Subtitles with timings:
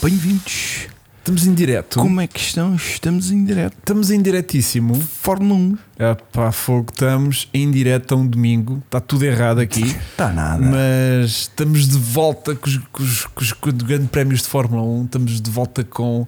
[0.00, 0.86] Bem-vindos.
[1.18, 1.98] Estamos em direto.
[1.98, 2.76] Como é que estão?
[2.76, 3.76] Estamos em direto.
[3.78, 4.94] Estamos em diretíssimo.
[4.94, 5.78] Fórmula 1.
[5.98, 8.80] É pá, fogo, estamos em direto a um domingo.
[8.86, 9.82] Está tudo errado aqui.
[9.82, 10.64] Está nada.
[10.64, 14.48] Mas estamos de volta com os, com os, com os, com os grandes prémios de
[14.48, 15.04] Fórmula 1.
[15.06, 16.24] Estamos de volta com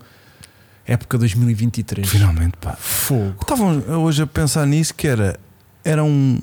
[0.85, 2.09] época 2023.
[2.09, 2.73] Finalmente, pá.
[2.73, 3.37] Fogo.
[3.41, 5.39] Estavam hoje a pensar nisso que era.
[5.85, 6.41] Eram.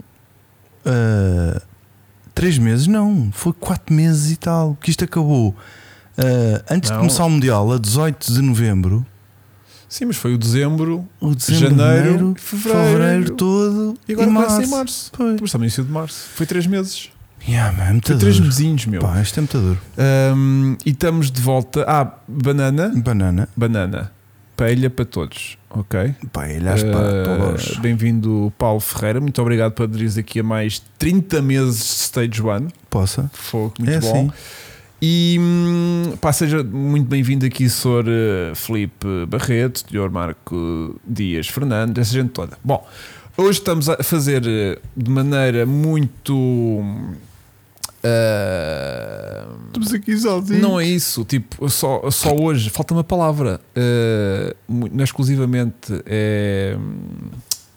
[0.85, 1.61] ah,
[2.33, 2.87] três meses?
[2.87, 4.77] Não, foi quatro meses e tal.
[4.79, 5.53] Que isto acabou.
[6.17, 6.97] Ah, antes Não.
[6.97, 9.05] de começar o Mundial, a 18 de novembro,
[9.89, 12.83] Sim, mas foi o dezembro, o dezembro, Janeiro, janeiro, fevereiro.
[12.91, 13.93] fevereiro, todo.
[14.07, 15.11] e agora começa em março.
[15.17, 16.27] Depois também início de março.
[16.35, 17.09] Foi três meses.
[17.47, 18.99] Yeah, man, Foi três mesinhos, meu.
[19.01, 19.79] Pá, isto é muito duro.
[19.97, 21.85] Ahm, e estamos de volta.
[21.87, 22.91] Ah, banana.
[22.97, 23.47] Banana.
[23.55, 24.11] Banana.
[24.57, 25.57] Paella para todos.
[25.69, 26.15] Ok?
[26.33, 27.77] Pá, ilhas para Uh, todos.
[27.77, 29.21] Bem-vindo, Paulo Ferreira.
[29.21, 32.67] Muito obrigado por aderires aqui a mais 30 meses de Stage One.
[32.89, 33.29] Possa.
[33.33, 34.11] Fogo, muito É bom.
[34.11, 34.31] assim.
[35.01, 38.05] E hum, pá, seja muito bem-vindo aqui, Sr.
[38.51, 40.09] uh, Felipe Barreto, Sr.
[40.09, 42.57] Marco Dias Fernandes, essa gente toda.
[42.63, 42.83] Bom,
[43.37, 46.33] hoje estamos a fazer uh, de maneira muito.
[46.35, 47.07] uh,
[49.67, 50.61] Estamos aqui sozinhos.
[50.63, 56.75] não é isso, tipo, só, só hoje, falta uma palavra, uh, não é exclusivamente, é,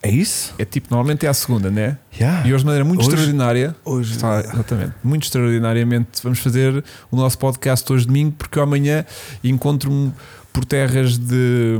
[0.02, 0.54] É isso?
[0.58, 1.98] é tipo, normalmente é a segunda, né?
[2.18, 2.46] Yeah.
[2.48, 4.12] E hoje de maneira muito Hoje- extraordinária, Hoje.
[4.16, 9.04] está, exatamente, muito extraordinariamente, vamos fazer o nosso podcast hoje domingo, porque eu amanhã
[9.44, 10.10] encontro-me
[10.52, 11.78] por terras de.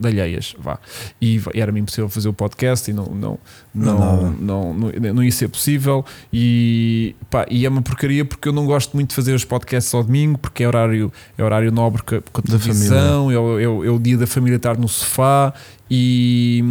[0.00, 0.78] de alheias, vá.
[1.20, 3.38] E era-me impossível fazer o podcast e não, não,
[3.74, 6.04] Não não, não, não, não ia ser possível.
[6.32, 9.92] E, pá, e é uma porcaria porque eu não gosto muito de fazer os podcasts
[9.94, 13.98] ao domingo, porque é horário, é horário nobre com a, televisão, é é, é o
[13.98, 15.52] dia da família estar no sofá
[15.90, 16.62] e,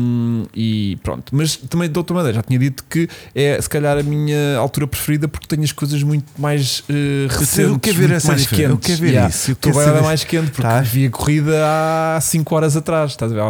[0.56, 1.36] e pronto.
[1.36, 4.88] Mas também de outra maneira, já tinha dito que é se calhar a minha altura
[4.88, 8.64] preferida porque tenho as coisas muito mais uh, recentes, eu quero ver essa mais diferença.
[8.72, 8.88] Eu quentes.
[8.88, 9.30] quero ver Yeah.
[9.30, 9.52] isso.
[9.52, 10.82] Eu Estou quero mais quente porque Tá.
[10.82, 11.54] vi a corrida
[12.16, 13.42] há 5 horas atrás, estás a ver?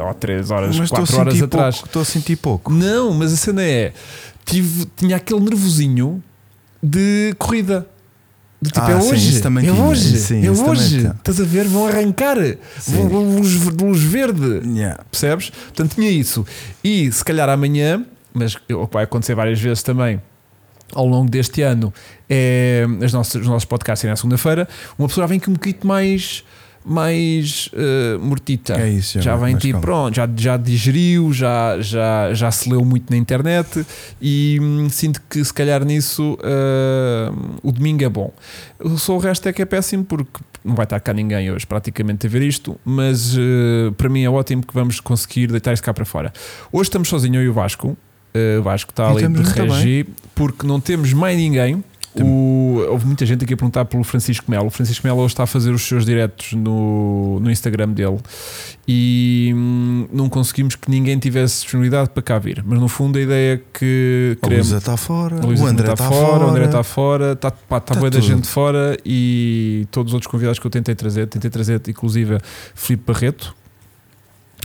[0.00, 1.82] Há, há 3 horas, Mas estou a 4 horas atrás.
[1.84, 2.72] Estou a sentir pouco.
[2.72, 3.92] Não, mas a cena é:
[4.44, 6.22] tive, tinha aquele nervosinho
[6.82, 7.86] de corrida.
[8.60, 9.28] De tipo, Ah, é sim, hoje.
[9.30, 10.18] isso também é tinha, hoje.
[10.18, 11.06] sim, é também hoje.
[11.06, 11.68] Estás a ver?
[11.68, 12.36] Vão arrancar.
[12.80, 13.08] Sim.
[13.08, 14.62] Vão, luz, luz verde.
[14.66, 15.04] Yeah.
[15.10, 15.50] Percebes?
[15.50, 16.44] Portanto, tinha isso.
[16.82, 18.04] E se calhar amanhã,
[18.34, 20.20] mas que vai acontecer várias vezes também
[20.92, 21.92] ao longo deste ano,
[22.28, 24.66] é as nossas, os nossos podcasts serem na segunda-feira,
[24.98, 26.42] uma pessoa vem com um bocadinho mais.
[26.84, 29.86] Mais eh, mortita, É isso, já vem tipo, calma.
[29.86, 33.84] pronto, já, já digeriu, já, já, já se leu muito na internet
[34.22, 37.30] e hum, sinto que se calhar nisso eh,
[37.62, 38.32] o domingo é bom.
[38.96, 42.26] Só o resto é que é péssimo porque não vai estar cá ninguém hoje praticamente
[42.26, 45.92] a ver isto, mas eh, para mim é ótimo que vamos conseguir deitar isto cá
[45.92, 46.32] para fora.
[46.72, 47.96] Hoje estamos sozinho eu e o Vasco.
[48.60, 51.82] O Vasco está ali de regi porque não temos mais ninguém.
[52.14, 52.20] O-
[52.78, 54.66] houve muita gente aqui a perguntar pelo Francisco Melo.
[54.66, 58.18] O Francisco Melo hoje está a fazer os seus diretos no, no Instagram dele
[58.86, 62.62] e hum, não conseguimos que ninguém tivesse disponibilidade para cá vir.
[62.66, 64.46] Mas no fundo a ideia é que A.
[64.46, 65.40] Luísa está fora.
[65.40, 66.64] A Luísa o André está está fora, o André fora.
[66.64, 70.58] está fora, está pá, está Tá boa da gente fora e todos os outros convidados
[70.58, 72.38] que eu tentei trazer, tentei trazer inclusive
[72.74, 73.54] Filipe Barreto.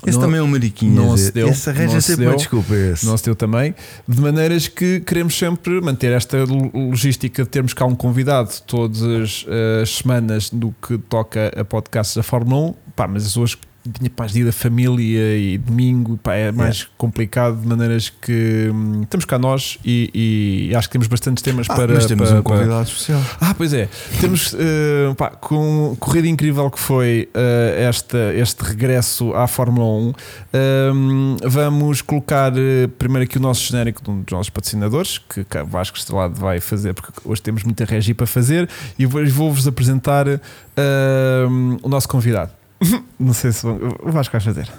[0.06, 0.94] Esse Não- também é um mariquinho.
[0.96, 2.74] não se deu, Esse arranja não se sempre uma desculpa.
[2.76, 3.06] Esse.
[3.06, 3.74] não se deu também,
[4.08, 9.02] de maneiras que queremos sempre manter esta lo- logística de termos cá um convidado todas
[9.04, 9.46] as,
[9.82, 13.58] as semanas no que toca a podcasts da Fórmula 1, pá, mas hoje
[13.92, 19.02] tinha pá, dia da família e domingo, pá, é mais complicado de maneiras que hum,
[19.04, 22.40] estamos cá nós e, e acho que temos bastantes temas Ah, para, mas temos para-
[22.40, 23.22] um para- convidado especial.
[23.42, 23.90] ah, pois é.
[24.22, 30.14] Temos, eh, pá, com corrida incrível que foi eh, esta, este regresso à Fórmula 1,
[30.54, 35.44] ehm, vamos colocar eh, primeiro aqui o nosso genérico de um dos nossos patrocinadores, que
[35.44, 39.68] que Vasco Estrelado vai fazer, porque hoje temos muita regi para fazer, e vou- vou-vos
[39.68, 42.52] apresentar ehm, o nosso convidado.
[43.20, 44.70] Não sei se vão- o Vasco vai fazer.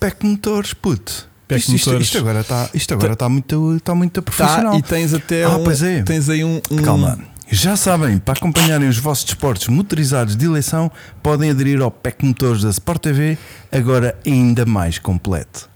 [0.00, 1.28] Pack Motores, puto.
[1.48, 2.06] Pack isto, isto- Motores.
[2.06, 4.78] isto agora está isto agora está muito, está muito Tá, profissional.
[4.78, 6.02] e tens até Ah, um, pois é.
[6.02, 7.18] tens aí um, um- Calma.
[7.50, 10.90] Já sabem, para acompanharem os vossos desportos motorizados de eleição,
[11.22, 13.38] podem aderir ao Pack Motores da Sport TV,
[13.70, 15.68] agora ainda mais completo.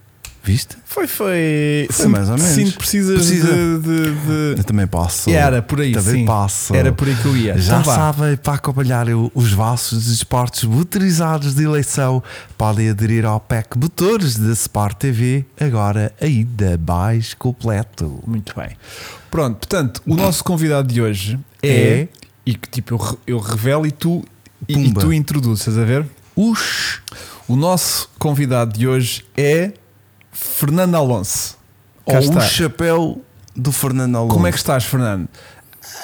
[0.49, 0.75] Viste?
[0.83, 1.85] Foi, foi.
[1.91, 2.51] Foi Sinto- mais ou menos.
[2.53, 3.47] Sinto precisas Precisa.
[3.53, 5.29] de- de- de, Eu também passo.
[5.29, 6.25] Era por aí, Também sim.
[6.25, 6.73] passo.
[6.75, 7.55] Era por aí que eu ia.
[7.59, 9.05] Já Então sabem, para acompanhar
[9.35, 12.23] os vossos esportes motorizados de eleição,
[12.57, 18.19] podem aderir ao PEC Motores da Sport TV, agora ainda mais completo.
[18.25, 18.69] Muito bem.
[19.29, 21.69] Pronto, portanto, o nosso convidado de hoje é.
[21.69, 22.07] É?
[22.43, 24.25] E que tipo, eu, eu revelo e tu,
[24.67, 26.07] e, e tu introduzes, estás a ver?
[26.35, 27.01] Ux!
[27.47, 29.73] O nosso convidado de hoje é
[30.39, 31.57] Fernando Alonso.
[32.07, 32.39] Cá Ou está.
[32.39, 33.21] o chapéu
[33.55, 34.33] do Fernando Alonso.
[34.33, 35.27] Como é que estás, Fernando?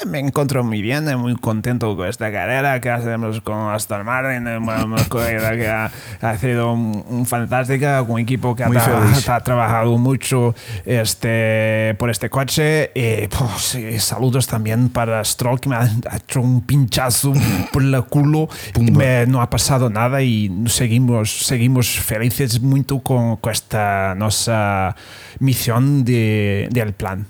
[0.05, 4.83] Me encontro muy bien, muy contento con esta carrera que hacemos con Aston Martin, una,
[4.85, 9.39] una carrera que ha, ha sido un, un fantástica, un equipo que ha, tra- ha
[9.41, 10.53] trabajado mucho
[10.85, 12.91] este, por este coche.
[12.93, 17.33] Y, pues, y saludos también para Stroll, que me ha hecho un pinchazo
[17.71, 18.49] por el culo.
[18.79, 24.95] Me- no ha pasado nada y seguimos, seguimos felices muito con, con esta nossa
[25.39, 27.25] missão de, del plan.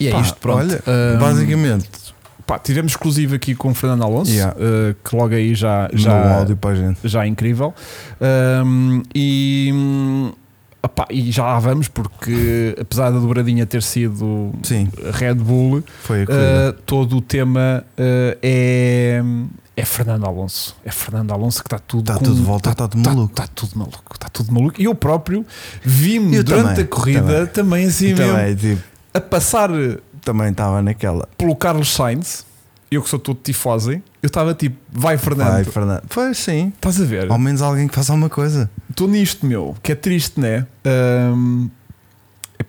[0.00, 0.58] E é Pá, isto, pronto.
[0.60, 1.88] Olha, Ahm, basicamente,
[2.46, 4.54] pá, tivemos exclusivo aqui com o Fernando Alonso, Yeah.
[4.58, 6.98] eh, que logo aí já, já, áudio para a gente.
[7.04, 7.74] já é incrível.
[8.20, 9.72] Ahm, e,
[11.10, 15.78] e já lá vamos, porque apesar da dobradinha ter sido Sim, Red Bull.
[15.78, 19.20] Uh, todo o tema uh, é,
[19.76, 20.76] é Fernando Alonso.
[20.84, 23.32] É Fernando Alonso que está tudo Está com- tudo de volta, está tudo maluco.
[23.32, 24.80] Está tudo maluco, está tudo maluco.
[24.80, 25.44] E eu próprio
[25.82, 28.82] vi-me durante também, a corrida também, assim mesmo também, tipo,
[29.12, 29.70] a passar
[30.22, 31.28] também estava naquela.
[31.36, 32.46] pelo Carlos Sainz.
[32.90, 35.52] Eu que sou todo tifose, eu estava tipo, vai Fernando.
[35.52, 36.02] Vai, Fernando.
[36.08, 36.72] Foi sim.
[36.74, 37.30] Estás a ver?
[37.30, 38.70] Ao menos alguém que faça alguma coisa.
[38.88, 40.66] Estou nisto, meu, que é triste, né?
[41.34, 41.68] Um,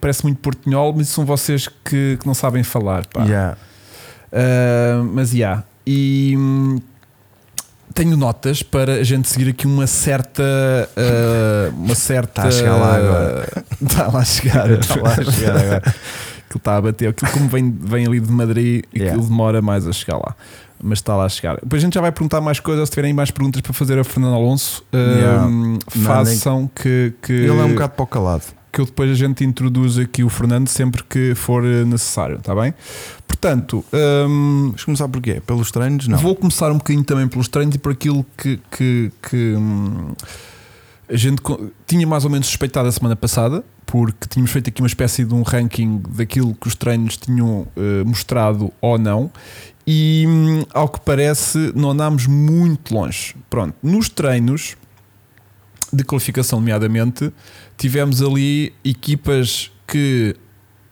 [0.01, 3.05] parece muito portunhol, mas são vocês que, que não sabem falar.
[3.05, 3.23] Pá.
[3.23, 3.57] Yeah.
[4.31, 5.35] Uh, mas já.
[5.35, 5.63] Yeah.
[5.87, 6.79] E hum,
[7.93, 10.43] tenho notas para a gente seguir aqui uma certa.
[10.43, 12.43] uh, uma certa.
[12.43, 13.63] Tá a chegar lá agora.
[13.81, 14.71] Está lá a chegar.
[14.71, 15.81] Está lá a chegar agora.
[16.49, 17.09] Aquilo está a bater.
[17.09, 19.23] Aquilo, como vem, vem ali de Madrid, aquilo Yeah.
[19.23, 20.35] demora mais a chegar lá.
[20.81, 21.59] Mas está lá a chegar.
[21.61, 22.87] Depois a gente já vai perguntar mais coisas.
[22.89, 25.45] Se tiverem mais perguntas para fazer a Fernando Alonso, Yeah.
[25.45, 28.43] hum, façam que, que, Ele é um bocado para o calado.
[28.71, 32.55] que eu depois a gente introduz aqui o Fernando sempre que for eh, necessário, está
[32.55, 32.73] bem?
[33.27, 35.41] Portanto, hum, Vamos começar por quê?
[35.45, 36.07] Pelos treinos?
[36.07, 36.17] Não.
[36.17, 40.09] Vou começar um bocadinho também pelos treinos e por aquilo que, que, que, hum,
[41.11, 41.41] a gente
[41.87, 45.33] tinha mais ou menos suspeitado a semana passada, porque tínhamos feito aqui uma espécie de
[45.33, 49.31] um ranking daquilo que os treinos tinham eh, mostrado ou não.
[49.85, 53.35] E hum, ao que parece, não andámos muito longe.
[53.49, 54.77] Pronto, nos treinos
[55.91, 57.33] de qualificação, nomeadamente,
[57.79, 60.35] tivemos ali equipas que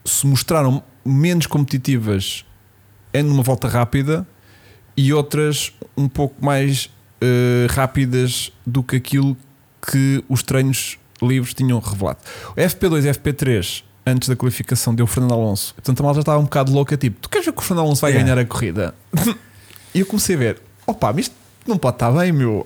[0.03, 2.45] se mostraram menos competitivas
[3.13, 4.27] em numa volta rápida
[4.97, 6.89] e outras um pouco mais
[7.21, 9.37] eh, rápidas do que aquilo
[9.87, 12.19] que os treinos livres tinham revelado.
[12.51, 15.73] O FP2 e FP3 antes da qualificação deu o Fernando Alonso.
[15.75, 18.01] Portanto, a malta estava um bocado louca, tipo, tu queres ver que o Fernando Alonso
[18.01, 18.23] vai Yeah.
[18.23, 18.95] ganhar a corrida?
[19.93, 21.35] e eu comecei a ver, opa, mas isto
[21.67, 22.65] não pode estar bem, meu.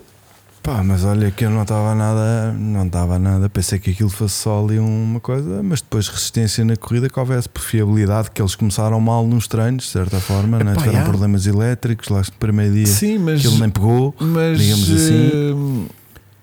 [0.62, 3.48] Pá, mas olha que eu não estava nada, não estava nada.
[3.48, 7.48] Pensei que aquilo fosse só ali uma coisa, mas depois resistência na corrida que houvesse
[7.48, 10.70] por fiabilidade, que eles começaram mal nos treinos, de certa forma, né?
[10.70, 11.10] Epá, tiveram yeah.
[11.10, 12.86] problemas elétricos lá no primeiro dia.
[12.86, 15.88] Sim, mas, Aquilo nem pegou, mas digamos assim.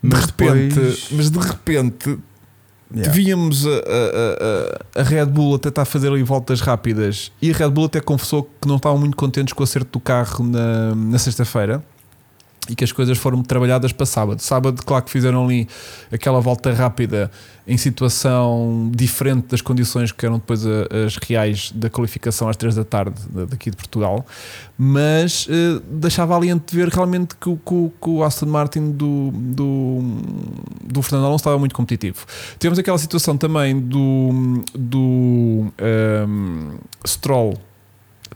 [0.03, 2.19] Eh, de mas repente, depois- mas de repente
[2.91, 3.13] Yeah.
[3.13, 7.53] Víamos a, a- a- a Red Bull a tentar fazer ali voltas rápidas e a
[7.55, 10.95] Red Bull até confessou que não estavam muito contentes com o acerto do carro na,
[10.95, 11.83] na sexta-feira
[12.69, 14.42] e que as coisas foram trabalhadas para sábado.
[14.42, 15.68] Sábado, claro que fizeram ali
[16.12, 17.31] aquela volta rápida
[17.68, 20.69] em situação diferente das condições que eram depois a-
[21.06, 24.25] as reais da qualificação às 3 da tarde da- daqui de Portugal,
[24.77, 30.00] mas eh, deixava ali ver realmente que, que que o Aston Martin do, do,
[30.83, 32.25] do Fernando Alonso estava muito competitivo.
[32.57, 37.54] Temos aquela situação também do, do ehm, Stroll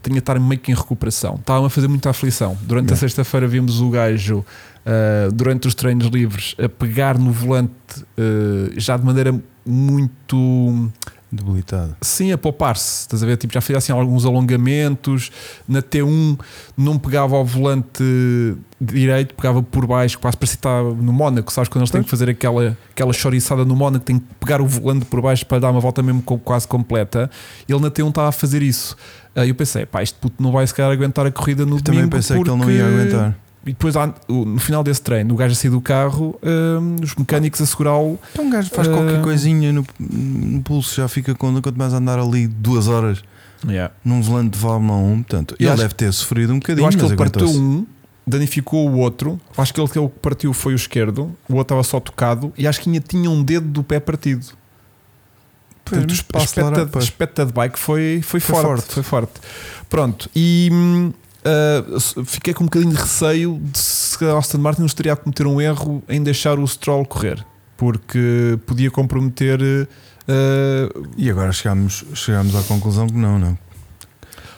[0.03, 2.57] tinha de estar meio que em recuperação, estava a fazer muita aflição.
[2.61, 2.99] Durante a Yeah.
[2.99, 4.45] sexta-feira vimos o gajo
[4.85, 7.71] Uh, durante os treinos livres a pegar no volante
[8.17, 9.33] uh, já de maneira
[9.65, 10.89] muito
[11.31, 11.95] debilitado.
[12.01, 13.37] sim a poupar-se, estás a ver?
[13.37, 15.31] Tipo, já fazia assim alguns alongamentos
[15.67, 16.37] na T1
[16.77, 18.03] não pegava ao volante
[18.79, 21.69] direito, pegava por baixo, quase parecia que estava no Mónaco, sabes?
[21.69, 25.05] Quando eles têm que fazer aquela, aquela choriçada no Mónaco, tem que pegar o volante
[25.05, 27.29] por baixo para dar uma volta mesmo quase completa.
[27.69, 28.95] Ele na T1 estava a fazer isso.
[29.35, 31.81] Aí eu pensei, pá, este puto não vai se calhar aguentar a corrida no Eu
[31.81, 33.35] também domingo pensei que ele não porque- ia aguentar.
[33.65, 33.95] e depois,
[34.27, 38.19] no final desse treino, o gajo a sair do carro, hum, os mecânicos a segurá-lo.
[38.31, 41.93] Então um gajo faz Uh, qualquer coisinha no, no pulso, já fica com quanto mais
[41.93, 43.23] andar ali duas horas
[44.03, 45.15] num volante de Fórmula 1.
[45.23, 46.83] Portanto, ele deve ter sofrido um bocadinho.
[46.83, 47.85] Eu acho que ele partiu um,
[48.27, 49.39] danificou o outro.
[49.57, 52.67] Acho que ele que ele partiu foi o esquerdo, o outro estava só tocado e
[52.67, 54.45] acho que ainda tinha um dedo do pé partido.
[55.85, 58.93] Portanto, lá, espeta, espeta de bike foi, foi, Foi forte, forte.
[58.93, 59.33] Foi forte.
[59.89, 60.29] Pronto.
[60.35, 60.69] E
[61.45, 65.15] ah, fiquei com um bocadinho de receio de se a Aston Martin nos estaria a
[65.15, 67.45] cometer um erro em deixar o Stroll correr,
[67.77, 69.59] porque podia comprometer.
[70.27, 73.57] ah, E agora chegamos, chegamos à conclusão que não, não.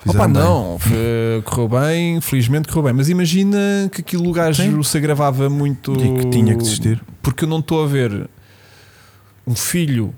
[0.08, 0.34] Opa, bem.
[0.34, 3.58] não, foi- correu bem, felizmente correu bem, mas imagina
[3.92, 4.84] que aquilo o gajo Sim.
[4.84, 5.94] se agravava muito.
[5.94, 7.02] E que tinha que desistir.
[7.24, 8.30] Porque eu não estou a ver
[9.48, 10.14] um filho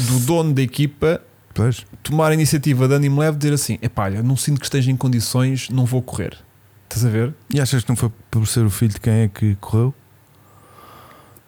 [0.00, 1.20] do dono da equipa
[1.52, 1.86] Pois.
[2.02, 4.96] tomar a iniciativa de ânimo leve, dizer assim: epá, olha, não sinto que esteja em
[4.96, 6.36] condições, não vou correr.
[6.84, 7.34] Estás a ver?
[7.52, 9.94] E achas que não foi por ser o filho de quem é que correu?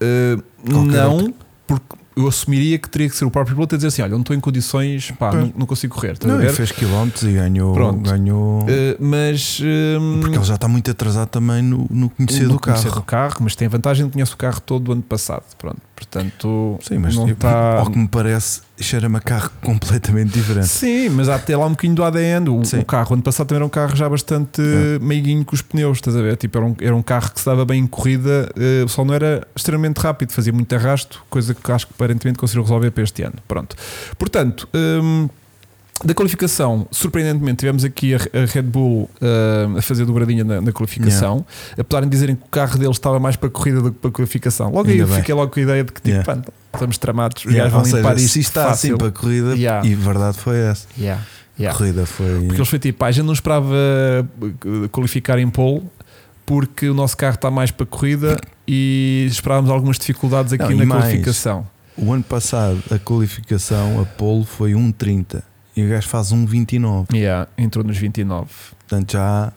[0.00, 1.35] Uh, não,
[1.66, 4.16] porque eu assumiria que teria que ser o próprio piloto a dizer assim: olha, eu
[4.16, 6.16] não estou em condições, pá, não, não consigo correr.
[6.25, 7.75] Não, ele fez quilómetros e ganhou.
[7.75, 8.00] Pronto.
[8.08, 8.66] ganhou Uh,
[8.99, 9.61] mas
[10.00, 12.78] um, porque ele já está muito atrasado também no, no conhecer no do carro.
[12.80, 15.44] conhecer do carro, mas tem a vantagem de conhecer o carro todo do ano passado.
[15.58, 17.78] Pronto, portanto, Sim, mas não eu- está.
[17.80, 20.68] ao que me parece, cheira-me a carro completamente diferente.
[20.68, 22.49] Sim, mas há até lá um bocadinho do ADN.
[22.50, 24.99] O, o carro, ano passado, também era um carro já bastante É.
[24.99, 26.37] meiguinho com os pneus, estás a ver?
[26.37, 29.14] Tipo, era um, era um carro que se dava bem em corrida, eh, só não
[29.14, 33.23] era extremamente rápido, fazia muito arrasto, coisa que acho que aparentemente conseguiu resolver para este
[33.23, 33.35] ano.
[33.49, 33.75] Pronto.
[34.18, 35.28] Portanto, hum,
[36.05, 40.73] da qualificação, surpreendentemente, tivemos aqui a, a Red Bull hum, a fazer dobradinha na, na
[40.73, 41.45] qualificação,
[41.79, 44.11] apesar de dizerem que o carro deles estava mais para a corrida do que para
[44.11, 44.71] a qualificação.
[44.73, 45.17] Logo aí Ainda eu bem.
[45.17, 46.43] fiquei logo com a ideia de que tipo, Yeah.
[46.43, 48.91] pá, estamos tramados, os Yeah, gajos vão limpar seja, isto se está fácil.
[48.91, 49.87] assim para a corrida, Yeah.
[49.88, 50.87] e verdade foi essa.
[50.99, 51.23] Yeah,
[51.59, 51.76] yeah.
[51.79, 52.41] Corrida foi.
[52.45, 55.83] Porque eles foi tipo, pá, a gente não esperava eh, qualificar em pole
[56.45, 58.37] porque o nosso carro está mais para a corrida
[58.69, 61.67] e esperávamos algumas dificuldades aqui Não, na mais, qualificação.
[61.97, 65.43] O ano passado, a qualificação, a pole foi 1,30
[65.76, 67.06] e o gajo faz 1,29.
[67.14, 68.47] Yeah, entrou nos 29.
[68.88, 69.52] Portanto, já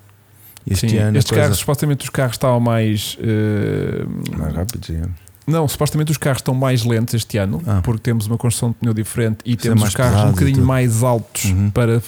[0.69, 1.15] este Sim, ano.
[1.15, 3.17] a estes coisa- carros, supostamente os carros estavam mais.
[3.21, 4.05] eh,
[4.37, 5.01] Mais rápido, sim.
[5.47, 7.81] não, supostamente os carros estão mais lentos este ano Ah.
[7.83, 10.63] porque temos uma construção de pneu diferente e Ser temos mais os carros um bocadinho
[10.65, 11.69] mais altos Uhum.
[11.71, 12.01] para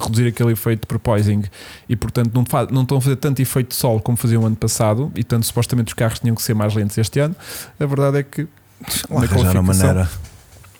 [0.00, 1.42] reduzir aquele efeito de porpoising
[1.88, 4.54] e portanto não, fa- não estão a fazer tanto efeito de sol como faziam ano
[4.56, 7.34] passado e portanto supostamente os carros tinham que ser mais lentos este ano
[7.80, 8.42] a verdade é que
[9.10, 10.08] Lá na qualificação maneira.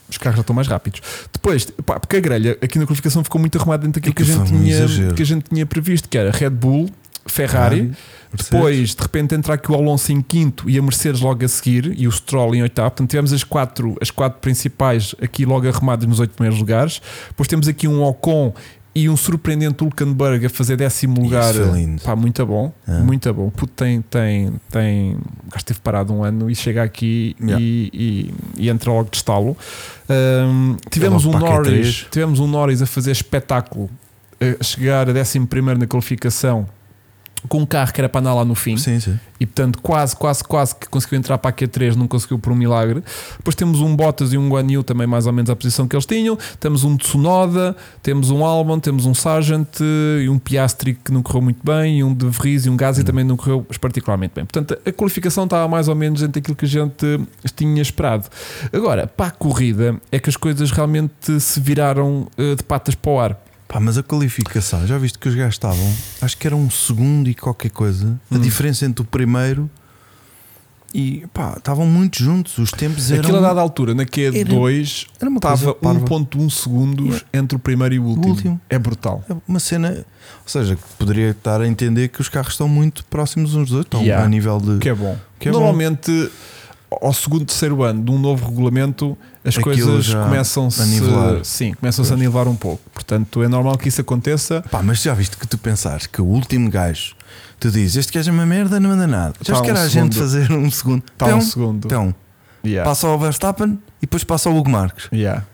[0.08, 1.00] Os carros já estão mais rápidos
[1.32, 4.24] depois, pá, porque a grelha aqui na qualificação ficou muito arrumada dentro daquilo que, a
[4.24, 5.14] Aquilo gente tinha, exagero.
[5.14, 6.90] que a gente tinha previsto que era Red Bull,
[7.26, 7.92] Ferrari
[8.32, 11.94] depois, de repente, entra aqui o Alonso em quinto e a Mercedes logo a seguir
[11.98, 12.90] e o Stroll em oitavo.
[12.90, 17.00] Portanto, tivemos as quatro, as quatro principais aqui logo arrumadas nos oito primeiros lugares.
[17.28, 18.52] Depois temos aqui um Ocon
[19.02, 21.54] e um surpreendente Hulkenberg a fazer décimo lugar.
[21.54, 22.02] Isso foi lindo.
[22.02, 23.00] Pá, muito bom, Ah.
[23.00, 23.50] muito bom.
[23.50, 25.12] Puto, tem, tem, tem.
[25.12, 27.62] O gajo esteve parado um ano e chega aqui Yeah.
[27.62, 29.56] e, e, e entra logo de estalo.
[30.90, 31.40] Tivemos um a Q3.
[31.40, 33.88] Norris, tivemos um Norris a fazer espetáculo,
[34.60, 36.66] a chegar a décimo primeiro na qualificação
[37.48, 39.18] com um carro que era para andar lá no fim Sim, sim.
[39.38, 42.56] e portanto quase, quase, quase que conseguiu entrar para a Q3, não conseguiu por um
[42.56, 43.02] milagre.
[43.36, 45.94] Depois temos um Bottas e um Guan Yu também mais ou menos à posição que
[45.94, 46.36] eles tinham.
[46.58, 51.22] Temos um Tsunoda, temos um Albon, temos um Sargent eh, e um Piastri que não
[51.22, 54.44] correu muito bem e um De Vries e um Gasly também não correu particularmente bem.
[54.44, 58.24] Portanto, a qualificação estava mais ou menos entre aquilo que a gente eh, tinha esperado.
[58.72, 63.10] Agora, para a corrida é que as coisas realmente se viraram eh, de patas para
[63.10, 63.47] o ar.
[63.68, 67.28] Pá, mas a qualificação, já viste que os gajos estavam, acho que era um segundo
[67.28, 68.18] e qualquer coisa.
[68.30, 68.40] A Hum.
[68.40, 69.68] diferença entre o primeiro
[70.94, 72.56] e pá, estavam muito juntos.
[72.56, 73.20] Os tempos eram.
[73.22, 76.00] Aquilo a dada altura, na Q2, era uma estava coisa parva.
[76.00, 78.28] 1.1 segundos entre o primeiro e o último.
[78.34, 78.60] último.
[78.70, 79.22] É brutal.
[79.28, 83.54] É uma cena, ou seja, poderia estar a entender que os carros estão muito próximos
[83.54, 84.24] uns dos outros, estão Yeah.
[84.24, 84.78] a nível de.
[84.78, 85.14] Que é bom.
[85.38, 85.58] Que é bom.
[85.58, 86.30] Normalmente,
[87.02, 89.16] ao segundo, terceiro ano de um novo regulamento,
[89.48, 91.44] as Aquilo coisas começam-se a nivelar.
[91.44, 92.82] sim, começam-se a nivelar um pouco.
[92.92, 94.62] Portanto, é normal que isso aconteça.
[94.70, 97.14] Pá, mas já viste que tu pensares que o último gajo,
[97.58, 99.34] tu dizes, este gajo é uma merda, não anda nada.
[99.42, 101.02] Já Pá, que era um a gente fazer um segundo.
[101.12, 101.86] Está então, um segundo.
[101.86, 102.14] então,
[102.64, 102.88] Yeah.
[102.88, 105.08] passa ao Verstappen e depois passa ao Hugo Marques.
[105.12, 105.44] Yeah.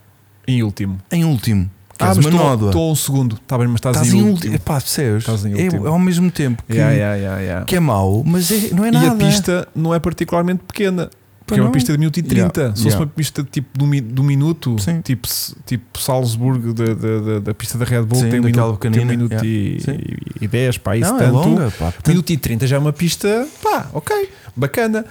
[0.48, 0.98] Em último.
[1.12, 1.70] Em último.
[1.96, 3.36] Que Ah, mas estou a um segundo.
[3.36, 4.52] Está bem, mas estás, Estás em, em último.
[4.54, 4.58] último.
[4.60, 5.18] Percebes?
[5.22, 5.86] Estás em É, último.
[5.86, 7.64] é ao mesmo tempo que, yeah, yeah, yeah.
[7.66, 9.06] que é mau, mas é- não é nada.
[9.06, 11.08] E a pista não é particularmente pequena.
[11.46, 12.60] Porque é uma pista de minuto e 30.
[12.60, 13.04] Yeah, Se fosse yeah.
[13.04, 15.00] uma pista tipo do, do minuto, Sim.
[15.02, 15.28] tipo,
[15.66, 19.06] tipo Salzburgo da, da, da, pista da Red Bull, Sim, tem um minuto, tem um
[19.06, 19.46] minuto yeah.
[19.46, 19.98] e, Sim.
[20.40, 21.32] e 10, pá, isso Não, é tanto.
[21.34, 21.92] longa, pá.
[22.06, 25.04] Minuto e 30 já é uma pista, pá, ok, bacana.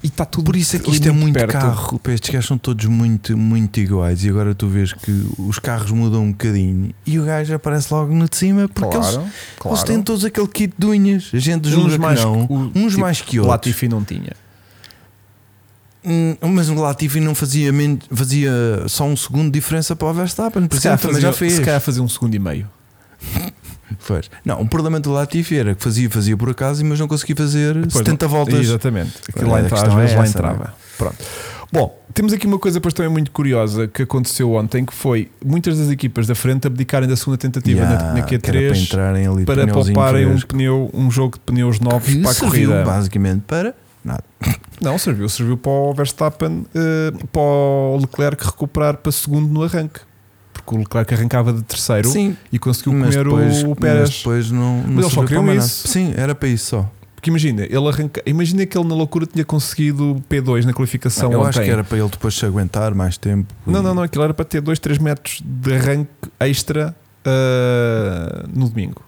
[0.00, 1.50] E está tudo Por isso é que isto é muito perto.
[1.54, 2.00] carro.
[2.06, 4.22] Estes gajos são todos muito, muito iguais.
[4.24, 8.14] E agora tu vês que os carros mudam um bocadinho e o gajo aparece logo
[8.14, 9.28] no de cima porque eles, Claro,
[9.58, 9.76] claro.
[9.76, 11.30] eles têm todos aquele kit de unhas.
[11.34, 12.44] A gente julga uns mais, não.
[12.44, 13.50] o- uns tipo, mais que o outros.
[13.50, 14.36] Latifi não tinha.
[16.08, 17.70] Hum, Mas o Latifi não fazia,
[18.10, 18.50] fazia
[18.88, 20.66] só um segundo de diferença para o Verstappen.
[20.66, 21.52] Por Se exemplo, também já fazia, fez.
[21.54, 22.66] se calhar fazia um segundo e meio.
[24.06, 24.30] Pois.
[24.44, 27.74] Não, o problema do Latifi era que fazia, fazia por acaso, mas não conseguia fazer
[27.74, 28.60] Depois 70 não- voltas.
[28.60, 29.12] Exatamente.
[29.28, 30.74] Aquilo lá entra, é lá essa, entrava.
[30.98, 31.16] Pronto.
[31.72, 35.78] Bom, temos aqui uma coisa depois também muito curiosa que aconteceu ontem, que foi muitas
[35.78, 39.44] das equipas da frente abdicarem da segunda tentativa na- Yeah, na, para Q3 entrarem ali
[39.46, 42.84] para, pneuzinho pouparem um pneu, um jogo de pneus novos que para a corrida.
[42.84, 43.74] basicamente para
[44.08, 44.24] nada.
[44.80, 50.00] Não, serviu, serviu para o Verstappen, eh, para o Leclerc recuperar para segundo no arranque.
[50.52, 54.18] Porque o Leclerc arrancava de terceiro Sim, e conseguiu comer depois, o, o mas Pérez.
[54.18, 55.88] depois não, não Mas eles só queriam isso.
[55.88, 56.90] Sim, era para isso só.
[57.14, 61.40] Porque imagina, ele arranca, imagina que ele na loucura tinha conseguido P2 na qualificação eu
[61.40, 61.48] ontem.
[61.48, 63.52] acho que era para ele depois se aguentar mais tempo.
[63.66, 68.68] Não, não, não, aquilo era para ter 2, 3 metros de arranque extra ah, no
[68.68, 69.02] domingo.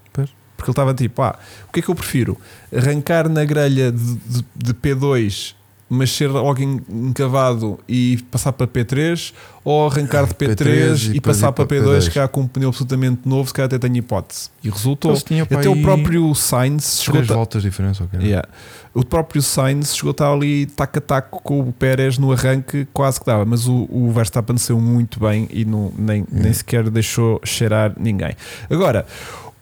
[0.60, 1.38] Porque ele estava tipo, ah,
[1.68, 2.36] o que é que eu prefiro?
[2.74, 5.54] Arrancar na grelha de, de- de P2,
[5.92, 9.32] mas ser logo en- encavado e passar para P3,
[9.64, 12.12] ou arrancar de P3, P3 e e, passar para para P2, P2.
[12.14, 14.50] cá com um pneu absolutamente novo, se calhar até tenho hipótese.
[14.62, 15.12] E resultou.
[15.50, 18.20] Até o próprio Sainz chegou Três voltas de diferença, ok?
[18.20, 18.48] Yeah.
[18.94, 22.86] O próprio Sainz chegou a estar ali taco a taco com o Pérez no arranque,
[22.92, 26.54] quase que dava, mas o, o Verstappen saiu muito bem e não, nem, nem Yeah.
[26.54, 28.34] sequer deixou cheirar ninguém.
[28.68, 29.04] Agora,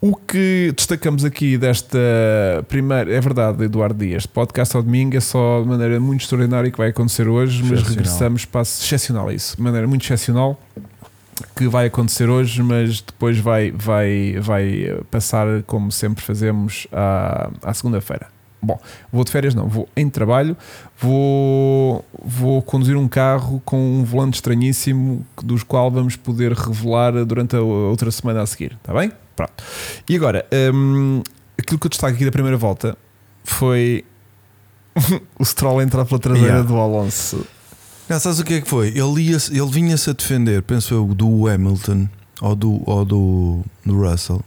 [0.00, 1.98] o que destacamos aqui desta
[2.68, 6.78] primeira, é verdade, Eduardo Dias, podcast ao domingo é só de maneira muito extraordinária que
[6.78, 10.60] vai acontecer hoje, mas regressamos para excepcional, isso, de maneira muito excepcional
[11.56, 17.74] que vai acontecer hoje, mas depois vai, vai, vai passar como sempre fazemos à, à
[17.74, 18.26] segunda-feira.
[18.60, 18.78] Bom,
[19.12, 20.56] vou de férias, não, vou em trabalho,
[21.00, 27.54] vou, vou conduzir um carro com um volante estranhíssimo dos qual vamos poder revelar durante
[27.54, 29.12] a outra semana a seguir, está bem?
[29.38, 29.52] Pronto.
[30.08, 31.22] E agora, hum,
[31.56, 32.98] aquilo que eu destaco aqui da primeira volta
[33.44, 34.04] foi
[35.38, 36.68] o Stroll entrar pela traseira Yeah.
[36.68, 37.46] do Alonso.
[38.08, 38.88] Não, sabes o que é que foi?
[38.88, 42.08] Ele, ia, ele vinha-se a defender, penso eu, do Hamilton
[42.40, 44.42] ou do, ou do, do Russell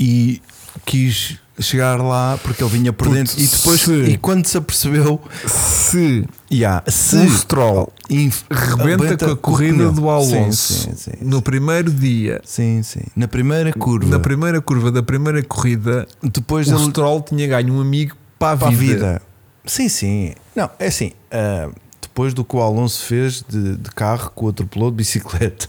[0.00, 0.42] e
[0.84, 4.56] quis chegar lá porque ele vinha por Puto, dentro e depois se- e quando se
[4.58, 10.96] apercebeu Se yeah, se o Stroll inf- rebenta com a corrida do Alonso sim, sim,
[10.96, 13.00] sim, no primeiro dia, sim, sim.
[13.14, 17.72] na primeira curva na primeira curva da primeira corrida, depois o ele Stroll tinha ganho
[17.74, 18.94] um amigo para a para a vida.
[18.94, 19.22] vida.
[19.66, 20.32] Sim, sim.
[20.54, 21.12] Não, é assim.
[21.30, 21.70] ah,
[22.14, 25.66] depois do que o Alonso fez de, de carro com o outro piloto de bicicleta,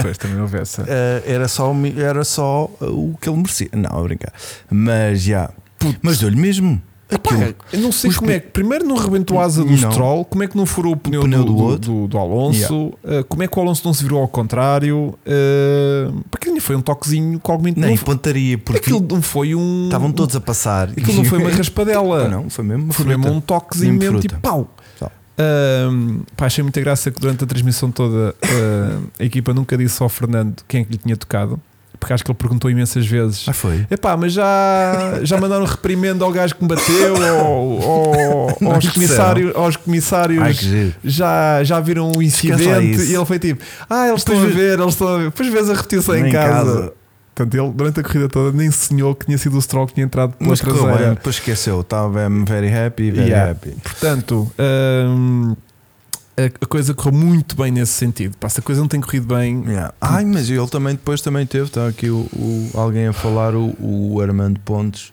[0.00, 0.84] Pois também houve essa.
[0.84, 3.68] ah, era, só, o era só ah, o que ele merecia.
[3.74, 4.32] Não, a brincar.
[4.70, 5.50] Mas já.
[6.00, 6.80] Mas deu-lhe mesmo.
[7.10, 7.54] Aquilo.
[7.70, 9.90] Eu não sei os como é que primeiro não rebentou a asa do Não.
[9.92, 12.08] Stroll, como é que não furou o pneu, pneu do, do do, outro.
[12.08, 16.48] do- Alonso, uh, como é que o Alonso não se virou ao contrário, uh, porque
[16.48, 20.10] ainda foi um toquezinho com algum Nem não, pontaria, porque aquilo não foi um estavam
[20.10, 20.88] todos a passar.
[20.88, 23.18] aquilo não foi uma raspadela, Não, foi mesmo foi fruta.
[23.18, 24.74] mesmo um toquezinho Mesmo mesmo, tipo pau.
[25.90, 30.02] Um, pá, achei muita graça que durante a transmissão toda uh, a equipa nunca disse
[30.02, 31.60] ao Fernando quem é que lhe tinha tocado,
[31.98, 33.44] porque acho que ele perguntou imensas vezes.
[33.48, 33.86] Ah, foi.
[33.90, 38.92] Epá, mas já, já mandaram reprimendo ao gajo que me bateu, ou, ou- aos, disseram.
[38.94, 44.08] comissários, aos comissários Ai, já, já viram o lá incidente e ele foi tipo: Ah,
[44.08, 45.24] eles estão a ver, eles estão a ver.
[45.26, 46.92] Depois vês a repetição em Nem casa.
[47.34, 50.04] Portanto, ele durante a corrida toda nem sonhou que tinha sido o Stroll que tinha
[50.04, 51.14] entrado pela Mas correu bem, traseira.
[51.14, 51.80] depois esqueceu.
[51.80, 53.52] Estava very happy, very Yeah.
[53.52, 53.70] happy.
[53.82, 54.52] Portanto,
[55.08, 55.56] hum,
[56.60, 58.36] a, coisa correu muito bem nesse sentido.
[58.38, 59.94] Pá, se a coisa não tem corrido bem, Yeah.
[60.00, 63.74] Ai, mas ele também depois também teve, está aqui o, o- alguém a falar, o,
[63.80, 65.10] o Armando Pontes,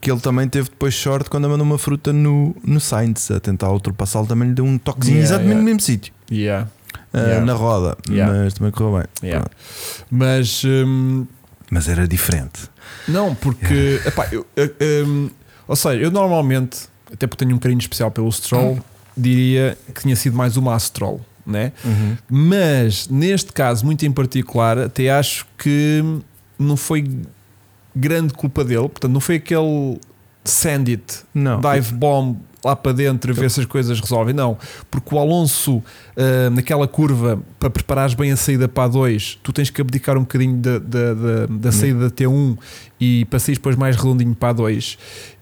[0.00, 3.70] que ele também teve depois sorte quando mandou uma fruta no, no Sainz, a tentar
[3.70, 5.60] ultrapassá-lo, também lhe deu um toquezinho Yeah, exatamente yeah.
[5.60, 6.68] no mesmo sítio, yeah,
[7.12, 7.46] ah, Yeah.
[7.46, 9.40] na roda, mas também correu bem.
[10.10, 10.62] mas.
[10.64, 11.26] hum,
[11.70, 12.68] Mas era diferente.
[13.08, 14.00] Não, porque.
[14.06, 15.30] epá, eu- eu- hum,
[15.66, 18.78] ou seja, eu normalmente, até porque tenho um carinho especial pelo Stroll,
[19.16, 21.72] diria que tinha sido mais uma Stroll, né?
[22.28, 26.02] Mas neste caso, muito em particular, até acho que
[26.58, 27.08] não foi
[27.94, 29.98] grande culpa dele, portanto, não foi aquele
[30.44, 31.60] send it, Não.
[31.60, 34.34] dive bomb lá para dentro a ver se as coisas resolvem.
[34.34, 34.56] Não,
[34.90, 35.82] porque o Alonso,
[36.16, 40.16] ah, naquela curva, para preparares bem a saída para a 2, tu tens que abdicar
[40.16, 42.56] um bocadinho da, da, da, da saída da T1
[43.00, 44.98] e para sair depois mais redondinho para a 2.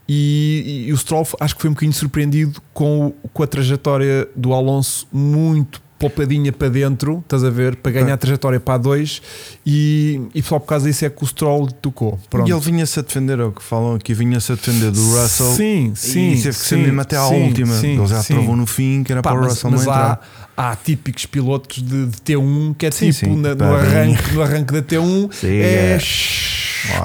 [0.07, 4.53] E, e o Stroll acho que foi um bocadinho surpreendido com, com a trajetória do
[4.53, 9.21] Alonso muito poupadinha para dentro, estás a ver, para ganhar a trajetória para a 2
[9.65, 12.19] e, e só por causa disso é que o Stroll tocou.
[12.29, 12.47] Pronto.
[12.47, 15.53] E ele vinha-se a defender, é o que falam aqui, vinha-se a defender do Russell.
[15.55, 16.31] Sim, sim.
[16.33, 17.73] e teve que ser mesmo até à sim, última.
[17.75, 18.33] sim, ele já sim.
[18.33, 20.51] travou no fim, que era Pá, para o Russell mas não há, entrar.
[20.57, 24.73] há típicos pilotos de, de T1 que é Sim, tipo na- no, arranque, no arranque
[24.73, 25.99] da T1 Sim, é é.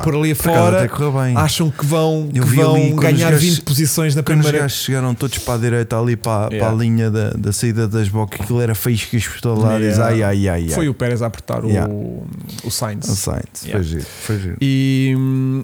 [0.02, 0.90] Por ali fora
[1.36, 4.78] acham que vão, que vão ali os ganhar gajos- 20 posições na os primeira gajos
[4.84, 6.74] chegaram todos para a direita ali para, para Yeah.
[6.74, 9.82] a linha da, da saída das bocas, aquilo era faíscas por todo lado.
[9.82, 10.04] Yeah.
[10.06, 10.68] Ai, ai, ai, ai.
[10.68, 11.92] foi o Pérez a apertar Yeah.
[11.92, 12.26] o,
[12.64, 13.78] o Sainz O Sainz, Yeah.
[13.78, 14.56] foi giro, foi giro.
[14.60, 15.14] E,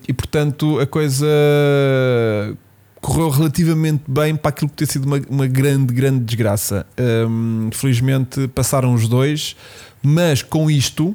[0.09, 1.27] e portanto a coisa
[3.01, 6.87] correu relativamente bem para aquilo que ter sido uma, uma grande, grande desgraça.
[7.29, 9.55] Hum, felizmente passaram os dois,
[10.03, 11.15] mas com isto,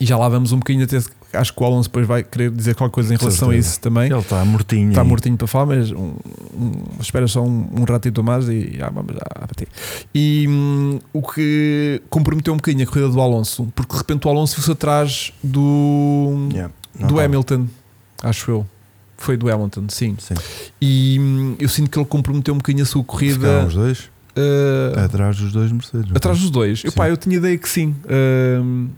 [0.00, 0.98] e já lá vamos um bocadinho até.
[1.36, 4.10] Acho que o Alonso depois vai querer dizer qualquer coisa em relação a isso também.
[4.10, 4.88] Ele está mortinho.
[4.90, 6.14] Está mortinho para falar, mas um,
[6.54, 9.68] um- espera só um, um ratito mais e já vamos já a bater.
[10.14, 14.30] E hum, o que comprometeu um bocadinho a corrida do Alonso, porque de repente o
[14.30, 16.72] Alonso viu-se atrás do, Yeah.
[16.98, 17.20] Do.
[17.20, 17.66] Hamilton,
[18.22, 18.66] acho eu.
[19.18, 20.16] Foi do Hamilton, sim.
[20.18, 20.34] Sim.
[20.80, 24.00] E hum, eu sinto que ele comprometeu um bocadinho a sua Ficaram corrida os dois?
[24.36, 26.10] uh, Atrás dos dois Mercedes.
[26.14, 26.42] atrás foi?
[26.44, 26.80] dos dois.
[26.80, 26.88] Sim.
[26.88, 27.94] Epá, eu tinha ideia que sim.
[28.62, 28.88] Hum,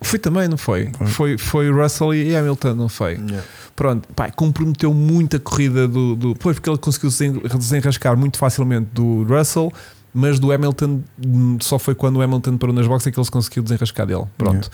[0.00, 0.90] foi também, não foi?
[1.06, 1.36] Foi.
[1.38, 3.12] Foi, Russell e Hamilton, não foi?
[3.14, 3.42] Yeah.
[3.74, 6.34] Pronto, pá, comprometeu muito a corrida do, do.
[6.34, 9.72] Pois, porque ele conseguiu desen- desenrascar muito facilmente do Russell,
[10.14, 13.24] mas do Hamilton hum, só foi quando o Hamilton parou nas boxes é que ele
[13.24, 14.24] se conseguiu desenrascar dele.
[14.36, 14.70] Pronto.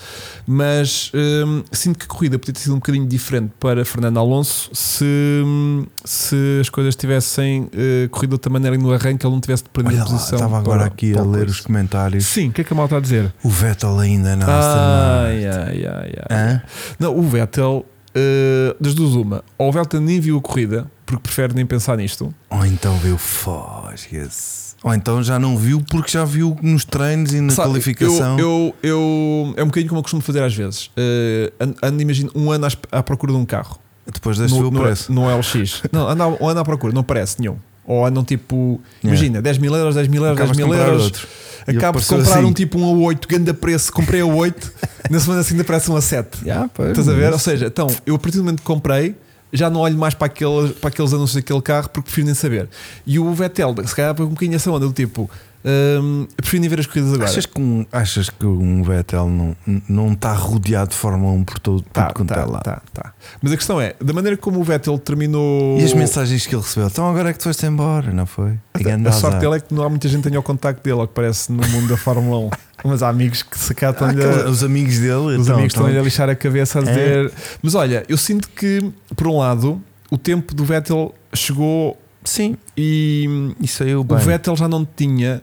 [0.47, 4.71] Mas hum, sinto que a corrida podia ter sido um bocadinho diferente para Fernando Alonso
[4.73, 5.05] se,
[5.45, 9.41] hum, se as coisas tivessem eh, corrido de outra maneira e no arranque ele não
[9.41, 10.35] tivesse de perder Olha a lá, posição.
[10.37, 12.27] estava agora para- aqui para a ler os comentários.
[12.27, 13.35] Sim, o que é que a malta está a dizer?
[13.43, 14.47] O Vettel ainda na.
[14.47, 16.63] Ai, ai, ai, ai.
[16.99, 21.23] Não, o Vettel, eh, das duas, uma, ou o Vettel nem viu a corrida porque
[21.23, 22.35] prefere nem pensar nisto.
[22.51, 24.64] Ou então viu Fosga-se.
[24.85, 28.39] Ou então já não viu porque já viu nos treinos e na Sabe, qualificação.
[28.39, 30.91] Eu, eu, eu- é um bocadinho como eu costumo fazer às vezes.
[30.97, 31.51] Eh,
[31.83, 33.79] ando, imagina, um ano à, procura de um carro
[34.13, 35.11] Depois ver no, o no, preço.
[35.11, 35.83] no LX.
[35.91, 37.57] não, ando, ou ando à procura, não parece nenhum.
[37.87, 39.09] Ou andam tipo, Yeah.
[39.19, 41.27] imagina, 10 mil euros, 10 mil euros, 10 Acabas de mil comprar euros.
[41.67, 42.45] Acabo de comprar assim.
[42.45, 44.73] um tipo um a 8, ganda preço, comprei a 8,
[45.11, 46.45] na semana seguinte aparece um a 7.
[46.45, 47.33] Yeah, pois, Estás a ver?
[47.33, 49.15] Ou seja, então, eu a partir do momento que comprei,
[49.55, 52.69] já não olho mais para, aquele, para aqueles anúncios daquele carro porque prefiro nem saber.
[53.07, 55.31] E o Vettel, se calhar, foi um bocadinho essa onda do tipo,
[55.65, 57.29] hum, prefiro nem ver as corridas agora.
[57.31, 59.57] Achas que, um, achas que um Vettel não,
[59.89, 62.61] não está rodeado de Fórmula 1 por todo Tá, tudo quanto tá, é lá?
[62.61, 63.15] tá, tá.
[63.43, 65.79] Mas a questão é, da maneira como o Vettel terminou.
[65.81, 66.89] E as mensagens que ele recebeu?
[66.89, 68.59] Então agora é que tu foste embora, não foi?
[68.75, 71.01] A, a sorte dele é que não há muita gente que tenha o contacto dele,
[71.01, 72.51] ao que parece no mundo da Fórmula 1.
[72.87, 75.13] Mas há amigos que se Ah, catam aquele- os amigos dele.
[75.39, 76.85] Os então, amigos então, estão a lixar a cabeça a É.
[76.85, 77.33] dizer.
[77.63, 83.55] Mas olha, eu sinto que, por um lado, o tempo do Vettel chegou Sim, e
[83.61, 84.17] e saiu o.
[84.17, 85.43] Vettel já não tinha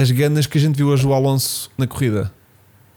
[0.00, 2.32] as ganas que a gente viu hoje o Alonso na corrida.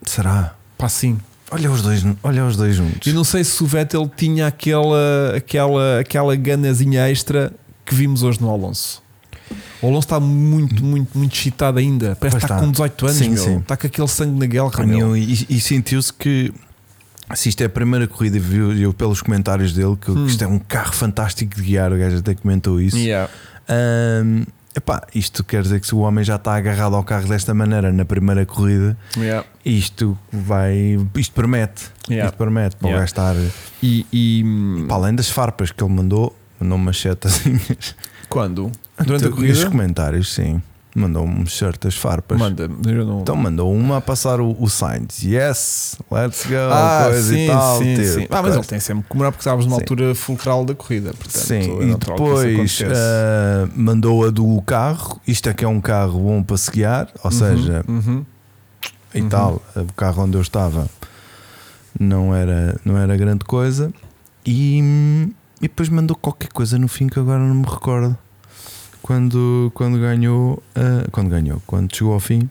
[0.04, 0.56] Será?
[0.78, 1.18] Pá, sim.
[1.52, 3.06] Olha os dois, olha os dois juntos.
[3.08, 7.54] Eu não sei se o Vettel tinha aquela, aquela, aquela ganazinha extra
[7.86, 9.04] que vimos hoje no Alonso.
[9.82, 12.16] O Alonso está muito, muito, muito excitado ainda.
[12.20, 12.66] Parece que está, está.
[12.66, 13.44] com 18 anos, Sim, meu.
[13.44, 13.58] sim.
[13.60, 15.16] Está com aquele sangue na guerra, meu.
[15.16, 16.52] E, e sentiu-se que
[17.36, 20.26] se isto é a primeira corrida, viu eu pelos comentários dele que, Hum.
[20.26, 22.98] que isto é um carro fantástico de guiar, o gajo até comentou isso.
[22.98, 23.30] Yeah.
[23.70, 24.44] Ahm,
[24.76, 27.92] epá, isto quer dizer que se o homem já está agarrado ao carro desta maneira
[27.92, 29.46] na primeira corrida, Yeah.
[29.66, 30.98] isto vai.
[31.16, 31.86] Isto promete.
[32.10, 32.28] Yeah.
[32.30, 33.00] Isto promete para o Yeah.
[33.02, 33.36] gajo estar.
[33.82, 37.96] E, e Para além das farpas que ele mandou, mandou umas setazinhas.
[38.30, 38.72] quando?
[38.98, 39.70] Durante a Nos corrida?
[39.70, 40.62] comentários, sim.
[40.96, 42.38] Mandou-me certas farpas.
[42.38, 42.70] Manda.
[42.86, 43.22] Eu não...
[43.22, 45.24] Então mandou uma a passar o, o Sainz.
[45.24, 46.54] Yes, let's go.
[46.72, 47.78] ah, coisa sim, e tal.
[47.80, 48.28] sim, teve, sim.
[48.30, 49.82] Ah, mas ele tem sempre que comemorar porque estávamos numa Sim.
[49.82, 51.10] altura fulcral da corrida.
[51.14, 55.20] Portanto, Sim, e depois ah, mandou a do carro.
[55.28, 58.26] Isto é que é um carro bom para se guiar, ou seja, Uhum, uhum.
[59.16, 59.30] e Uhum.
[59.30, 59.62] tal.
[59.76, 60.88] O carro onde eu estava
[62.00, 63.92] não era, não era grande coisa.
[64.46, 64.80] E,
[65.60, 68.16] e depois mandou qualquer coisa no fim que agora não me recordo.
[69.04, 72.50] Quando, quando ganhou, ah, quando ganhou, quando chegou ao fim,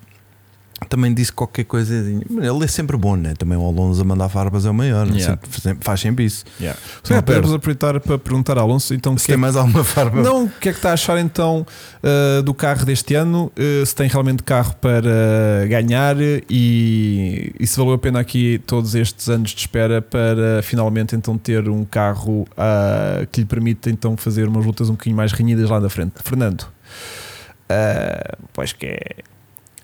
[0.88, 1.94] também disse qualquer coisa.
[1.94, 3.34] Ele é sempre bom, né?
[3.36, 5.18] Também o Alonso a mandar farpas é o maior, né?
[5.18, 5.38] Yeah.
[5.50, 6.44] Sempre- faz sempre isso.
[6.60, 6.78] Yeah.
[7.02, 7.54] Sim, podemos perde.
[7.56, 10.48] aproveitar para perguntar a Alonso então Se que é tem mais alguma farpa, Não, o
[10.48, 11.66] que é que está a achar então
[12.02, 13.52] uh, do carro deste ano?
[13.56, 18.94] Uh, se tem realmente carro para ganhar e, e se valeu a pena aqui todos
[18.94, 24.16] estes anos de espera para finalmente então ter um carro uh, que lhe permita então
[24.16, 26.14] fazer umas lutas um bocadinho mais renhidas lá na frente.
[26.24, 29.22] Fernando, uh, pois que ah,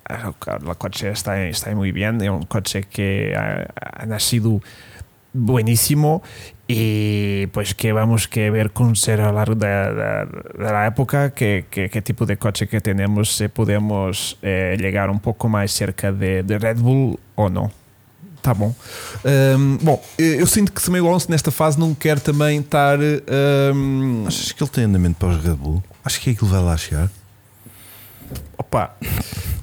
[0.09, 3.67] o coche está, está muy bien, é um coche que ha,
[4.03, 4.61] ha nascido
[5.35, 6.23] buenísimo
[6.67, 10.27] y pues que vamos que ver con ser a lo largo de, de-
[10.65, 15.11] de la época que, que- qué tipo de coche que tenemos si podemos eh, llegar
[15.11, 17.71] un poco más cerca de, de Red Bull o não
[18.41, 18.73] Tá bom.
[19.25, 22.97] Ahm, bom, eu sinto que também o Alonso nesta fase não quer também estar.
[22.99, 25.83] ahm, Achas que ele tem andamento para os Red Bull?
[26.05, 27.11] Acho que é aquilo vai lá chegar.
[28.57, 28.95] Opa,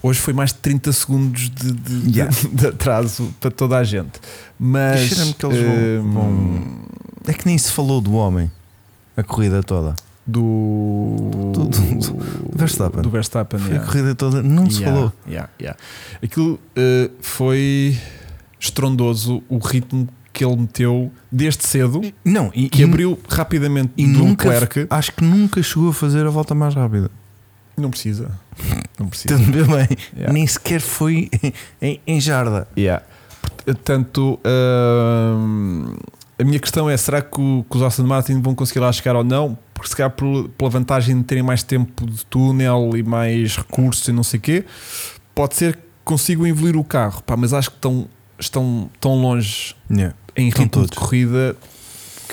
[0.04, 2.36] hoje foi mais de 30 segundos de, de- de- Yeah.
[2.54, 4.20] de atraso para toda a gente.
[4.60, 5.14] Mas.
[5.34, 6.86] Que eles vão- ahm, vão-
[7.28, 8.52] É que nem se falou do homem
[9.18, 9.96] a corrida toda.
[10.28, 11.16] do,
[11.54, 13.02] Do- do- Verstappen.
[13.04, 13.84] do Verstappen, Foi yeah.
[13.88, 15.14] a corrida toda, não se Yeah, falou.
[16.24, 17.98] Aquilo uh, foi
[18.60, 24.06] estrondoso o ritmo que ele meteu desde cedo, Não, e, que e- abriu rapidamente e
[24.06, 24.88] do nunca, Leclerc.
[24.90, 27.10] acho que nunca chegou a fazer a volta mais rápida.
[27.78, 28.32] Não precisa.
[29.00, 29.34] Não precisa.
[29.36, 29.88] Entende bem?
[30.16, 30.34] Yeah.
[30.34, 31.30] Nem sequer foi
[31.82, 32.68] em, em jarda.
[32.78, 33.04] Yeah.
[33.66, 35.96] Portanto, hum,
[36.40, 39.16] a minha questão é: será que, o- que os Aston Martin vão conseguir lá chegar
[39.16, 39.58] ou não?
[39.74, 44.08] Porque se calhar por- pela vantagem de terem mais tempo de túnel e mais recursos
[44.08, 44.66] e não sei o quê,
[45.34, 48.08] pode ser que consigam evoluir o carro, Pá, mas acho que estão,
[48.40, 50.16] estão tão longe Yeah.
[50.36, 51.56] em ritmo de corrida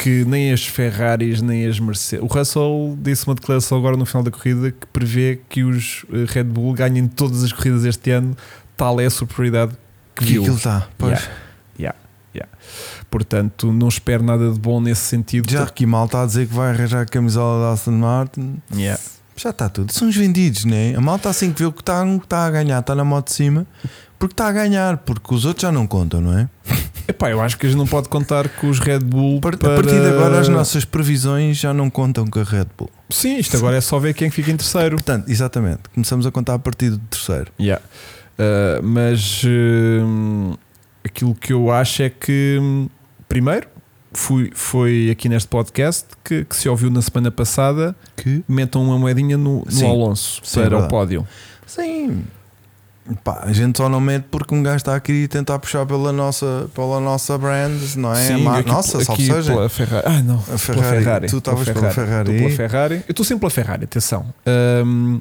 [0.03, 2.25] que nem as Ferraris nem as Mercedes.
[2.25, 6.25] O Russell disse uma declaração agora no final da corrida que prevê que os eh,
[6.29, 8.37] Red Bull ganhem todas as corridas este ano,
[8.77, 9.73] tal é a superioridade
[10.17, 10.43] que Que viu.
[10.43, 10.89] aquilo está.
[10.99, 11.13] Pois.
[11.21, 11.33] Yeah.
[11.79, 11.99] Yeah,
[12.35, 12.53] yeah.
[13.11, 15.51] Portanto, não espero nada de bom nesse sentido.
[15.51, 18.57] Já aqui mal está a dizer que vai arranjar a camisola da Aston Martin.
[18.75, 19.01] Yeah.
[19.37, 19.93] Já está tudo.
[19.93, 20.95] São os vendidos, né?
[20.97, 23.27] A malta assim que vê o que está, que está a ganhar, está na moto
[23.29, 23.67] de cima,
[24.19, 26.49] porque está a ganhar, porque os outros já não contam, não é?
[27.09, 29.41] Epá, eu acho que a gente não pode contar com os Red Bull.
[29.41, 29.73] Par- para...
[29.73, 32.91] A partir de agora, as nossas previsões já não contam com a Red Bull.
[33.11, 34.97] Sim, isto agora é só ver quem fica em terceiro.
[34.97, 37.51] Portanto, exatamente, começamos a contar a partir do terceiro.
[37.61, 37.83] Yeah.
[38.39, 40.55] Uh, mas hum,
[41.05, 42.89] aquilo que eu acho é que, hum,
[43.29, 43.67] primeiro,
[44.13, 48.43] fui, foi aqui neste podcast que, que se ouviu na semana passada: Que?
[48.49, 49.87] metam uma moedinha no, no.
[49.87, 51.27] Alonso Sim, é para o pódio.
[51.67, 52.25] Sim.
[53.25, 56.13] Pá, a gente só não mete porque um gajo está aqui a tentar puxar pela
[56.13, 58.27] nossa, pela nossa brand, não é?
[58.29, 59.53] Sim, aqui- nossa, salve aqui seja.
[59.53, 60.05] pela Ferrari.
[60.07, 60.37] Ah, não.
[60.37, 60.99] A Ferrari.
[61.05, 61.27] Ferrari.
[61.29, 62.39] Tu estavas pela Ferrari.
[62.39, 62.95] Pela Ferrari.
[63.09, 64.27] Eu estou sempre pela Ferrari, atenção.
[64.87, 65.21] Hum,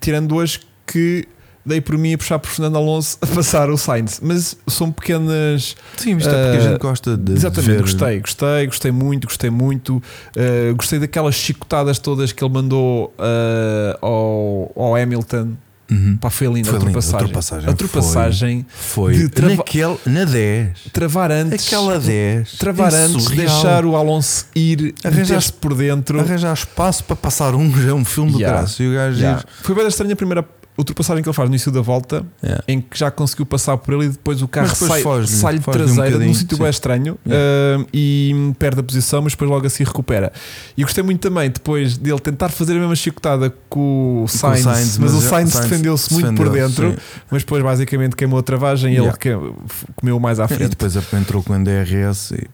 [0.00, 1.26] tirando duas que
[1.64, 4.20] dei por mim a puxar por Fernando Alonso a passar o Sainz.
[4.22, 5.74] Mas são pequenas.
[5.96, 7.80] Sim, isto é porque a Uh, gente gosta de Exatamente, ver.
[7.80, 9.96] gostei, gostei, gostei muito, gostei muito.
[9.96, 15.54] Uh, gostei daquelas chicotadas todas que ele mandou uh, ao, ao Hamilton.
[15.88, 16.16] Uhum.
[16.16, 17.68] Pá, foi linda Foi a ultrapassagem.
[17.68, 20.78] A ultrapassagem, Foi de trava- naquele, na 10.
[20.92, 22.52] travar antes, Aquela 10.
[22.58, 23.46] travar é antes, surreal.
[23.62, 26.18] deixar o Alonso ir, Arranjar- meter-se por dentro.
[26.18, 28.58] Arranjar espaço para passar um, já é um filme do Yeah.
[28.58, 28.82] braço.
[28.82, 29.42] E o gajo Yeah.
[29.62, 30.42] Foi bem estranha a primeira
[30.78, 32.62] ultrapassagem que ele faz no início da volta, Yeah.
[32.68, 35.56] em que já conseguiu passar por ele e depois o carro depois sai, foge-lhe, sai
[35.56, 37.82] um traseira bocadinho, num sítio bem estranho Yeah.
[37.82, 40.32] uh, e perde a posição, mas depois logo assim recupera.
[40.76, 44.98] E gostei muito também depois dele tentar fazer a mesma chicotada com o Sainz, Sainz,
[44.98, 46.96] mas, mas o Sainz, defendeu-se muito por defendeu, dentro, sim.
[47.30, 49.18] mas depois basicamente queimou a travagem e Yeah.
[49.24, 49.52] ele
[49.94, 50.70] comeu mais à E frente.
[50.70, 52.46] depois entrou com o DRS e.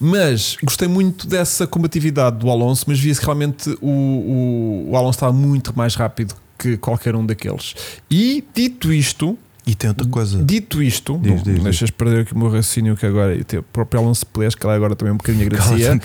[0.00, 5.16] Mas gostei muito dessa combatividade do Alonso, mas via-se que realmente o, o, o Alonso
[5.16, 7.74] estava muito mais rápido que qualquer um daqueles.
[8.10, 10.42] E dito isto, E tem outra coisa.
[10.42, 11.62] dito isto, Diz, não, diz, diz.
[11.62, 14.74] deixas perder aqui o meu raciocínio que agora e o próprio Alonso Pelés, que ela
[14.74, 16.00] agora também um bocadinho um agradecia,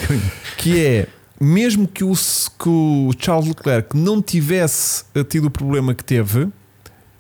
[0.58, 1.08] que é
[1.42, 6.48] mesmo que o, que o Charles Leclerc não tivesse eh, tido o problema que teve,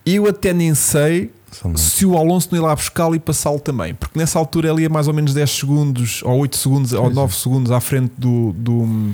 [0.05, 1.31] eu até nem sei
[1.75, 4.89] se o Alonso não ir lá buscá-lo e passá-lo também, porque nessa altura ele ia
[4.89, 7.15] mais ou menos 10 segundos, ou 8 segundos, ou Pois é.
[7.15, 9.11] 9 segundos à frente do, do,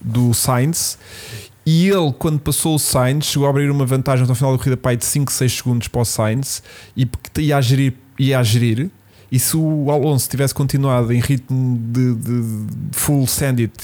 [0.00, 0.98] do Sainz.
[1.70, 4.80] E ele, quando passou o Sainz, chegou a abrir uma vantagem no final da corrida
[4.84, 6.62] aí de 5, 6 segundos para o Sainz
[6.96, 7.92] e porque ia a gerir.
[8.18, 8.88] Ia a gerir
[9.30, 13.74] e se o Alonso tivesse continuado em ritmo de, de- de full send it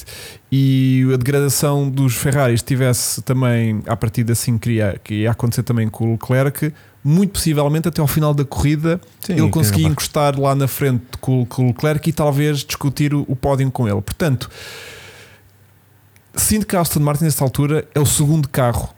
[0.50, 5.62] e a degradação dos Ferraris tivesse também, a partir assim que ia, que ia acontecer
[5.62, 6.72] também com o Leclerc,
[7.04, 11.44] muito possivelmente até ao final da corrida Sim, ele conseguia encostar lá na frente com,
[11.44, 14.00] com o Leclerc e talvez discutir o, o pódio com ele.
[14.00, 14.48] Portanto,
[16.36, 18.90] sinto que a Aston Martin nesta altura é o segundo carro.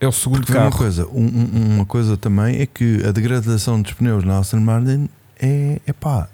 [0.00, 0.78] É o segundo Porque vê uma carro.
[0.82, 5.08] coisa, um- um- uma coisa também é que a degradação dos pneus na Aston Martin
[5.40, 6.28] é, é pá,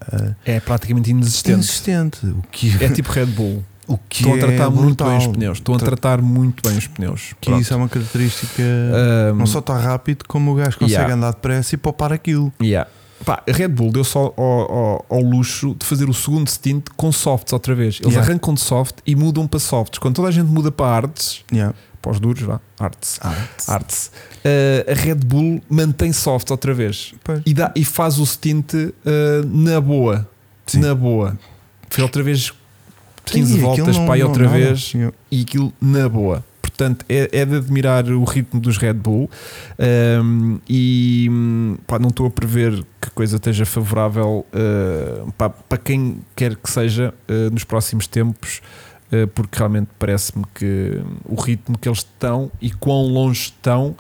[0.44, 1.54] é É praticamente inexistente.
[1.54, 2.26] inexistente.
[2.26, 3.62] O que, É tipo Red Bull.
[3.86, 5.58] o que Estão a tratar é muito bem os pneus.
[5.58, 7.32] Estão a Tra- tratar muito bem os pneus.
[7.40, 7.62] Que Pronto.
[7.62, 8.62] isso é uma característica.
[9.32, 11.14] Um, não só está rápido, como o gajo consegue Yeah.
[11.14, 12.52] andar depressa e poupar aquilo.
[12.62, 12.88] Yeah.
[13.24, 16.87] Pá, a Red Bull deu só ao, ao- ao luxo de fazer o segundo stint
[16.96, 17.96] com softs outra vez.
[18.00, 18.30] Eles Yeah.
[18.30, 19.98] arrancam de soft e mudam para softs.
[19.98, 21.74] Quando toda a gente muda para arts, Yeah.
[22.00, 23.35] para os duros, vá, arts, Ah,
[23.68, 24.11] arts,
[24.44, 27.42] uh, a Red Bull mantém softs outra vez pois.
[27.44, 28.90] e, dá, e faz o stint uh,
[29.46, 30.26] na boa.
[30.66, 30.78] Sim.
[30.80, 31.38] Na boa.
[31.90, 32.52] Foi outra vez
[33.26, 35.14] 15 Sim, voltas não- não- outra não- vez Yeah.
[35.30, 36.42] e aquilo na boa.
[36.80, 39.28] Portanto, é, é de admirar o ritmo dos Red Bull
[40.24, 41.28] um, e
[41.86, 45.30] pá, não estou a prever que coisa esteja favorável uh,
[45.68, 48.62] para quem quer que seja uh, nos próximos tempos,
[49.12, 53.94] uh, porque realmente parece-me que o ritmo que eles estão e quão longe estão.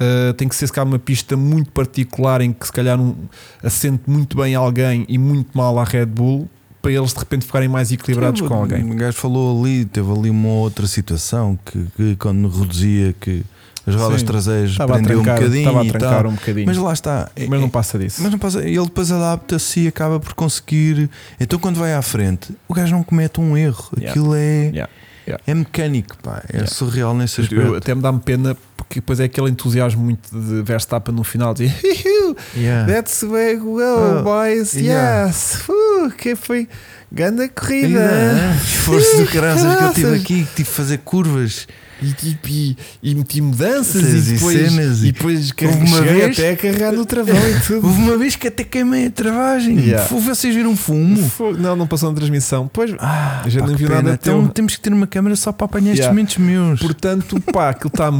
[0.00, 3.14] uh, tem que ser se calhar uma pista muito particular em que se calhar um,
[3.62, 6.48] assente muito bem alguém e muito mal a Red Bull
[6.82, 8.82] para eles de repente ficarem mais equilibrados com alguém.
[8.90, 13.44] O gajo falou ali, teve ali uma outra situação que, que quando reduzia que
[13.86, 14.26] as rodas Sim.
[14.26, 16.66] traseiras prendiam um bocadinho estava a trancar um bocadinho.
[16.66, 17.30] Mas lá está.
[17.48, 18.22] Mas não é- passa disso.
[18.22, 21.08] mas não passa, ele depois adapta-se e acaba por conseguir.
[21.40, 23.88] Então, quando vai à frente, o gajo não comete um erro.
[23.96, 24.10] Yeah.
[24.10, 24.88] Aquilo é, Yeah.
[25.26, 25.44] Yeah.
[25.46, 26.42] é mecânico, pá.
[26.48, 27.74] É surreal nesse Eu- aspecto.
[27.76, 28.56] até me dá-me pena
[28.92, 32.86] porque depois é aquele entusiasmo muito de Verstappen no final de "Hihiu, Yeah.
[32.92, 34.74] That's the way we go, Oh, boys.
[34.74, 35.26] yeah.
[35.28, 35.64] Yes.
[35.68, 36.68] Uh, que foi
[37.10, 38.00] grande corrida.
[38.00, 41.66] Ainda, Esforço do caraças que eu tive aqui, que tive que fazer curvas.
[42.02, 46.38] E, tipo, e, e meti mudanças e e depois, cenas e depois Houve uma vez-
[46.38, 47.86] até a carregar no travão e tudo.
[47.86, 49.78] Houve uma vez que até queimei a travagem.
[49.78, 50.06] Yeah.
[50.08, 51.30] Vocês viram fumo?
[51.58, 52.68] Não, não passou na transmissão.
[52.72, 55.64] Pois, Ah, gente pá, não viu nada Então temos que ter uma câmera só para
[55.66, 56.12] apanhar estes Yeah.
[56.14, 56.80] momentos meus.
[56.80, 58.10] portanto, pá, aquilo está.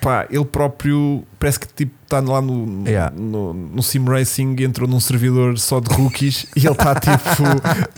[0.00, 3.10] Pá, ele próprio parece que tipo está lá no, Yeah.
[3.16, 7.16] no, no Sim Racing, entrou num servidor só de rookies e ele está tipo.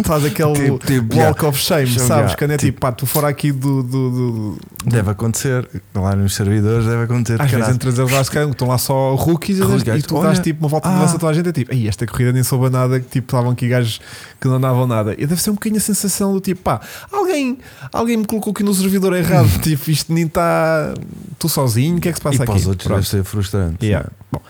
[0.04, 2.08] faz aquele Tipo, tipo, walk of shame, Shame, sabes?
[2.32, 2.36] yeah.
[2.38, 3.82] Quando é tipo, Tipo- pá, tu fora aqui do.
[3.82, 5.68] do, do- Deve acontecer.
[5.94, 7.40] Lá nos servidores deve acontecer.
[7.42, 10.38] às vezes entras eles lá, estão lá só rookies e, Rookies, e tu olha, dás
[10.40, 10.98] tipo uma volta de ah.
[10.98, 13.26] mudança a toda a gente é tipo, "Ei, esta corrida nem soube nada, que tipo
[13.26, 14.00] estavam aqui gajos
[14.40, 15.14] que não andavam nada.
[15.18, 16.80] E deve ser um bocadinho a sensação do tipo, pá,
[17.10, 17.58] alguém,
[17.92, 20.94] alguém me colocou aqui no servidor errado, tipo, isto nem está.
[21.32, 22.46] Estou sozinho, o que é que se passa e aqui?
[22.46, 23.84] para os outros frustrante.
[23.84, 24.08] Yeah.
[24.32, 24.40] Bom,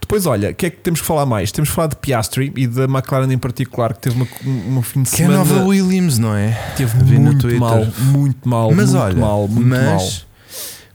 [0.00, 1.50] depois, olha, o que é que temos que falar mais?
[1.52, 5.02] Temos que falar de Piastri e da McLaren em particular, que teve uma, uma fim
[5.02, 5.44] de Que é a semana.
[5.44, 6.52] nova Williams, não é?
[6.76, 7.60] teve vi no muito Twitter.
[7.60, 10.08] mal, muito mal, mas muito olha, mal, muito mas, mal.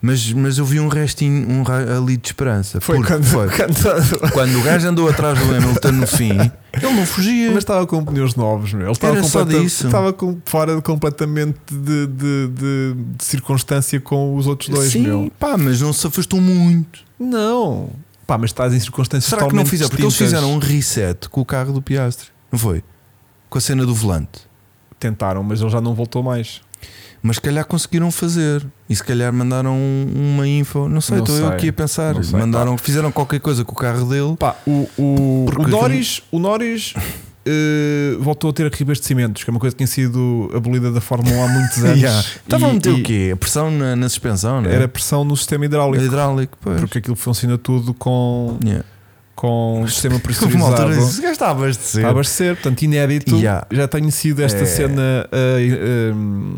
[0.04, 1.64] Mas, mas eu vi um restinho um
[1.96, 2.82] ali de esperança.
[2.82, 3.48] Foi quando, foi.
[3.56, 7.50] quando- Quando o gajo andou atrás do Hamilton no fim, ele não fugia.
[7.50, 8.88] Mas estava com pneus novos, meu.
[8.88, 9.86] Ele estava, Era só disso.
[9.86, 15.32] estava com- fora completamente de, de- de- de circunstância com os outros dois, Sim, meu.
[15.40, 17.02] pá, mas não se afastou muito.
[17.22, 17.90] Não.
[18.26, 19.90] Pá, mas estás em circunstâncias Será que não fizeram?
[19.90, 22.84] Porque eles fizeram um reset com o carro do Piastre, não foi?
[23.50, 24.42] Com a cena do volante.
[25.00, 26.62] Tentaram, mas ele já não voltou mais.
[27.22, 28.66] Mas se calhar conseguiram fazer.
[28.90, 29.78] E se calhar mandaram
[30.16, 30.88] uma info.
[30.88, 32.16] Não sei, estou eu aqui a pensar.
[32.16, 34.36] Não sei, mandaram, fizeram qualquer coisa com o carro dele.
[34.38, 36.94] Pá, o, o, Porque o Norris, o Norris
[37.46, 41.36] eh, voltou a ter reabastecimentos, que é uma coisa que tinha sido abolida da Fórmula
[41.36, 41.98] 1 há muitos anos.
[42.02, 42.20] Yeah.
[42.22, 43.32] Estavam a meter o quê?
[43.34, 44.76] A pressão na, na suspensão, não é?
[44.76, 46.04] Era pressão no sistema hidráulico.
[46.04, 46.80] hidráulico, pois.
[46.80, 48.84] Porque aquilo funciona tudo com, Yeah.
[49.36, 50.90] com o sistema altura pressurizado.
[50.94, 52.00] disse, "Esse gajo está a abastecer.
[52.02, 53.36] Está a abastecer, portanto, inédito.
[53.36, 53.66] Yeah.
[53.72, 54.66] Já tenho sido esta É.
[54.66, 56.12] cena eh,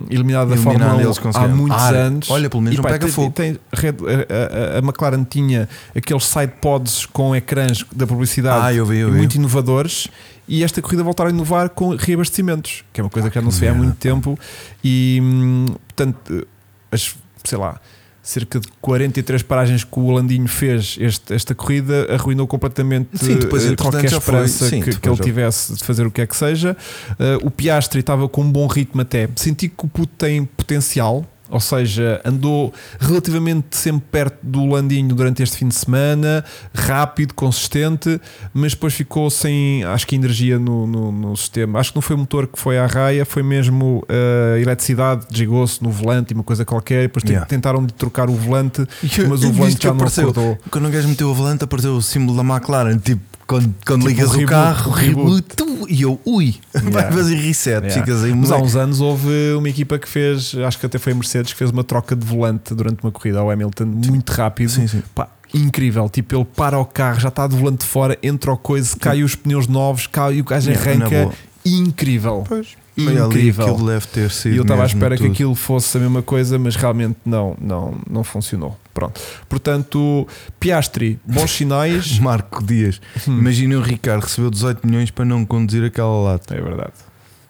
[0.10, 2.30] eliminada da Fórmula 1 eles há muitos Ah, anos.
[2.30, 3.32] olha, pelo menos E, não pá, pega tem- fogo.
[3.32, 8.98] tem a, a- a McLaren tinha aqueles sidepods com ecrãs da publicidade Ah, eu vi,
[8.98, 9.18] eu vi.
[9.18, 10.08] muito inovadores.
[10.48, 13.52] E esta corrida voltaram a inovar com reabastecimentos, que é uma coisa que já não
[13.52, 14.38] se vê há muito tempo.
[14.84, 16.48] E hum, portanto,
[16.92, 17.80] as, sei lá,
[18.22, 23.66] cerca de 43 paragens que o Holandinho fez este- esta corrida arruinou completamente Sim, depois,
[23.66, 26.76] eh, qualquer esperança Sim, que, que ele tivesse de fazer o que é que seja.
[27.20, 29.28] Eh, o Piastri estava com um bom ritmo até.
[29.36, 31.26] Senti que o puto tem potencial.
[31.54, 38.20] Ou seja, andou relativamente sempre perto do Landinho durante este fim de semana, rápido, consistente,
[38.54, 41.80] mas depois ficou sem, acho que, energia no, no, no sistema.
[41.80, 45.26] Acho que não foi o motor que foi à raia, foi mesmo eh, a eletricidade,
[45.30, 47.04] desligou-se no volante e uma coisa qualquer.
[47.04, 47.46] Depois Yeah.
[47.48, 50.30] tentaram de trocar o volante, E mas o volante já não apareceu.
[50.30, 50.58] acordou.
[50.72, 52.98] Quando o gajo meteu o volante, apareceu o símbolo da McLaren.
[52.98, 56.84] Tipo, quando, quando Tipo ligas o reboot, carro, um reboot, tu- e eu, ui, vai
[57.04, 57.12] Yeah.
[57.12, 57.70] fazer reset.
[57.86, 57.94] Yeah.
[58.02, 61.12] Ficas aí, Mas há uns anos houve uma equipa que fez, acho que até foi
[61.14, 64.70] a Mercedes, que fez uma troca de volante durante uma corrida ao Hamilton muito rápido.
[64.70, 65.04] Sim, sim.
[65.14, 66.08] Pá, incrível.
[66.10, 69.36] Tipo, ele para o carro, já está de volante fora, entra o coisa, cai os
[69.36, 71.30] pneus novos, cai e o gajo arranca.
[71.66, 72.44] Incrível.
[72.48, 72.70] Pois.
[72.96, 73.66] Incrível.
[73.68, 74.54] aquilo deve ter sido.
[74.54, 75.32] E eu estava à espera que tudo.
[75.34, 78.78] aquilo fosse a mesma coisa, mas realmente não, não, não funcionou.
[78.94, 79.20] Pronto.
[79.50, 80.28] Portanto,
[80.60, 82.20] Piastri, bons sinais.
[82.20, 83.02] Marco Dias.
[83.28, 86.56] Hum, Imagina o Ricardo recebeu 18 milhões para não conduzir aquela lata.
[86.56, 86.94] é verdade.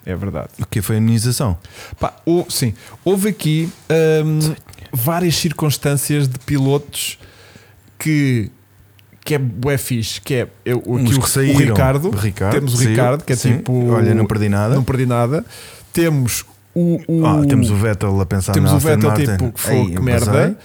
[0.05, 0.49] É verdade.
[0.59, 1.57] O que foi a imunização?
[1.99, 2.73] Pá, hou- sim,
[3.05, 3.69] houve aqui
[4.25, 4.53] hum,
[4.91, 7.17] várias circunstâncias de pilotos
[7.97, 8.49] que,
[9.23, 11.59] que é bué fixe, que é eu, aqui o, que o saíram.
[11.73, 12.89] Ricardo, Ricardo, temos o saiu.
[12.89, 13.57] Ricardo, que é Sim.
[13.57, 14.75] tipo Olha, não perdi nada.
[14.75, 15.45] não perdi nada.
[15.93, 16.43] Temos
[16.75, 19.25] o, o- Ah, temos o Vettel a pensar temos o Vettel Martin.
[19.25, 20.25] tipo que foi Ei, que merda.
[20.31, 20.55] passei.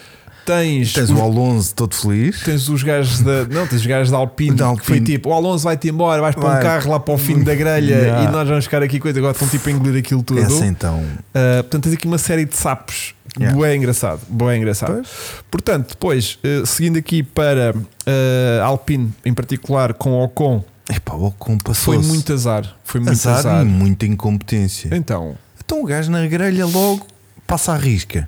[0.49, 2.43] Tens, Tens os, o Alonso todo feliz.
[2.43, 5.17] tens os gajos da não, tens os gajos da Alpine, Da que foi Alpine.
[5.17, 6.63] tipo, o Alonso vai-te embora, vais para um Vai.
[6.63, 8.25] carro lá para o fim da grelha Yeah.
[8.25, 10.41] e nós vamos ficar aqui coisa, agora estão tipo a engolir aquilo tudo.
[10.41, 11.01] Essa então.
[11.01, 13.15] Uh, portanto, tens aqui uma série de sapos.
[13.39, 13.57] Yeah.
[13.57, 14.21] Boé engraçado.
[14.29, 14.95] Boé engraçado.
[14.95, 15.09] Pois.
[15.51, 21.59] Portanto, depois, uh, seguindo aqui para uh, Alpine, em particular com Ocon, Epá, o Ocon
[21.63, 22.75] foi passou muito azar.
[22.85, 23.63] Foi muito azar, azar.
[23.63, 24.89] e muita incompetência.
[24.97, 27.07] Então, Então o gajo na grelha logo
[27.47, 28.27] passa a risca.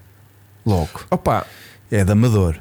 [0.67, 1.01] Logo.
[1.11, 1.47] opa,
[1.91, 2.57] É de amador.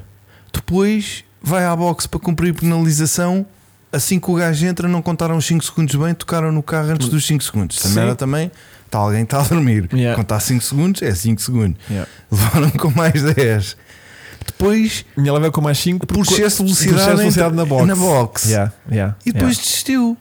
[0.52, 3.46] Depois vai à boxe para cumprir penalização.
[3.92, 7.08] Assim que o gajo entra, não contaram os 5 segundos bem, tocaram no carro antes
[7.08, 7.76] dos 5 segundos.
[7.78, 7.88] Sim.
[7.88, 8.50] Também era também.
[8.86, 9.88] Está alguém está a dormir.
[9.92, 10.16] Yeah.
[10.16, 11.76] Contar 5 segundos é 5 segundos.
[11.88, 12.08] yeah.
[12.30, 13.76] Levaram com mais 10.
[14.46, 17.86] Depois, minha leva com mais 5 por excesso de velocidade, velocidade na box.
[17.86, 18.48] na box.
[18.48, 20.16] Yeah, E depois desistiu.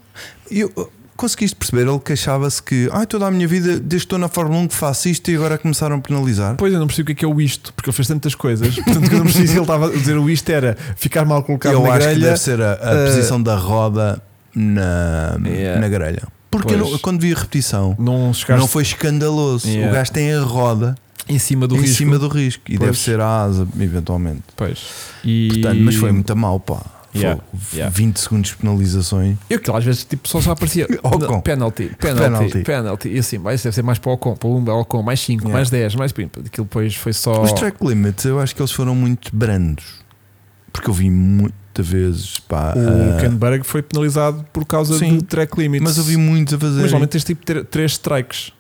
[0.51, 1.87] E eu, conseguiste perceber?
[1.87, 4.75] Ele queixava-se que ai, toda a minha vida, desde que estou na Fórmula 1, que
[4.75, 6.55] faço isto e agora começaram a penalizar.
[6.57, 8.33] Pois eu não percebi o que é que é o isto, porque ele fez tantas
[8.35, 8.75] coisas.
[8.79, 11.73] Portanto, quando eu percebi se ele estava a dizer o isto era ficar mal colocado
[11.73, 12.25] eu na acho que grelha.
[12.27, 14.21] deve ser a, a uh, posição da roda
[14.55, 15.79] na, Yeah.
[15.79, 16.23] na grelha.
[16.51, 19.67] Porque não- quando vi a repetição, Não chegaste não foi escandaloso.
[19.67, 19.91] Yeah.
[19.91, 20.95] O gajo tem a roda
[21.27, 21.97] em cima do em risco.
[21.97, 22.63] cima do risco.
[22.67, 22.89] E Pois.
[22.89, 24.41] deve ser a asa, eventualmente.
[24.55, 24.79] Pois.
[25.23, 25.49] E...
[25.53, 26.81] Portanto, mas foi muito mal, pá.
[27.15, 27.41] Yeah,
[27.73, 27.89] yeah.
[27.95, 29.37] 20 segundos de penalizações.
[29.49, 31.41] Eu aquilo às vezes tipo, só só aparecia Ocon.
[31.41, 32.59] penalty, penalty, Penalty.
[32.63, 35.19] penalty, e assim, mas deve ser mais para o Ocon, para o Lumba, Ocon, mais
[35.19, 35.53] 5, Yeah.
[35.53, 36.39] mais 10, mais pimpa.
[36.39, 37.41] Aquilo depois foi só.
[37.41, 39.85] Os track limits, eu acho que eles foram muito brandos.
[40.71, 42.73] Porque eu vi muitas vezes, pá.
[42.75, 45.83] O Kenberg foi penalizado por causa Sim, de track limits.
[45.83, 46.73] mas eu vi muitos a fazer.
[46.75, 48.51] Mas normalmente tens tipo 3 strikes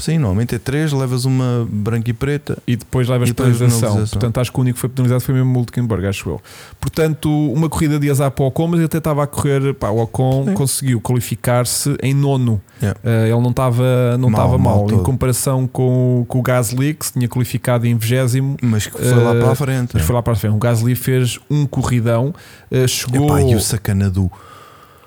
[0.00, 2.58] Sim, normalmente é 3, levas uma branca e preta.
[2.66, 3.96] e depois levas E depois penalização.
[4.06, 6.40] Portanto, acho que o único que foi penalizado foi mesmo o Hulkenberg, acho eu.
[6.80, 9.74] Portanto, uma corrida de azar para o Ocon, mas ele até estava a correr.
[9.74, 10.54] Pá, o Ocon Sim.
[10.54, 12.60] conseguiu qualificar-se em nono.
[12.82, 12.98] Yeah.
[13.04, 15.02] Uh, ele não estava não Mal, estava mal, mal em todo.
[15.02, 18.56] comparação com, com o Gasly, que se tinha qualificado em 20.
[18.62, 19.90] Mas que foi lá Ah, para a frente.
[19.94, 20.54] Mas foi lá para a frente.
[20.54, 22.34] O Gasly fez um corridão,
[22.72, 24.30] uh, chegou, Epá, e o sacana do,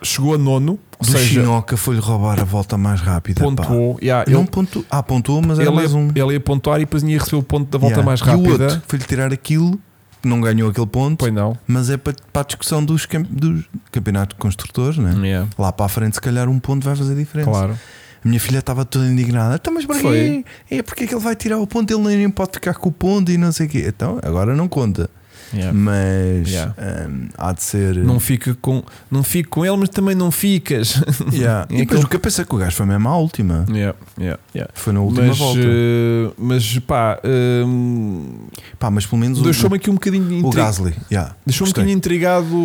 [0.04, 3.42] chegou a nono, ou do seja, Chinoca foi-lhe roubar a volta mais rápida.
[3.44, 3.98] pontuou.
[4.02, 4.86] Yeah, Não ele, pontuou.
[4.90, 6.10] Ah, pontuou, mas era ele, mais um.
[6.14, 8.06] ele ia pontuar e depois ia receber o ponto da volta Yeah.
[8.06, 8.64] mais E o rápida.
[8.66, 9.80] outro foi-lhe tirar aquilo,
[10.22, 11.58] que não ganhou aquele ponto, Pois não.
[11.68, 15.14] mas é para, para a discussão dos, dos campeonatos de construtores, né?
[15.28, 17.50] Yeah, Lá para a frente, se calhar, um ponto vai fazer diferença.
[17.50, 17.78] claro.
[18.24, 19.56] A minha filha estava toda indignada.
[19.56, 20.46] Então, mas para Foi.
[20.70, 20.76] quê?
[20.78, 21.92] É porque é que ele vai tirar o ponto?
[21.94, 23.84] Ele nem pode ficar com o ponto e não sei o quê.
[23.86, 25.10] Então, agora não conta.
[25.54, 25.72] Yeah.
[25.78, 26.74] Mas Yeah.
[27.10, 27.96] hum, há de ser.
[27.98, 31.00] Não, fica com, não fico com ele, mas também não ficas.
[31.32, 31.68] Yeah.
[31.70, 33.66] E depois o que eu pensei que o gajo foi mesmo à última.
[34.74, 35.60] Foi na última Mas, volta.
[35.62, 37.20] eh, mas pá,
[37.66, 38.40] hum,
[38.80, 40.94] Pá, mas pelo menos o, deixou-me aqui um bocadinho o intri- Gasly.
[41.46, 42.56] Deixou-me um bocadinho intrigado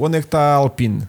[0.00, 1.02] onde é que está a Alpine.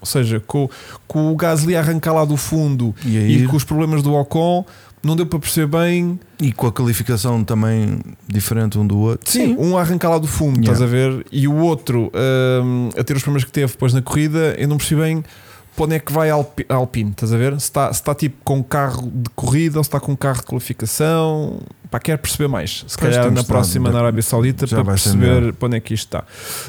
[0.00, 0.68] Ou seja, com,
[1.08, 4.14] com o Gasly a arrancar lá do fundo E, aí, e com os problemas do
[4.14, 4.64] Ocon,
[5.06, 6.18] não deu para perceber bem.
[6.40, 9.30] e com a qualificação também diferente um do outro.
[9.30, 10.72] Sim, um a arrancar lá do fundo, Yeah.
[10.72, 11.24] estás a ver?
[11.32, 12.10] E o outro
[12.62, 15.24] hum, a ter os problemas que teve depois na corrida, eu não percebi bem
[15.74, 17.52] para onde é que vai a Alpi- a Alpine, estás a ver?
[17.60, 20.46] Se está, se está tipo com carro de corrida ou se está com carro de
[20.46, 21.60] qualificação.
[21.90, 22.84] Pá, quero perceber mais.
[22.88, 26.06] Se Pois, calhar na próxima na Arábia Saudita para perceber para onde é que isto
[26.06, 26.24] está.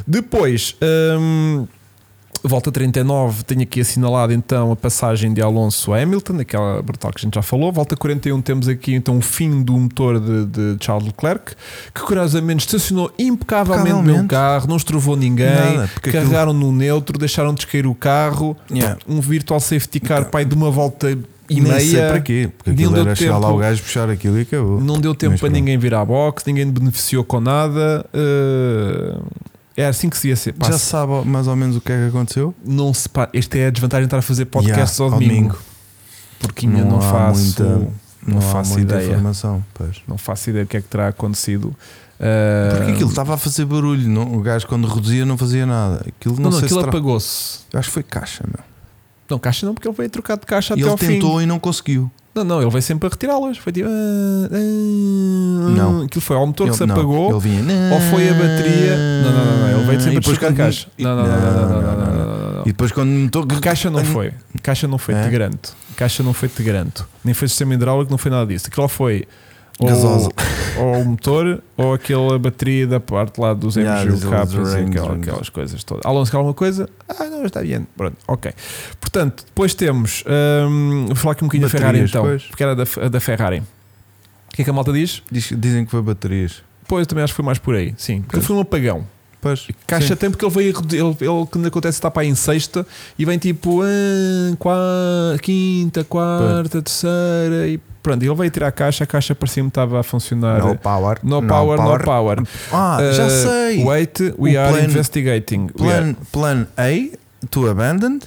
[0.06, 0.76] Depois,
[1.20, 1.66] hum,
[2.44, 7.20] volta 39, tenho aqui assinalado então a passagem de Alonso a Hamilton, aquela brutal que
[7.20, 7.72] a gente já falou.
[7.72, 11.54] Volta 41, temos aqui então o fim do motor de, de Charles Leclerc,
[11.94, 17.18] que curiosamente estacionou impecavelmente no carro, não estrovou ninguém, Nada, porque aquilo- carregaram no neutro,
[17.18, 18.98] deixaram descair o carro, Yeah.
[19.08, 21.12] um virtual safety car pai de uma volta
[21.50, 22.10] e Nem meia.
[22.10, 22.50] para quê.
[22.58, 23.54] Porque não aquilo deu era chegar lá tempo.
[23.54, 24.82] o gajo puxar aquilo e acabou.
[24.82, 25.60] Não deu tempo Mas para pronto.
[25.60, 28.06] ninguém vir à box, ninguém beneficiou com nada.
[28.14, 29.18] eh,
[29.78, 30.54] é assim que se ia ser.
[30.54, 32.54] Pá, Já sabe mais ou menos o que é que aconteceu?
[32.66, 35.58] não se pá, este é a desvantagem de estar a fazer podcasts Yeah, ao domingo.
[36.40, 37.88] Porque ainda não, há faço, muita-
[38.28, 39.08] não há faço muita ideia.
[39.12, 39.64] informação.
[39.74, 40.02] Pois.
[40.08, 41.76] Não faço ideia do que é que terá acontecido.
[42.20, 44.08] Eh, Porque aquilo estava a fazer barulho.
[44.10, 46.04] Não, o gajo, quando reduzia, não fazia nada.
[46.08, 46.84] Aquilo não, não, sei aquilo se.
[46.84, 46.90] Tra...
[46.90, 47.60] apagou-se.
[47.74, 48.64] Acho que foi caixa, meu.
[49.30, 51.44] Não, caixa não, porque ele veio trocar de caixa E até ele ao tentou fim.
[51.44, 52.10] e não conseguiu.
[52.38, 53.58] Não, não, ele veio sempre a retirá-las.
[53.58, 53.88] Foi tipo.
[53.90, 56.04] Ah, ah, não.
[56.04, 57.40] Aquilo foi ao motor ele, que se não, apagou.
[57.40, 57.64] Vinha,
[57.94, 58.98] ou foi a bateria.
[59.24, 60.88] Não, não, não, não ele veio sempre a buscar caixa.
[60.98, 61.84] Não, não, não,
[62.56, 63.48] não, E depois quando o motor.
[63.60, 64.34] Caixa não foi.
[64.62, 65.24] Caixa não foi, é?
[65.24, 65.72] te.
[65.96, 68.68] Caixa não foi, de grande Nem foi sistema hidráulico, não foi nada disso.
[68.68, 69.28] Aquilo foi
[69.80, 70.30] Gasosa.
[70.80, 74.58] ou o motor ou aquela bateria da parte lá dos Yeah, MGU dos capas e
[74.58, 75.30] range, aquela- range.
[75.30, 76.06] aquelas coisas todas.
[76.06, 76.90] Alonso, alguma coisa?
[77.08, 77.86] Ah, não, está bem.
[77.96, 78.52] Pronto, ok.
[79.00, 80.24] Portanto, depois temos.
[80.70, 82.24] hum, vou falar aqui um bocadinho da Ferrari Baterias, então.
[82.24, 82.44] pois.
[82.44, 83.60] Porque era da, da Ferrari.
[83.60, 85.22] O que é que a malta diz?
[85.32, 86.64] Diz- Dizem que foi baterias.
[86.88, 87.94] Pois, eu também acho que foi mais por aí.
[87.98, 89.06] Sim, porque foi um apagão.
[89.40, 89.68] Pois.
[89.86, 90.16] Caixa sim.
[90.16, 90.70] tem porque ele veio.
[90.92, 92.86] Ele, ele quando acontece, está para aí em sexta
[93.20, 98.24] e vem tipo ah, qua- quinta, quarta, terceira e pronto.
[98.24, 99.04] Ele veio tirar a caixa.
[99.04, 100.60] A caixa parecia-me que estava a funcionar.
[100.66, 101.20] No power.
[101.24, 102.44] No power, no power.
[102.74, 103.84] Ah, já Uh, sei.
[103.84, 105.70] Wait, we O are plano- investigating.
[105.80, 107.18] We are- Plan, plan A
[107.52, 108.26] to abandoned.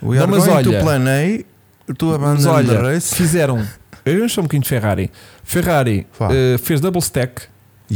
[0.00, 3.14] We Não, are mas going olha- to plan A to Mas abandon olha, the race.
[3.14, 3.66] fizeram.
[4.06, 5.10] Eu sou um bocadinho de Ferrari.
[5.42, 7.42] Ferrari uh, fez double stack.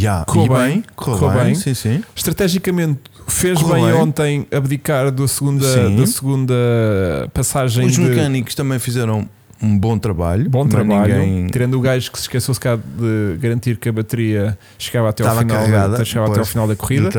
[0.01, 1.55] Yeah, correu bem, bem, correu bem, bem.
[1.55, 2.05] sim, sim.
[2.15, 5.97] Estrategicamente fez Correu bem, ontem abdicar da segunda, Sim.
[5.97, 6.55] da segunda
[7.35, 9.29] passagem Os de, mecânicos também fizeram
[9.61, 10.49] um bom trabalho.
[10.49, 11.47] Bom trabalho, Ninguém...
[11.49, 15.31] tirando o gajo que se esqueceu se de garantir que a bateria chegava até ao
[15.31, 17.11] Estava final, carregada, da, chegava até ao final da corrida.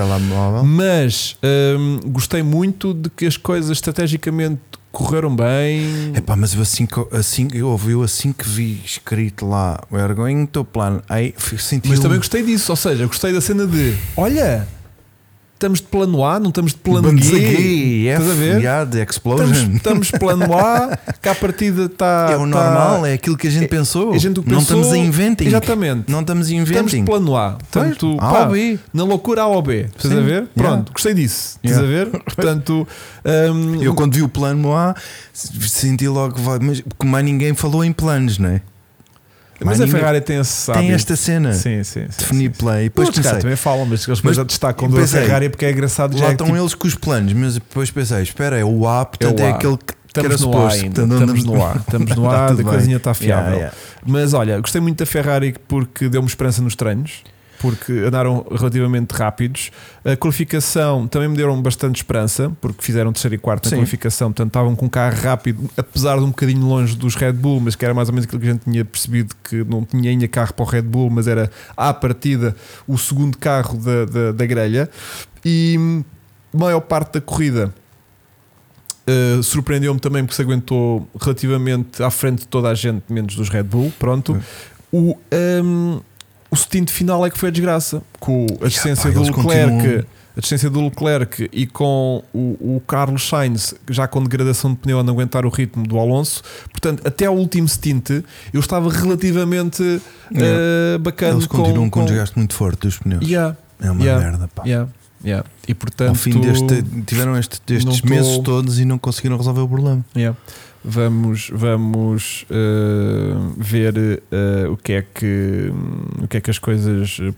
[0.64, 1.38] Mas
[1.78, 4.62] hum, gostei muito de que as coisas estrategicamente
[4.92, 6.14] correram bem.
[6.16, 10.14] Epá, mas eu assim, que- assim, eu ouvi assim que vi escrito lá We are
[10.14, 11.22] going to plan A
[11.60, 14.68] senti Mas um- também gostei disso, ou seja, gostei da cena de olha,
[15.60, 17.36] estamos de plano A, não estamos de plano Bands G.
[17.36, 18.60] aqui, Estás a ver?
[18.62, 19.76] yeah, Estamos, explosion.
[19.76, 22.30] estamos plano A, que a partida está.
[22.32, 24.14] é o normal, é aquilo que a gente pensou.
[24.14, 25.46] a gente que não pensou- estamos a inventing.
[25.48, 26.10] Exatamente.
[26.10, 27.06] Não estamos a Estamos de inventing.
[27.06, 27.52] plano A.
[27.52, 28.80] Portanto, A pá, ou B.
[28.94, 29.88] na loucura A ou B.
[29.96, 30.24] Estás a ver?
[30.24, 30.48] yeah.
[30.56, 31.60] Pronto, gostei disso.
[31.62, 31.84] Estás Yeah.
[31.84, 32.24] a ver?
[32.24, 32.88] Portanto,
[33.54, 34.96] hum, Eu quando vi o plano A
[35.34, 38.62] senti logo, mas porque mais ninguém falou em planos, não é?
[39.64, 41.54] Mas a Ferrari tem esse tem esta cena.
[41.54, 42.06] Sim, sim.
[42.10, 42.84] sim, Definir sim, play.
[42.86, 46.18] Depois pensei, também falam, mas eles depois destacam da Ferrari porque é engraçado.
[46.18, 48.88] Já lá é estão tipo, eles com os planos, mas depois pensei, espera, é o
[48.88, 49.56] A, portanto É o é, A.
[49.56, 50.84] aquele que, Estamos no A suposto.
[50.84, 51.02] ainda.
[51.02, 51.76] Portanto, Estamos no A.
[51.76, 53.54] Estamos no Tá A, coisinha está fiável.
[53.54, 53.78] Yeah, yeah.
[54.06, 57.24] Mas olha, gostei muito da Ferrari porque deu-me esperança nos treinos,
[57.60, 59.72] porque andaram relativamente rápidos.
[60.04, 63.76] A qualificação também me deram bastante esperança, porque fizeram terceiro e quarto na Sim.
[63.78, 67.60] qualificação, portanto estavam com um carro rápido, apesar de um bocadinho longe dos Red Bull,
[67.60, 70.10] mas que era mais ou menos aquilo que a gente tinha percebido que não tinha
[70.10, 72.56] ainda carro para o Red Bull, mas era à partida
[72.88, 74.90] o segundo carro da, da, da grelha.
[75.44, 76.04] E hum,
[76.54, 77.74] maior parte da corrida.
[79.08, 83.50] Uh, surpreendeu-me também porque se aguentou relativamente à frente de toda a gente, menos dos
[83.50, 83.92] Red Bull.
[83.98, 84.40] Pronto,
[84.92, 85.18] o,
[85.64, 86.00] um,
[86.52, 89.72] o stint final é que foi a desgraça com a assistência pá, do Leclerc.
[89.72, 94.78] continuam- A assistência do Leclerc e com o, o Carlos Sainz, já com degradação de
[94.80, 96.42] pneu a não aguentar o ritmo do Alonso,
[96.72, 98.10] portanto, até ao último stint
[98.54, 99.84] eu estava relativamente
[100.32, 100.58] Yeah.
[100.96, 101.34] uh, bacana.
[101.34, 103.28] Eles continuam com, com um desgaste muito forte dos pneus.
[103.28, 104.30] Yeah, É uma Yeah.
[104.30, 104.64] merda, pá.
[104.66, 104.88] yeah.
[105.68, 109.36] E portanto, Ao fim deste, tiveram este, estes não tô- meses todos e não conseguiram
[109.36, 110.06] resolver o problema.
[110.16, 110.38] Yeah.
[110.92, 115.72] Vamos, vamos uh, ver uh, o que é que
[116.20, 117.36] o que é que as coisas uh,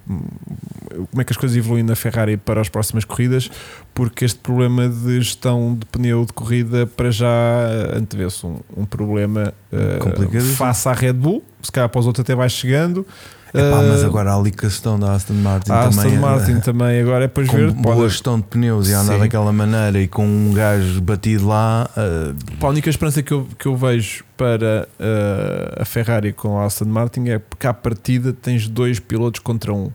[1.11, 3.51] como é que as coisas evoluem na Ferrari para as próximas corridas,
[3.93, 7.27] porque este problema de gestão de pneu de corrida para já
[7.93, 12.33] antevê-se um, um problema uh, face à Red Bull, se calhar para os outros até
[12.33, 13.05] vai chegando.
[13.53, 15.99] Epá, mas Uh, agora há ali questão da Aston Martin a também.
[15.99, 17.71] Aston eh, Martin também agora é depois com ver.
[17.71, 19.19] boa gestão de pneus e a andar Sim.
[19.19, 21.89] daquela maneira e com um gajo batido lá.
[22.59, 26.65] Pá, A única esperança que eu, que eu vejo para uh, a Ferrari com a
[26.65, 29.91] Aston Martin é porque à partida tens dois pilotos contra um.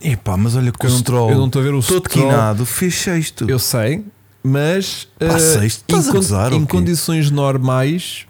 [0.00, 2.28] epá, mas olha que eu, eu não estou a ver o todo Stroll.
[2.28, 3.50] quinado, fez sexto.
[3.50, 4.04] Eu sei,
[4.42, 8.24] mas Pá, uh, sexto, em, a em condições normais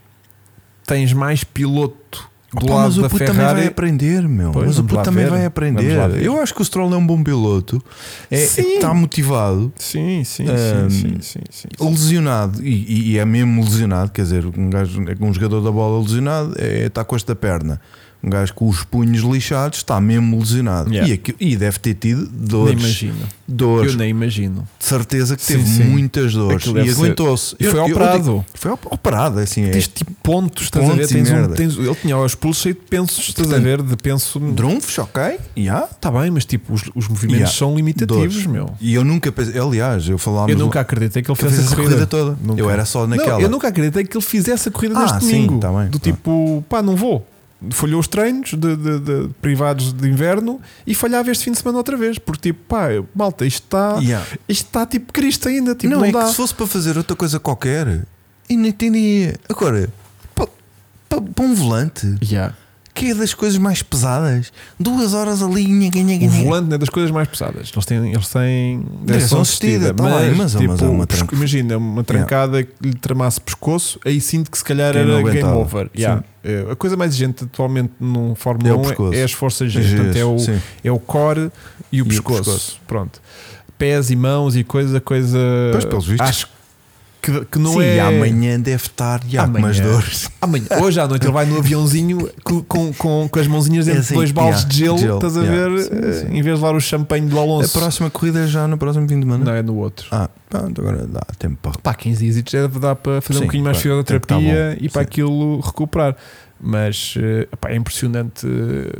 [0.86, 3.68] tens mais piloto do Opa, lado mas o da puto também vai Ferrari.
[3.68, 4.50] aprender, meu.
[4.50, 5.30] Pois, mas o puto também ver.
[5.30, 6.20] vai aprender.
[6.22, 7.80] Eu acho que o Stroll é um bom piloto.
[8.30, 8.74] É, Sim.
[8.74, 14.10] está motivado, Sim, sim, Um, sim, sim, sim, lesionado e, e- e é mesmo lesionado.
[14.10, 17.80] Quer dizer, um, gajo, um jogador da bola lesionado é, está com esta perna.
[18.22, 20.90] Um gajo com os punhos lixados está mesmo lesionado.
[20.90, 21.08] Yeah.
[21.10, 22.78] E, aqui- e deve ter tido Nem dores.
[22.78, 23.14] imagino.
[23.48, 23.92] Dores.
[23.92, 24.68] Eu nem imagino.
[24.78, 25.84] De certeza que Sim, teve sim.
[25.84, 26.66] muitas dores.
[26.66, 27.56] E aguentou-se.
[27.58, 28.18] E Eu- foi eu- eu operado.
[28.22, 29.70] digo- Foi op- operado, assim é.
[29.70, 30.96] Tens tipo pontos, estás a ver?
[31.08, 33.82] Pontos Tens um, tens, ele tinha os pulos cheios de pensos, estás a Portanto, ver?
[33.82, 34.38] De penso.
[34.38, 35.38] Drunfos, ok?
[35.56, 35.86] Yeah.
[35.90, 37.56] Está bem, mas tipo, os, os movimentos Yeah.
[37.58, 38.46] são limitativos, Dores.
[38.46, 38.70] meu.
[38.82, 41.74] E eu nunca pensei, aliás, eu falava Eu nunca acreditei que ele fizesse fez essa
[41.76, 41.94] corrida.
[41.94, 42.38] corrida toda.
[42.44, 42.60] Nunca.
[42.60, 43.32] Eu era só naquela.
[43.32, 45.58] Não, eu nunca acreditei que ele fizesse a corrida Ah, neste sim, domingo.
[45.58, 45.88] tá bem.
[45.88, 47.26] Do tipo, pá, não vou.
[47.70, 51.76] Falhou os treinos de, de- de privados de inverno e falhava este fim de semana
[51.78, 52.18] outra vez.
[52.18, 54.26] Porque, tipo, pá, malta, isto está Yeah.
[54.48, 55.74] isto está tipo Cristo ainda.
[55.74, 56.22] Tipo, não, não, é dá.
[56.24, 57.86] que se fosse para fazer outra coisa qualquer,
[58.48, 59.34] eu não entendia.
[59.48, 59.92] Agora,
[60.34, 60.48] para,
[61.08, 62.56] para, para um volante, Yeah.
[62.92, 66.88] Que é das coisas mais pesadas, duas horas ali, nhanha, nhanha, O volante é das
[66.88, 67.70] coisas mais pesadas.
[67.72, 71.26] Eles têm, eles têm Direção assistida, tá bem, mas é- tipo, mas é uma pesco-
[71.26, 75.22] tranca- imagina uma trancada que lhe tramasse pescoço, aí sinto que se calhar Quem era
[75.22, 75.90] game over.
[75.96, 76.24] Yeah.
[76.42, 79.14] É, A coisa mais exigente atualmente no É Fórmula o 1 pescoço.
[79.14, 79.80] é, é as forças G.
[79.96, 80.60] Portanto, é o, sim.
[80.84, 81.50] é o core
[81.92, 82.38] e o, o pescoço.
[82.44, 82.80] pescoço.
[82.86, 83.20] Pronto.
[83.78, 85.38] Pés e mãos e coisa, coisa.
[85.72, 86.28] Pois, pelos vistos.
[86.28, 86.48] Acho
[87.22, 87.96] que, que não Sim, é.
[87.96, 89.66] e amanhã deve estar já com Amanhã.
[89.66, 90.30] umas dores.
[90.40, 93.98] Amanhã, hoje à noite ele vai no aviãozinho com, com, com, com as mãozinhas dentro
[93.98, 95.68] É assim, de dois baldes yeah, de gelo, gelo, estás a yeah.
[95.68, 95.82] ver?
[95.82, 96.26] Sim, Eh, sim.
[96.28, 97.78] Em vez de levar o champanhe do A Alonso.
[97.78, 99.44] próxima corrida é já no próximo fim de semana.
[99.44, 100.06] Não é no outro.
[100.10, 101.72] Ah, pronto, agora dá tempo para.
[101.80, 104.84] Pá, 15 dias já dá para fazer Sim, um bocadinho mais de tá fisioterapia bom,
[104.84, 106.16] e para aquilo recuperar.
[106.62, 108.98] Mas eh, pá, é impressionante eh,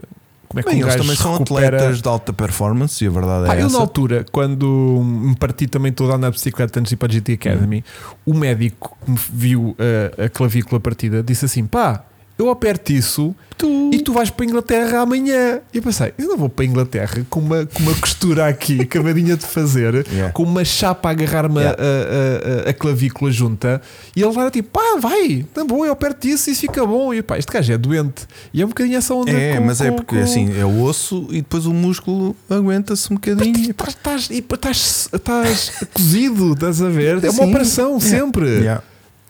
[0.50, 1.76] como é que Bem, um eles também são recupera.
[1.76, 3.76] atletas de alta performance e a verdade Pá, é eu essa.
[3.76, 4.66] na altura, quando
[5.00, 7.84] me parti também toda a andar de bicicleta antes de ir para a GT Academy,
[8.26, 12.04] o médico que me viu eh, a clavícula partida disse assim: pá,
[12.40, 13.90] eu aperto isso Tu.
[13.92, 15.60] e tu vais para a Inglaterra amanhã.
[15.72, 18.80] E eu pensei, eu não vou para a Inglaterra com uma, com uma costura aqui,
[18.82, 20.32] acabadinha de fazer, Yeah.
[20.32, 21.82] com uma chapa a agarrar-me a- Yeah.
[21.82, 23.82] a, a- a clavícula junta.
[24.16, 27.12] E ele era tipo, pá, vai, tá bom, eu aperto isso e isso fica bom.
[27.12, 28.26] E pá, este gajo é doente.
[28.54, 29.30] E é um bocadinho essa onda.
[29.30, 32.34] É, com- mas é com- porque com- assim, é o osso e depois o músculo
[32.48, 33.74] aguenta-se um bocadinho.
[33.86, 37.18] Estás, cozido, estás a ver?
[37.24, 37.50] É uma Sim.
[37.50, 38.08] operação Yeah.
[38.18, 38.64] sempre.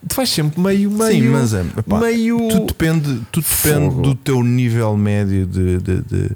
[0.01, 0.07] Yeah.
[0.07, 1.11] Tu faz sempre meio, meio.
[1.23, 2.37] Sim, mas epá, meio.
[2.49, 4.01] tudo depende, tudo depende Fogo.
[4.01, 6.31] do teu nível médio de, de, de-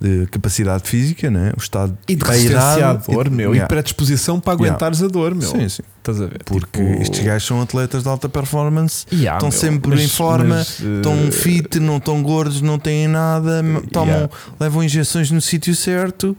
[0.00, 1.52] de capacidade física, né?
[1.56, 3.50] o estado E de resistência à dor, e- meu.
[3.50, 3.66] E Yeah.
[3.66, 4.68] predisposição para Yeah.
[4.70, 5.48] aguentares a dor, meu.
[5.50, 5.82] Sim, sim.
[5.98, 6.38] Estás a ver?
[6.44, 10.08] Porque Tipo- estes gajos são atletas de alta performance, Yeah, estão meu, sempre mas- em
[10.08, 13.60] forma, mas, eh, estão fit, não estão gordos, não têm nada,
[13.92, 14.30] tomam, Yeah.
[14.60, 16.36] levam injeções no sítio certo.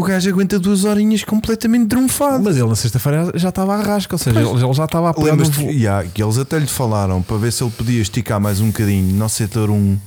[0.00, 2.42] O gajo aguenta duas horinhas completamente drunfado.
[2.42, 5.14] Mas ele na sexta-feira já estava à rasca, ou seja, ele ele já estava a
[5.14, 5.70] pegar no voo.
[5.70, 9.14] yeah, que eles até lhe falaram para ver se ele podia esticar mais um bocadinho
[9.14, 9.98] no setor 1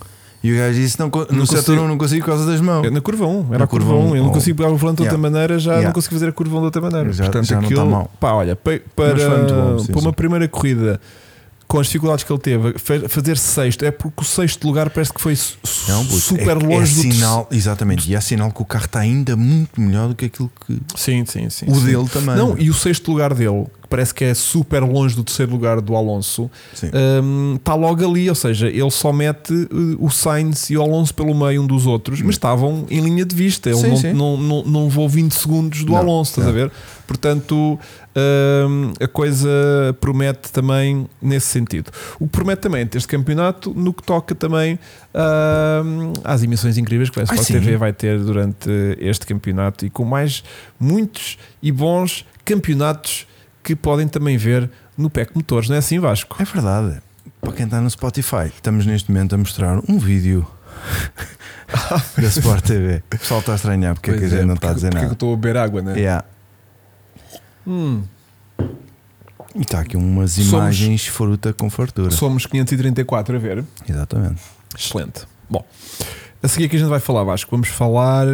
[0.44, 2.46] E o gajo disse: não, co- Não no setor consigo- 1 não consigo por causa
[2.46, 2.86] das mãos.
[2.86, 4.10] É Na curva 1, era a curva curva 1.
[4.12, 4.34] um, Eu não oh.
[4.34, 6.66] consigo pegar o volante de outra maneira, já não consigo fazer a curva 1 de
[6.66, 7.14] outra maneira.
[7.14, 8.12] Já- Portanto, já não aquilo, tá mal.
[8.20, 9.14] pá, olha, pa- para,
[9.48, 11.00] bom, sim, para uma primeira corrida
[11.74, 12.76] com as dificuldades que ele teve,
[13.10, 15.36] fazer sexto é porque o sexto lugar parece que foi
[15.88, 19.00] Não, super é, longe é do sinal, exatamente, e é sinal que o carro está
[19.00, 21.66] ainda muito melhor do que aquilo que Sim, sim, sim.
[21.68, 21.86] o sim.
[21.86, 22.36] dele também.
[22.36, 25.96] Não, e o sexto lugar dele, parece que é super longe do terceiro lugar do
[25.96, 26.50] Alonso,
[27.24, 31.14] hum, está logo ali, ou seja, ele só mete uh, o Sainz e o Alonso
[31.14, 33.70] pelo meio um dos outros, mas estavam em linha de vista.
[33.70, 34.14] Ele Sim, não, sim.
[34.14, 36.72] Não, não, não levou 20 segundos do Não, Alonso, estás a ver?
[37.06, 37.78] Portanto,
[38.68, 39.48] hum, a coisa
[40.02, 41.92] promete também nesse sentido.
[42.20, 44.80] O que promete também este campeonato no que toca também
[45.86, 47.54] hum, às emissões incríveis que a Ah, Sport sim.
[47.54, 50.44] TV vai ter durante este campeonato e com mais
[50.80, 53.28] muitos e bons campeonatos
[53.64, 56.36] que podem também ver no PEC Motores, não é assim, Vasco?
[56.40, 57.02] É verdade.
[57.42, 60.46] Para quem está no Spotify, estamos neste momento a mostrar um vídeo
[62.18, 62.98] da Sport TV.
[63.14, 65.00] O pessoal está a estranhar porque é que a gente não está a dizer porque
[65.00, 65.14] que eu nada.
[65.14, 65.94] estou a beber água, né?
[65.98, 66.26] Yeah.
[67.66, 68.04] Hum,
[69.56, 72.12] E está aqui umas Somos- imagens fruta com fartura.
[72.12, 73.64] somos 534 a ver.
[73.88, 74.42] Exatamente.
[74.78, 75.22] Excelente.
[75.50, 75.66] Bom,
[76.42, 78.26] a seguir que a gente vai falar, Vasco, vamos falar.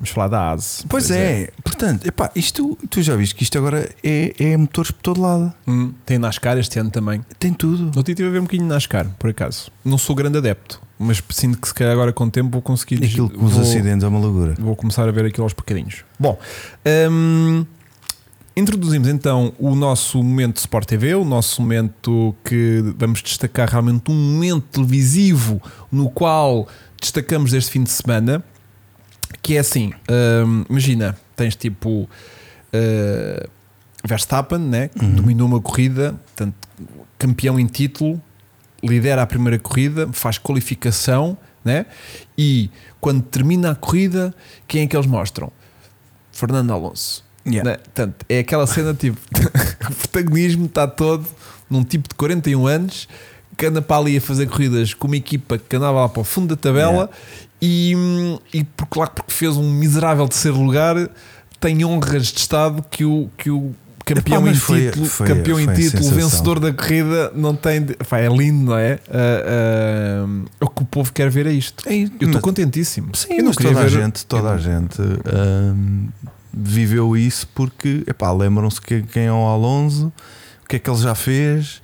[0.00, 0.82] Vamos falar da ASE.
[0.88, 1.50] Pois é.
[1.62, 5.52] portanto, epá, isto, tu já viste que isto agora é, é motores por todo lado.
[5.68, 7.20] Hum, tem NASCAR este ano também.
[7.38, 7.90] Tem tudo.
[7.90, 9.70] Dia estive a ver um bocadinho de NASCAR, por acaso.
[9.84, 13.04] Não sou grande adepto, mas sinto que se calhar agora com o tempo vou conseguir.
[13.04, 14.54] Aquilo com os acidentes é uma loucura.
[14.58, 16.02] Vou começar a ver aquilo aos bocadinhos.
[16.18, 16.38] Bom,
[17.10, 17.66] hum,
[18.56, 24.10] introduzimos então o nosso momento de Sport TV, o nosso momento que vamos destacar realmente
[24.10, 25.60] um momento televisivo
[25.92, 26.66] no qual
[26.98, 28.42] destacamos este fim de semana.
[29.42, 29.92] Que é assim:
[30.46, 32.08] hum, imagina, tens tipo
[32.74, 33.48] uh,
[34.04, 35.14] Verstappen, né, que Uhum.
[35.14, 36.54] dominou uma corrida, portanto,
[37.18, 38.20] campeão em título,
[38.82, 41.84] lidera a primeira corrida, faz qualificação, né?
[42.36, 42.70] E
[43.00, 44.34] quando termina a corrida,
[44.66, 45.52] quem é que eles mostram?
[46.32, 47.22] Fernando Alonso.
[47.46, 47.70] Yeah.
[47.70, 47.76] Né?
[47.76, 49.18] Portanto, é aquela cena tipo:
[49.90, 51.26] o protagonismo está todo
[51.68, 53.08] num tipo de 41 anos
[53.56, 56.24] que anda para ali a fazer corridas com uma equipa que andava lá para o
[56.24, 57.10] fundo da tabela
[57.62, 57.94] e,
[58.52, 60.96] e porque lá porque fez um miserável terceiro lugar,
[61.58, 65.56] tem honras de Estado que o, que o campeão Epá, em foi- título, foi- campeão
[65.56, 67.82] foi em a título, vencedor da corrida, não tem.
[67.82, 68.98] de- Pá, é lindo, não é?
[69.10, 70.24] Ah,
[70.60, 71.86] ah, o que o povo quer ver é isto.
[71.88, 71.94] É.
[71.94, 73.14] Eu estou contentíssimo.
[73.14, 74.96] Sim, eu não toda a ver- gente, toda a gente
[76.52, 80.12] viveu isso porque epá, lembram-se que quem é o Alonso,
[80.64, 81.80] o que é que ele já fez,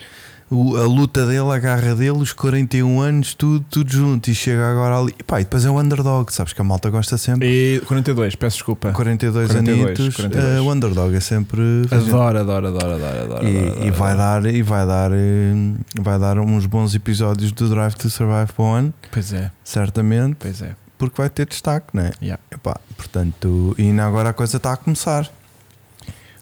[0.51, 4.71] o- a luta dele, a garra dele, os 41 anos, tudo, tudo junto, e chega
[4.71, 5.15] agora ali.
[5.19, 7.47] Epá, e depois é o underdog, sabes que a malta gosta sempre.
[7.49, 8.93] E 42, peço desculpa.
[8.93, 10.57] 42, 42, anitos, 42.
[10.57, 11.61] eh, o underdog é sempre.
[11.91, 13.49] Adoro, adoro, adoro, adoro, adoro.
[13.49, 14.43] E, adoro, e vai adoro.
[14.45, 15.55] dar e vai dar eh,
[16.01, 20.37] vai dar uns bons episódios do Drive to Survive para o ano, Pois é, certamente,
[20.39, 20.75] pois é.
[20.99, 22.13] porque vai ter destaque, não é?
[22.23, 22.41] Yeah.
[22.51, 25.29] Epá, portanto, e ainda agora a coisa está a começar.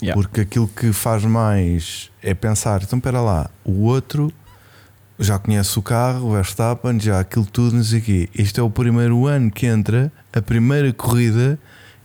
[0.05, 0.21] Yeah.
[0.21, 4.31] Porque aquilo que faz mais é pensar, então espera lá, o outro
[5.19, 8.29] já conhece o carro, o Verstappen, já aquilo tudo, não sei o quê.
[8.37, 11.59] Este é o primeiro ano que entra, a primeira corrida,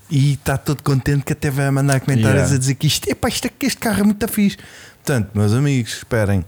[0.09, 2.55] e está todo contente que até vai mandar comentários Yeah.
[2.55, 4.57] a dizer que isto, epá, isto, este carro é muito fixe.
[5.03, 6.45] Portanto, meus amigos, esperem.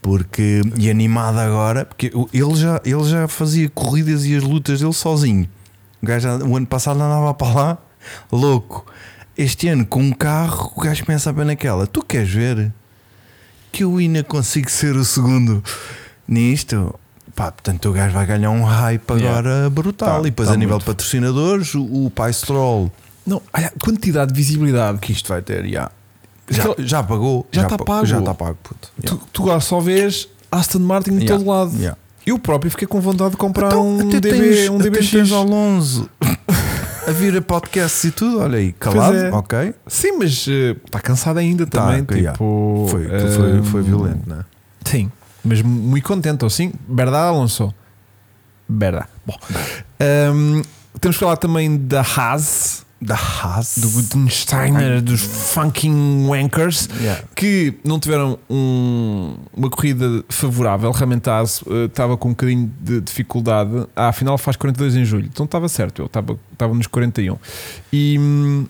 [0.00, 4.92] Porque, e animado agora, porque ele já, ele já fazia corridas e as lutas dele
[4.92, 5.48] sozinho.
[6.00, 7.78] O, gajo, o ano passado andava para lá,
[8.32, 8.86] louco.
[9.38, 11.86] Este ano, com um carro, o gajo começa a ver naquela.
[11.86, 12.72] Tu queres ver
[13.70, 15.62] que eu ainda consigo ser o segundo
[16.26, 16.92] nisto?
[17.36, 19.38] Pá, portanto, o gajo vai ganhar um hype Yeah.
[19.38, 20.08] agora brutal.
[20.14, 20.82] Tá, e depois, tá a nível muito.
[20.82, 22.90] de patrocinadores, o, o pai Stroll,
[23.24, 24.98] Não, olha, a quantidade de visibilidade.
[24.98, 25.88] que isto vai ter, já.
[26.50, 27.46] Já, Aquele- já pagou.
[27.52, 28.06] Já tá pa- pago.
[28.06, 28.88] Já está pago, puto.
[29.04, 31.36] Tu, tu agora só vês Aston Martin de Yeah.
[31.38, 31.76] todo lado.
[31.76, 31.96] Yeah.
[32.26, 35.10] Eu próprio fiquei com vontade de comprar Então, um, DB, tens, um DBX.
[35.10, 36.10] tens Alonso
[37.08, 39.30] a vir a podcasts e tudo, olha aí, calado, é.
[39.32, 39.74] ok.
[39.86, 42.02] Sim, mas está cansado ainda Tá, também.
[42.02, 42.32] ok, yeah.
[42.32, 44.44] tipo, Foi, foi, foi hum, violento, não é?
[44.84, 45.10] Sim,
[45.44, 46.72] mas muito contente, ou sim?
[46.88, 47.72] Verdade, Alonso?
[48.68, 49.08] Verdade.
[49.26, 49.36] Bom,
[50.34, 50.62] hum,
[51.00, 53.78] temos que falar também da Haas, Da Haas.
[53.78, 56.88] do Gutensteiner, dos fucking wankers.
[57.00, 57.22] Yeah.
[57.36, 60.90] que não tiveram um- uma corrida favorável.
[60.90, 63.86] Realmente a AS eh, estava com um bocadinho de dificuldade.
[63.94, 66.02] Ah, afinal faz 42 em julho, então estava certo.
[66.02, 67.36] Eu estava, estava nos 41
[67.92, 68.66] e hum,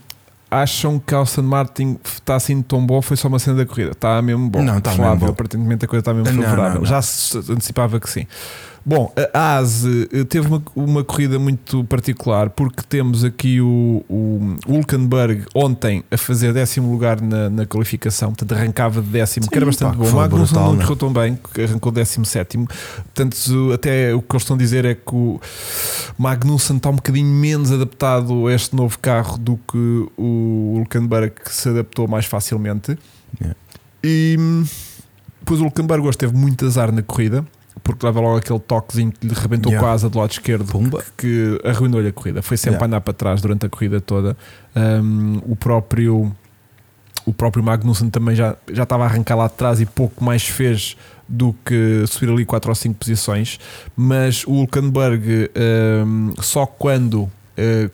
[0.50, 3.00] acham que a Aston Martin está assim tão bom.
[3.00, 4.62] Foi só uma cena da corrida, está mesmo bom.
[4.62, 5.26] Não, está mesmo bom.
[5.28, 6.72] Aparentemente a coisa está mesmo Não, favorável.
[6.74, 6.86] não, não.
[6.86, 8.26] Já se antecipava que sim.
[8.88, 14.56] Bom, a ASE eh, teve uma, uma corrida muito particular porque temos aqui o, o
[14.66, 19.58] Hulkenberg ontem a fazer décimo lugar na, na qualificação, portanto arrancava de décimo, Sim, que
[19.58, 20.10] era bastante pá, bom.
[20.10, 20.82] Magnussen brutal, não né?
[20.84, 22.66] correu tão bem, arrancou décimo sétimo.
[22.66, 23.36] Portanto,
[23.74, 25.38] até o que eles estão a dizer é que o
[26.16, 31.54] Magnussen está um bocadinho menos adaptado a este novo carro do que o Hulkenberg que
[31.54, 32.96] se adaptou mais facilmente.
[33.38, 33.54] Yeah.
[34.02, 34.64] E hum,
[35.40, 37.44] depois o Hulkenberg hoje teve muito azar na corrida,
[37.88, 39.80] porque leva logo aquele toquezinho que lhe rebentou Yeah.
[39.86, 41.02] com a asa do lado esquerdo Pumba.
[41.16, 42.42] que arruinou-lhe a corrida.
[42.42, 42.84] Foi sempre Yeah.
[42.84, 44.36] a andar para trás durante a corrida toda.
[44.76, 46.30] Um, o próprio
[47.24, 50.42] o próprio Magnussen também já, já estava a arrancar lá de trás e pouco mais
[50.46, 53.58] fez do que subir ali 4 ou 5 posições.
[53.96, 55.50] Mas o Hulkenberg
[56.04, 57.30] um, só quando uh,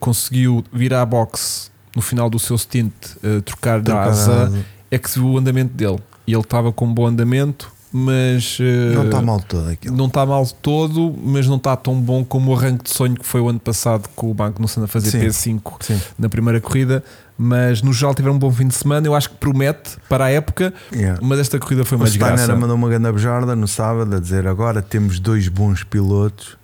[0.01, 2.93] conseguiu virar a box no final do seu stint,
[3.23, 4.53] uh, trocar de asa.
[4.91, 5.99] é que se viu o andamento dele.
[6.27, 9.97] E ele estava com um bom andamento, mas uh, Não está mal todo aquilo.
[9.97, 13.25] não está mal todo, mas não está tão bom como o arranque de sonho que
[13.25, 15.61] foi o ano passado com o Magnussen a fazer Sim.
[15.61, 16.01] P5 Sim.
[16.19, 17.05] na primeira corrida.
[17.39, 19.07] Mas no geral tiveram um bom fim de semana.
[19.07, 21.21] Eu acho que promete para a época, Yeah.
[21.23, 22.61] mas esta corrida foi O uma Steiner desgraça.
[22.61, 26.57] mandou uma grande bejarda no sábado a dizer agora temos dois bons pilotos.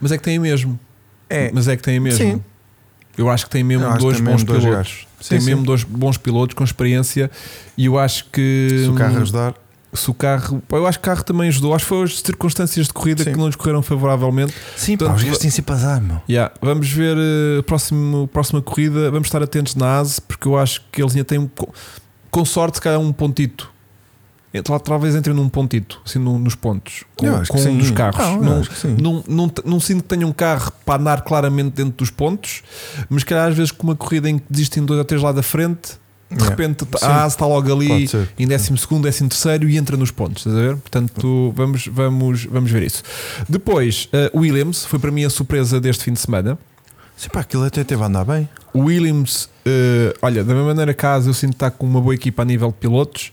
[0.00, 0.78] Mas é que tem mesmo.
[1.30, 2.18] É, Mas é que tem mesmo.
[2.18, 2.42] Sim.
[3.16, 4.86] Eu acho que tem mesmo Eu dois tem bons mesmo dois pilotos.
[4.92, 5.06] gajos.
[5.28, 5.66] tem Sim, mesmo sim.
[5.66, 7.30] dois bons pilotos com experiência.
[7.76, 9.54] E eu acho que se o carro ajudar.
[9.94, 11.74] Se o carro, pá, eu acho que o carro também ajudou.
[11.74, 13.32] Acho que foi as circunstâncias de corrida Sim.
[13.32, 14.52] que não lhes correram favoravelmente.
[14.76, 16.20] Sim, pá, Portanto, os gajos têm sempre azar, meu.
[16.28, 17.16] Yeah, vamos ver
[17.58, 19.10] a próximo, próxima corrida.
[19.10, 21.50] Vamos estar atentos na ASE, porque eu acho que eles ainda têm,
[22.30, 23.72] com, sorte, se calhar um pontito.
[24.52, 28.24] Entre Talvez entrem num pontito, assim no- nos pontos, com, com que um dos carros.
[28.40, 28.62] Não, não,
[29.18, 32.62] que não, não, sinto que tenha um carro para andar claramente dentro dos pontos,
[33.10, 35.42] mas calhar às vezes com uma corrida em que desistem dois ou três lá da
[35.42, 35.98] frente,
[36.30, 36.50] de Yeah.
[36.50, 37.06] repente Sim.
[37.06, 38.08] a ASE está logo ali
[38.38, 38.88] em 12,
[39.28, 40.76] 13 e entra nos pontos, estás a ver?
[40.76, 43.02] Portanto, vamos, vamos, vamos ver isso.
[43.48, 46.58] Depois, uh, Williams foi para mim a surpresa deste fim de semana.
[47.16, 48.48] Sim, pá, aquilo até teve a andar bem.
[48.72, 51.86] O Williams, uh, olha, da mesma maneira que a ASE eu sinto que está com
[51.86, 53.30] uma boa equipa a nível de pilotos,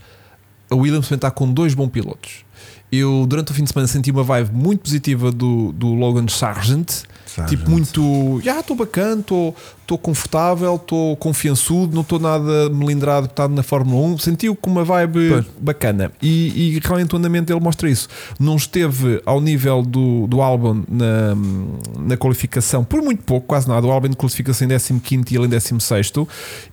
[0.69, 2.45] a Williams também está com dois bons pilotos.
[2.91, 7.03] Eu, durante o fim de semana, senti uma vibe muito positiva do, do Logan Sargent.
[7.47, 8.41] Tipo, muito.
[8.43, 14.17] Já estou bacana, estou confortável, estou confiançudo, não estou nada melindrado, estado na Fórmula 1.
[14.17, 15.45] Sentiu com uma vibe Pois.
[15.59, 16.11] bacana.
[16.21, 18.07] E, e realmente o andamento dele mostra isso.
[18.39, 21.35] Não esteve ao nível do, do Albon na,
[21.99, 23.85] na qualificação, por muito pouco, quase nada.
[23.85, 26.13] O Albon classifica-se em 15 e ele em 16.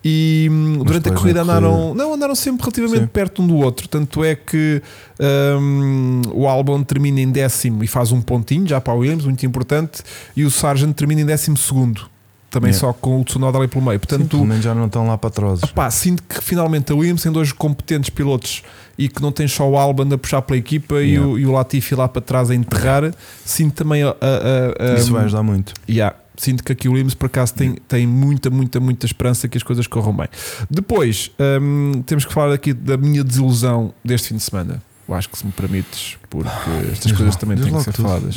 [0.05, 3.07] E hum, durante a corrida na andaram, não, andaram sempre relativamente Sim.
[3.07, 3.89] perto um do outro.
[3.89, 4.83] Tanto é que
[5.21, 9.45] hum, o Albon termina em décimo e faz um pontinho já para o Williams, muito
[9.45, 10.03] importante.
[10.37, 12.09] E o Sargent termina em décimo segundo,
[12.51, 12.81] também Yeah.
[12.87, 13.99] só com o Tsunoda ali pelo meio.
[14.01, 15.63] Portanto, menos já não estão lá para trás.
[15.63, 18.63] Epá, sinto que finalmente a Williams tem dois competentes pilotos
[18.97, 21.29] e que não tem só o Albon a puxar pela equipa e, Yeah.
[21.29, 23.13] o, e o Latifi lá para trás a enterrar.
[23.45, 25.75] Sinto também a, a- a- Isso vai ajudar muito.
[25.89, 29.57] Yeah, sinto que aqui o Williams por acaso tem, tem muita, muita, muita esperança que
[29.59, 30.29] as coisas corram bem.
[30.71, 34.83] Depois hum, temos que falar aqui da minha desilusão deste fim de semana.
[35.09, 36.49] Eu acho que se me permites, porque
[36.93, 38.37] estas coisas logo- também têm que ser tudo, faladas.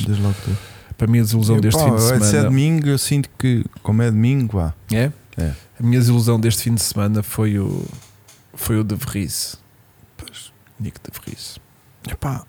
[0.98, 2.44] Para mim, a desilusão Eu, deste pá, fim de Se é semana.
[2.44, 4.74] domingo, eu sinto que, como é domingo, vá.
[4.92, 5.12] É?
[5.38, 5.54] É.
[5.80, 7.84] A minha desilusão deste fim de semana foi o,
[8.54, 9.58] foi o De Vries.
[10.80, 11.58] Nick De Vries.
[12.10, 12.44] Epá,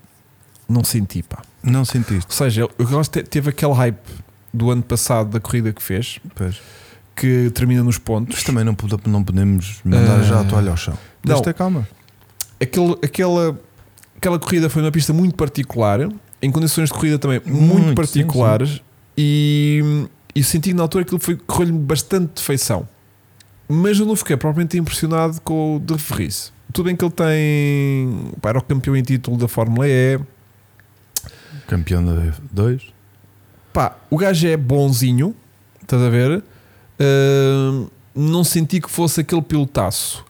[0.68, 1.42] Não senti, pá.
[1.62, 2.26] não sentiste.
[2.30, 3.98] Ou seja, eu gosto de- teve aquele hype
[4.54, 6.60] do ano passado da corrida que fez, Pois.
[7.16, 8.36] que termina nos pontos.
[8.36, 10.96] Mas também não, não podemos mandar Ah, já a toalha ao chão.
[11.42, 11.86] ter calma.
[12.60, 13.58] Aquele, aquela,
[14.22, 15.98] aquela corrida foi uma pista muito particular,
[16.40, 18.80] em condições de corrida também muito, Muito, particulares,
[19.18, 22.88] E, e senti que na altura aquilo foi- correu-lhe bastante de feição.
[23.68, 26.52] Mas eu não fiquei propriamente impressionado com o De Vries.
[26.72, 28.32] Tudo bem que ele tem.
[28.40, 30.18] Pá, era o campeão em título da Fórmula E.
[31.66, 32.80] Campeão da F2.
[33.72, 35.34] Pá, o gajo é bonzinho,
[35.82, 36.42] estás a ver?
[36.98, 40.24] Ahm, não senti que fosse aquele pilotaço.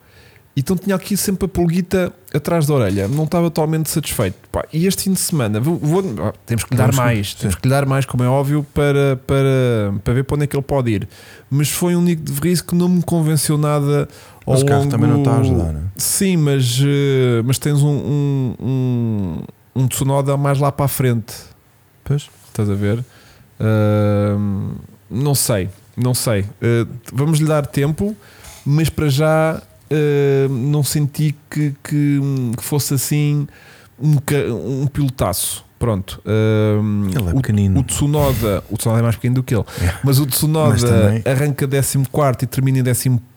[0.55, 3.09] Então tinha aqui sempre a pulguita atrás da orelha.
[3.09, 4.37] Não estava totalmente satisfeito.
[4.51, 7.31] Pá, e este fim de semana, vou, vou- ah, temos que lhe dar mais.
[7.31, 7.37] sim.
[7.39, 10.47] Temos que lhe dar mais, como é óbvio, para, para, para ver para onde é
[10.47, 11.09] que ele pode ir.
[11.51, 14.07] Mas foi um Nick de Vries que não me convenceu nada
[14.45, 15.85] ao Mas o carro também não está a ajudar, né?
[15.97, 19.43] Sim, mas, eh, mas tens um, um, um,
[19.75, 21.33] um Tsunoda mais lá para a frente.
[22.05, 22.29] Pois.
[22.49, 23.03] Estás a ver?
[23.59, 24.73] Ahm,
[25.11, 26.45] não sei, não sei.
[26.61, 28.15] Ah, vamos lhe dar tempo,
[28.67, 29.63] mas para já
[29.93, 32.21] ah, não senti que, que,
[32.57, 33.47] que fosse assim
[33.99, 35.65] um, um pilotaço.
[35.79, 36.23] Pronto.
[36.25, 37.81] Ahm, Ele é o, pequenino.
[37.81, 39.99] o Tsunoda, o Tsunoda é mais pequeno do que ele, Yeah.
[40.05, 41.99] mas o Mas Tsunoda também- arranca 14
[42.45, 42.83] e termina em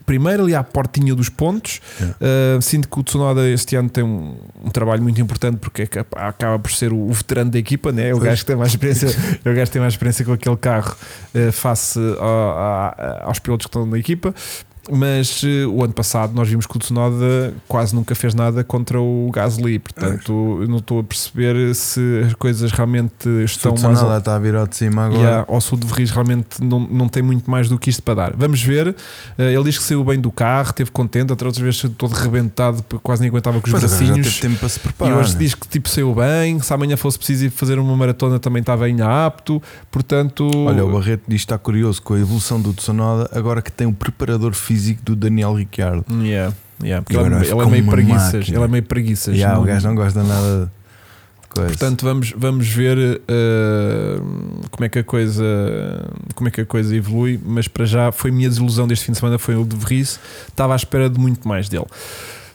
[0.06, 1.82] primeiro ali à portinha dos pontos.
[2.00, 6.06] Uh, sinto que o Tsunoda este ano tem um, um trabalho muito importante porque é
[6.18, 8.14] acaba por ser o, o veterano da equipa, né?
[8.14, 9.08] o gajo que tem mais experiência,
[9.44, 10.96] é o gajo que tem mais experiência com aquele carro
[11.34, 14.36] uh, face a- a- aos pilotos que estão na equipa.
[14.92, 19.00] Mas eh, o ano passado nós vimos que o Tsunoda quase nunca fez nada contra
[19.02, 23.76] o Gasly, portanto eu não estou a perceber se as coisas realmente Se o estão
[23.78, 25.20] mais está a vir ao de cima agora.
[25.20, 28.04] Yeah, ou se o De Vries realmente não, não tem muito mais do que isto
[28.04, 28.34] para dar.
[28.36, 28.96] Vamos ver.
[29.38, 33.22] Eh, ele diz que saiu bem do carro, esteve contente, outras vezes todo rebentado, quase
[33.22, 34.28] nem aguentava com os Pois bracinhos.
[34.28, 35.18] teve tempo para se E preparar.
[35.18, 35.40] hoje né?
[35.40, 38.86] diz que tipo saiu bem, se amanhã fosse preciso ir fazer uma maratona também estava
[38.86, 40.50] ainda apto, portanto.
[40.68, 43.88] Olha, o Barreto diz que está curioso com a evolução do Tsunoda agora que tem
[43.88, 46.06] o preparador físico do Daniel Ricciardo.
[46.24, 46.54] Yeah,
[46.84, 48.34] yeah, porque ele, é- ele é meio uma preguiças.
[48.34, 48.58] máquina.
[48.58, 49.36] Ele é meio preguiças.
[49.36, 50.72] Yeah, não- o gajo não gosta nada
[51.42, 51.70] de coisa.
[51.70, 54.20] Portanto, vamos, vamos ver eh,
[54.72, 55.44] como é que a coisa
[56.36, 59.12] como é que a coisa evolui, mas para já foi a minha desilusão deste fim
[59.14, 60.20] de semana foi o de Vries,
[60.50, 61.86] estava à espera de muito mais dele.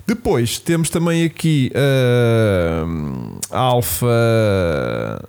[0.07, 2.83] Depois temos também aqui eh,
[3.51, 4.07] a Alfa,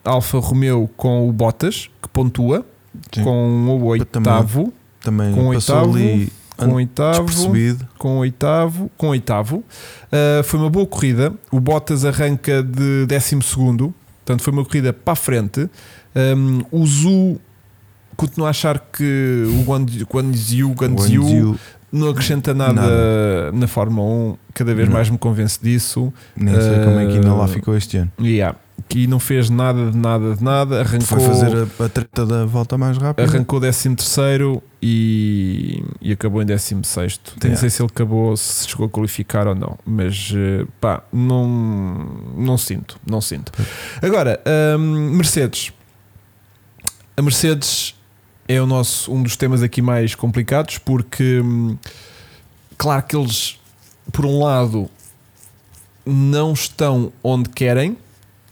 [0.03, 2.65] Alfa Romeo com o Bottas, que pontua
[3.13, 3.23] Sim.
[3.23, 6.31] com o oitavo, também com passou oitavo, ali
[6.69, 7.53] com oitavo,
[7.97, 9.57] com oitavo, com oitavo.
[9.57, 11.33] Uh, foi uma boa corrida.
[11.51, 13.93] O Bottas arranca de 12 segundo,
[14.23, 15.69] portanto foi uma corrida para a frente.
[16.15, 17.39] Um, o Zu
[18.15, 21.57] continua a achar que o Guanyu Guanyu,
[21.91, 23.51] não acrescenta nada, Nada.
[23.53, 24.37] na Fórmula 1.
[24.53, 24.93] Cada vez Não.
[24.95, 26.13] mais me convence disso.
[26.35, 28.11] Nem sei como é que ainda lá Uh, ficou este ano.
[28.19, 28.57] Yeah.
[28.89, 30.81] Que não fez nada de nada de nada.
[30.81, 33.25] Arrancou, Foi fazer a, a treta da volta mais rápida.
[33.27, 37.31] arrancou 13 terceiro e, e acabou em 16 sexto.
[37.41, 37.59] Nem Yeah.
[37.61, 41.47] sei se ele acabou, se chegou a qualificar ou não, mas eh, pá, não,
[42.35, 43.51] não sinto, não sinto.
[44.01, 44.41] Agora,
[44.77, 45.71] hum, Mercedes.
[47.15, 47.95] A Mercedes
[48.47, 51.77] é o nosso, um dos temas aqui mais complicados porque, hum,
[52.77, 53.57] claro que eles,
[54.11, 54.89] por um lado,
[56.05, 57.95] não estão onde querem,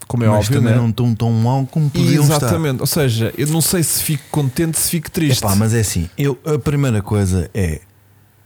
[0.09, 0.79] como é mas óbvio, também né?
[0.81, 2.37] não estão tão mal como podiam estar.
[2.37, 5.37] Exatamente, ou seja, eu não sei se fico contente, se fico triste.
[5.43, 7.81] Epá, mas é assim, eu, a primeira coisa é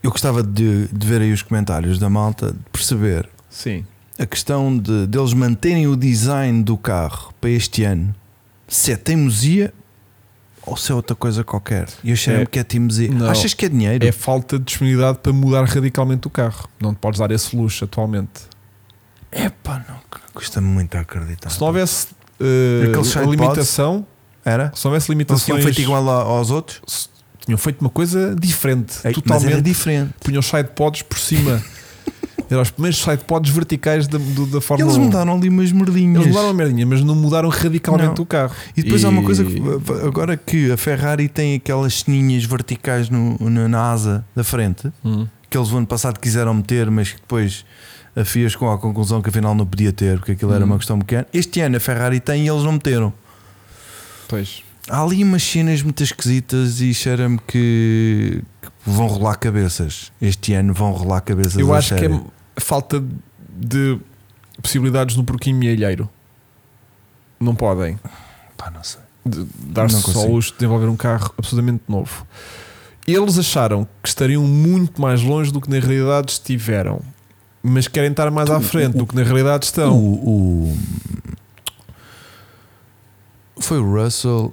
[0.02, 3.86] eu gostava de, de ver aí os comentários da malta, de perceber Sim,
[4.18, 8.14] a questão de deles manterem o design do carro para este ano,
[8.68, 9.72] se é teimosia
[10.66, 11.88] ou se é outra coisa qualquer.
[12.04, 13.08] E eu achei É- que é teimosia.
[13.10, 13.30] Não.
[13.30, 14.06] Achas que é dinheiro?
[14.06, 16.68] é falta de disponibilidade para mudar radicalmente o carro.
[16.78, 18.52] Não te podes dar esse luxo atualmente.
[19.34, 19.96] Epá, não,
[20.32, 21.50] custa-me muito a acreditar.
[21.50, 22.08] Se não houvesse
[23.04, 24.06] side limitação,
[24.44, 24.72] Era?
[24.74, 26.80] se não houvesse limitações, tinham feito igual aos outros?
[26.86, 27.08] se-
[27.44, 29.52] tinham feito uma coisa diferente, Ei, totalmente.
[29.52, 30.14] era diferente.
[30.20, 31.62] Punham sidepods por cima.
[32.50, 35.04] Eram os primeiros sidepods verticais da, do- da Fórmula Eles 1.
[35.04, 36.16] mudaram ali umas merdinhas.
[36.22, 38.22] Eles mudaram a merdinha, mas não mudaram radicalmente Não.
[38.22, 38.54] o carro.
[38.76, 39.60] E depois há uma coisa que
[40.06, 45.26] agora que a Ferrari tem aquelas ceninhas verticais no, na, na asa da frente, Hum.
[45.50, 47.64] que eles o ano passado quiseram meter, mas que depois
[48.16, 50.68] a FIA chegou à conclusão que afinal não podia ter, porque aquilo era Hum.
[50.68, 51.26] uma questão pequena.
[51.32, 53.12] Este ano a Ferrari tem e eles não meteram.
[54.28, 54.62] Pois.
[54.88, 60.12] Há ali umas cenas muito esquisitas e cheira-me que, que vão rolar cabeças.
[60.20, 61.56] Este ano vão rolar cabeças.
[61.56, 62.20] Eu acho que é
[62.58, 63.02] falta
[63.48, 63.98] de
[64.60, 66.08] possibilidades no porquinho mielheiro.
[67.40, 67.98] Não podem.
[68.56, 69.00] Pá, não sei.
[69.58, 72.26] dar-se só luxo de desenvolver um carro absolutamente novo.
[73.06, 77.00] Eles acharam que estariam muito mais longe do que na realidade estiveram,
[77.64, 79.96] mas querem estar mais à frente do que na realidade estão.
[79.98, 80.78] O, o-
[83.60, 84.52] Foi o Russell.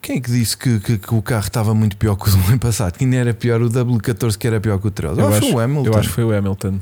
[0.00, 2.38] Quem é que disse que, que- que o carro estava muito pior que o do
[2.48, 2.96] ano passado?
[2.96, 5.18] Que ainda era pior o W14 que era pior que o 13?
[5.20, 5.88] Eu Ah, foi acho- o Hamilton.
[5.90, 6.78] Eu acho que foi o Hamilton.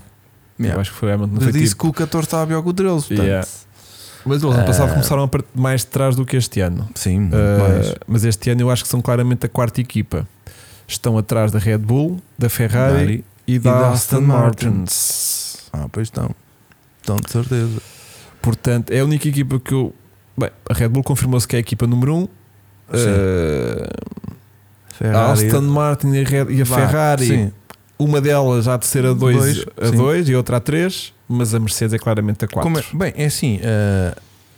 [0.61, 0.77] Yeah.
[0.77, 1.35] Eu acho que foi o Hamilton.
[1.37, 2.95] Eu foi disse tipo- que o 14 estava pior que o 13.
[3.09, 3.49] Portanto, Yeah.
[4.29, 4.93] Mas eles ano passado Ah.
[4.93, 6.89] começaram a partir mais de trás do que este ano.
[6.95, 7.95] Sim, Uh, mais.
[8.09, 10.27] mas este ano eu acho que são claramente a quarta equipa.
[10.87, 14.67] Estão atrás da Red Bull, da Ferrari Ferrari e da da Aston Aston Martin.
[14.67, 15.46] Martins.
[15.85, 16.31] Ah, pois estão.
[17.01, 17.81] Estão de certeza.
[18.41, 19.95] Portanto, é a única equipa que eu.
[20.39, 22.19] Bem, a Red Bull confirmou-se que é a equipa número 1.
[22.19, 22.23] Um.
[22.23, 22.29] Uh,
[24.91, 25.47] a Ferrari.
[25.47, 27.53] Aston Martin e a, Red- e a Vá, Ferrari, Sim,
[27.99, 29.97] uma delas há de ser a 2 Dois, a sim.
[29.97, 32.63] 2 e outra a 3, mas a Mercedes é claramente a 4.
[32.63, 33.59] Como é- bem, é assim.
[33.63, 34.15] eh,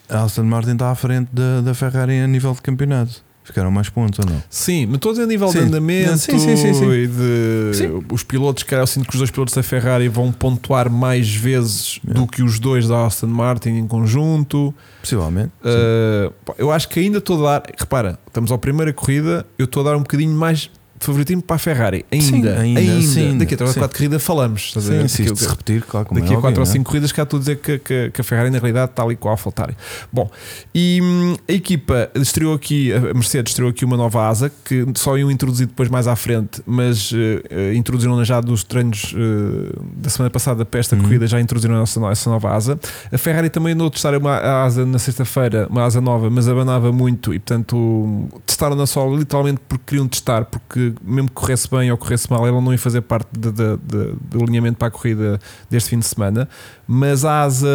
[0.09, 3.25] a Aston Martin está à frente da, da Ferrari a nível de campeonato.
[3.49, 4.43] Ficaram mais pontos ou não?
[4.51, 5.61] Sim, mas todos a nível Sim.
[5.61, 6.91] de andamento Sim, sim, sim, sim.
[6.93, 8.05] e de Sim.
[8.13, 11.99] os pilotos, que eu sinto que os dois pilotos da Ferrari vão pontuar mais vezes
[12.05, 12.21] Yeah.
[12.21, 14.73] do que os dois da Aston Martin em conjunto.
[15.01, 15.51] Possivelmente.
[15.65, 17.63] Uh, eu acho que ainda estou a dar.
[17.79, 20.71] Repara, estamos à primeira corrida, eu estou a dar um bocadinho mais
[21.01, 22.05] favoritismo para a Ferrari.
[22.11, 23.03] Ainda, Sim, ainda, ainda.
[23.03, 23.79] sim, Daqui a 3 sim.
[23.81, 24.63] 4 corridas falamos.
[24.63, 25.09] Estás a ver?
[25.09, 27.23] Sim, Daqui se repetir, claro, como Daqui é a 4 ou óbvio, 5 corridas cá
[27.23, 29.77] estou a dizer que, que- que a Ferrari na realidade está ali com a AlphaTauri.
[30.13, 30.31] Bom,
[30.75, 35.17] e hum, a equipa estreou aqui, a Mercedes estreou aqui uma nova asa que só
[35.17, 40.11] iam introduzir depois mais à frente, mas eh, eh, introduziram já dos treinos eh, da
[40.11, 41.03] semana passada para esta Uhum.
[41.03, 42.79] corrida, já introduziram essa, essa nova asa.
[43.13, 46.91] A Ferrari também andou a testar uma asa na sexta-feira, uma asa nova, mas abanava
[46.93, 51.97] muito e portanto testaram-na só literalmente porque queriam testar, porque mesmo que corresse bem ou
[51.97, 55.39] corresse mal, ela não ia fazer parte de- de- de- do alinhamento para a corrida
[55.71, 56.49] deste fim de semana.
[56.87, 57.69] Mas a asa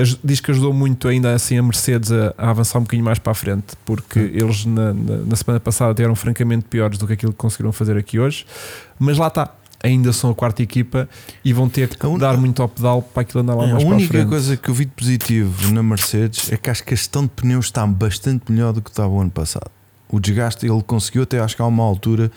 [0.00, 3.18] aj- diz que ajudou muito ainda assim a Mercedes a, a avançar um bocadinho mais
[3.18, 7.12] para a frente, porque eles na, na- na semana passada eram francamente piores do que
[7.14, 8.46] aquilo que conseguiram fazer aqui hoje.
[8.98, 9.52] Mas lá está.
[9.84, 11.08] Ainda são a quarta equipa
[11.44, 13.82] e vão ter que un- dar muito ao pedal para aquilo andar lá É, mais
[13.82, 16.84] a para a única coisa que eu vi de positivo na Mercedes é que acho
[16.84, 19.68] que a gestão de pneus está bastante melhor do que estava o ano passado.
[20.12, 22.30] O desgaste ele conseguiu até acho que há uma altura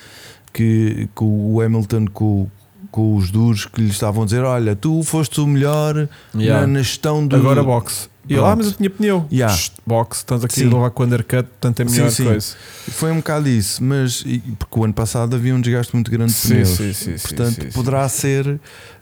[0.53, 2.47] que, que o Hamilton com,
[2.89, 6.65] com os duros que lhe estavam a dizer: Olha, tu foste o melhor Yeah.
[6.65, 7.36] na, gestão do.
[7.36, 8.07] Agora boxe.
[8.28, 8.45] E Pronto.
[8.47, 9.28] ah, mas eu tinha pneu.
[9.32, 9.55] Yeah.
[9.55, 10.65] Shhh, Boxe, estamos aqui Sim.
[10.65, 12.23] a levar com o undercut, portanto é Sim, melhor sim.
[12.23, 12.55] coisa.
[12.89, 14.23] Foi um bocado isso, mas
[14.57, 16.69] porque o ano passado havia um desgaste muito grande de Sim, pneus.
[16.69, 17.71] sim, sim, sim, Portanto, sim, sim.
[17.71, 18.59] poderá ser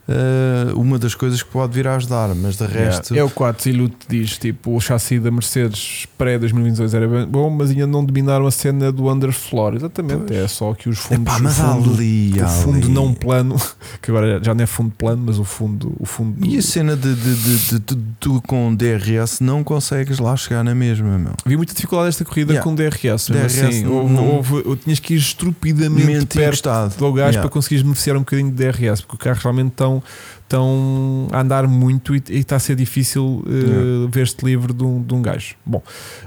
[0.07, 3.15] eh, uma das coisas que pode vir a ajudar, mas de resto.
[3.15, 7.49] É o 4 e Lute diz: tipo, o chassi da Mercedes pré-2022 era bem bom,
[7.49, 9.75] mas ainda não dominaram a cena do underfloor.
[9.75, 10.39] Exatamente, Pois.
[10.39, 11.21] é só que os fundos.
[11.33, 12.89] Epá, o mas fundo, ali, o fundo ali.
[12.93, 13.55] não plano,
[14.01, 15.93] que agora já não é fundo plano, mas o fundo.
[15.99, 20.19] O fundo E a cena de, de, de, de- de- tu com DRS não consegues
[20.19, 21.31] lá chegar na mesma, meu.
[21.45, 22.63] Vi muita dificuldade esta corrida Yeah.
[22.63, 26.97] com DRS, DRS assim, houve, não- houve- eu tinhas que ir estupidamente Mente perto encostado.
[26.97, 27.41] do gás Yeah.
[27.41, 30.03] para conseguires beneficiar um bocadinho de DRS, porque o carro realmente estão,
[30.43, 34.09] estão a andar muito e, e está a ser difícil eh, Yeah.
[34.11, 35.55] ver-te livre de um, de um gajo.
[35.65, 35.81] Bom,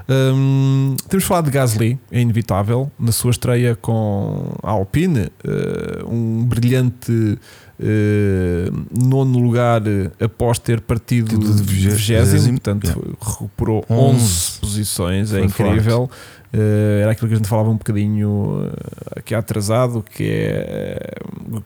[0.09, 6.43] hum, temos falado de Gasly, é inevitável, na sua estreia com a Alpine, eh, um
[6.45, 7.37] brilhante.
[7.79, 9.83] eh, nono lugar
[10.19, 16.09] após ter partido De- de de vigé- vigésimo, portanto recuperou 11 11 posições, é incrível.
[16.51, 18.71] Eh, era aquilo que a gente falava um bocadinho
[19.15, 21.13] aqui atrasado, que é
[21.53, 21.61] eh,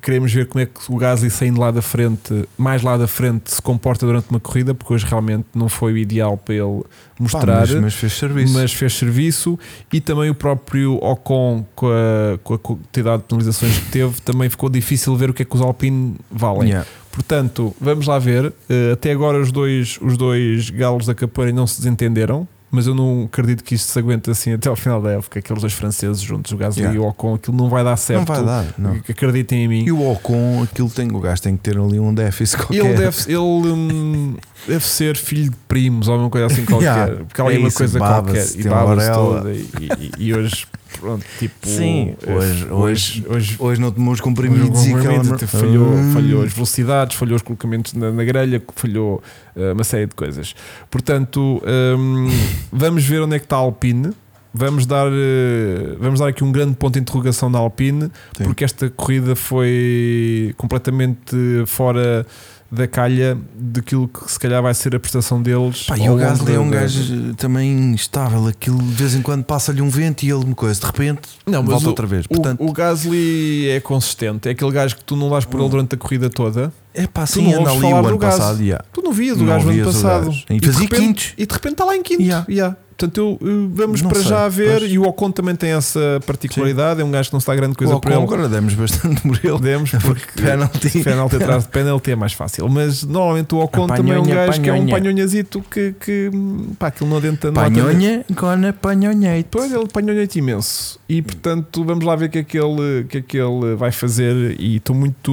[0.00, 3.52] queremos ver como é que o Gasly saindo lá da frente, mais lá da frente,
[3.52, 6.88] se comporta durante uma corrida, porque hoje realmente não foi o ideal para ele Pá,
[7.18, 7.60] mostrar.
[7.60, 8.54] mas, mas fez serviço.
[8.54, 9.58] mas fez serviço
[9.92, 14.48] e também o próprio Ocon com a, com a quantidade de penalizações que teve também
[14.48, 16.88] ficou difícil ver o que é que os Alpine valem Yeah.
[17.10, 18.46] Portanto, vamos lá ver.
[18.46, 22.94] Uh, até agora os dois, os dois galos da capoeira não se desentenderam, mas eu
[22.94, 25.38] não acredito que isto se aguente assim até ao final da época.
[25.38, 26.98] Aqueles dois franceses juntos, o Gasly Yeah.
[26.98, 28.26] e o Ocon, aquilo não vai dar certo.
[28.28, 28.64] Não vai dar.
[28.78, 28.92] Não.
[29.08, 29.84] Acreditem em mim.
[29.84, 32.84] E o Ocon, aquilo tem, o gajo tem que ter ali um déficit qualquer.
[32.86, 36.86] Ele deve, ele, hum, deve ser filho de primos ou alguma coisa assim qualquer.
[36.86, 37.24] Yeah.
[37.26, 38.46] Porque ela é uma coisa qualquer.
[38.56, 40.66] E, e- e hoje,
[41.00, 41.54] pronto, tipo.
[41.68, 46.12] Sim, hoje- hoje- hoje Hoje não tomou os Os comprimidos e até falhou, Hum.
[46.12, 49.22] falhou as velocidades, falhou os colocamentos na, na grelha, falhou
[49.56, 50.54] eh, uma série de coisas.
[50.90, 51.62] Portanto,
[51.98, 52.28] hum,
[52.72, 54.10] vamos ver onde é que está a Alpine.
[54.54, 58.44] Vamos dar, eh, vamos dar aqui um grande ponto de interrogação na Alpine, Sim.
[58.44, 61.34] porque esta corrida foi completamente
[61.66, 62.26] fora
[62.74, 65.82] da calha daquilo que se calhar vai ser a prestação deles.
[65.82, 68.46] Pá, e o Gasly é um gajo eh, também estável.
[68.46, 70.80] Aquilo de vez em quando passa-lhe um vento e ele me coisa.
[70.80, 72.24] De repente Não, mas volta o- outra vez.
[72.24, 75.66] O, Portanto, o Gasly é consistente, é aquele gajo que tu não dás por ele
[75.66, 75.70] Hum.
[75.70, 76.72] durante a corrida toda.
[76.94, 78.60] É pá, tu sim, não anda ali o ano passado.
[78.62, 78.84] yeah.
[78.92, 80.26] Tu não vias o gajo no ano passado.
[80.26, 80.44] gajo.
[80.50, 81.32] E de fazia repente- quintos.
[81.38, 82.22] E de repente está lá em quinto.
[82.22, 82.46] Yeah.
[82.48, 82.76] Yeah.
[82.94, 84.78] Portanto, eu, vamos Não para sei, já ver.
[84.78, 84.92] pois.
[84.92, 87.00] E o Ocon também tem essa particularidade.
[87.00, 88.34] É um gajo que não está grande coisa O para Ocon ele.
[88.34, 89.58] agora demos bastante por ele.
[89.58, 90.90] Demos porque Penalty.
[91.02, 92.68] penalti atrás de penalti é mais fácil.
[92.68, 94.92] Mas normalmente o Ocon também é um Panhonha, gajo que é um panhonha.
[95.00, 96.30] panhonhazito que, que
[96.78, 99.48] pá, aquilo não adenta não adenta- Panhonha, gona panhonhete.
[99.50, 101.00] Pois ele panhonhete imenso.
[101.08, 103.90] E portanto, vamos lá ver o que é que ele, que é que ele vai
[103.90, 104.54] fazer.
[104.60, 105.32] E estou muito.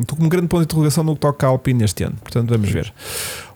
[0.00, 2.14] Estou com um grande ponto de interrogação no que toca à Alpine este ano.
[2.22, 2.92] Portanto, vamos ver.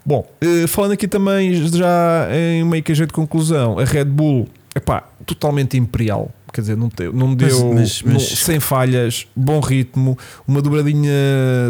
[0.04, 4.04] Bom, eh, falando aqui também, já em meio que a jeito de conclusão, a Red
[4.06, 6.30] Bull, epá, totalmente imperial.
[6.52, 10.16] Quer dizer, não, te- não deu mas- não- mas- sem falhas, bom ritmo,
[10.48, 11.10] uma dobradinha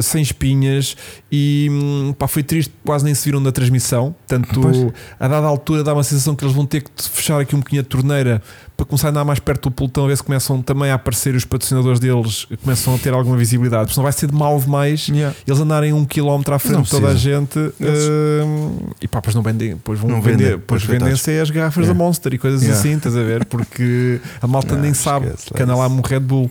[0.00, 0.96] sem espinhas
[1.32, 4.14] e hum, pá, foi triste, quase nem se viram na transmissão.
[4.28, 4.76] Tanto Pois.
[5.18, 7.82] a dada altura dá uma sensação que eles vão ter que fechar aqui um bocadinho
[7.82, 8.42] a torneira
[8.76, 11.34] para começar a andar mais perto do pelotão, a ver se começam também a aparecer
[11.34, 15.08] os patrocinadores deles, começam a ter alguma visibilidade, porque senão vai ser de mal demais
[15.08, 15.34] Yeah.
[15.46, 18.08] eles andarem um quilómetro à frente Não de toda a gente Eles-
[18.44, 21.98] hum, e pá, depois não vendem, depois vão Não vender, pois, vendem-se as garrafas Yeah.
[21.98, 22.78] da Monster e coisas Yeah.
[22.78, 23.46] assim, estás a ver?
[23.46, 26.50] Porque a malta Não, nem sabe que anda lá um Red Bull.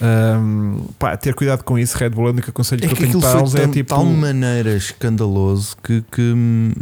[0.00, 3.02] Hum, pá, ter cuidado com isso, Red Bull, a única conselho É que eu que
[3.04, 3.88] tenho aquilo para eles de é tipo.
[3.94, 6.72] tal maneira escandaloso que, que, hum,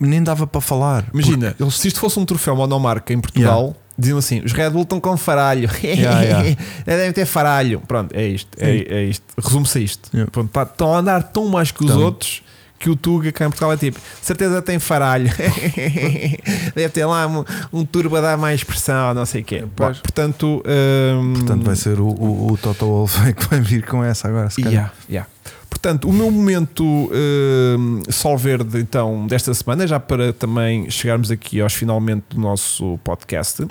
[0.00, 1.06] nem dava para falar.
[1.12, 5.00] Imagina, se isto fosse um troféu monomarca em Portugal, Diziam assim: os Red Bull estão
[5.00, 5.68] com faralho.
[5.82, 6.56] Yeah, yeah.
[6.86, 7.80] Devem ter faralho.
[7.88, 8.48] Pronto, é isto.
[8.58, 9.24] É, é isto.
[9.42, 10.10] Resume-se a isto.
[10.14, 10.30] Yeah.
[10.30, 12.42] Pronto, tá- estão a andar tão mais que os outros
[12.78, 15.28] que o Tuga cá em Portugal é tipo: certeza tem faralho.
[16.74, 19.64] Deve ter lá um, um turbo a dar mais pressão, não sei o quê.
[19.76, 24.02] Bom, portanto, hum, Portanto, vai ser o, o, o Toto Wolff que vai vir com
[24.04, 24.48] essa agora.
[24.50, 24.72] Se calhar.
[24.72, 25.30] Yeah, yeah.
[25.70, 31.60] Portanto, o meu momento hum, sol verde então desta semana, já para também chegarmos aqui
[31.60, 33.66] aos finalmente do nosso podcast,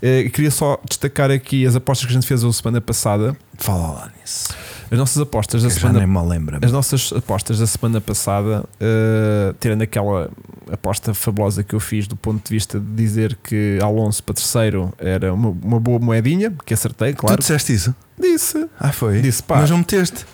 [0.00, 3.36] eh, queria só destacar aqui as apostas que a gente fez a semana passada.
[3.54, 4.48] Fala lá nisso.
[4.90, 6.58] As nossas apostas da Que já semana nem me lembra.
[6.62, 10.30] as nossas apostas da semana passada, eh, tirando aquela
[10.70, 14.92] aposta fabulosa que eu fiz do ponto de vista de dizer que Alonso para terceiro
[14.98, 17.38] era uma, uma boa moedinha, que acertei, Tu claro.
[17.40, 17.94] disseste isso?
[18.18, 18.66] Disse.
[18.78, 19.20] Ah, foi?
[19.22, 19.56] Disse, pá.
[19.58, 20.24] Mas não meteste.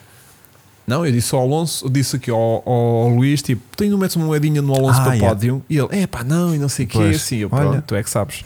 [0.87, 4.16] Não, eu disse ao Alonso, eu disse aqui ao, ao Luís, tipo, tu ainda metes
[4.16, 5.35] uma moedinha no Alonso Ah, para yeah.
[5.35, 5.62] pódio?
[5.68, 7.70] E ele, é pá, não, e não sei o quê, Pois, assim, eu, olha.
[7.70, 8.45] pronto, tu é que sabes.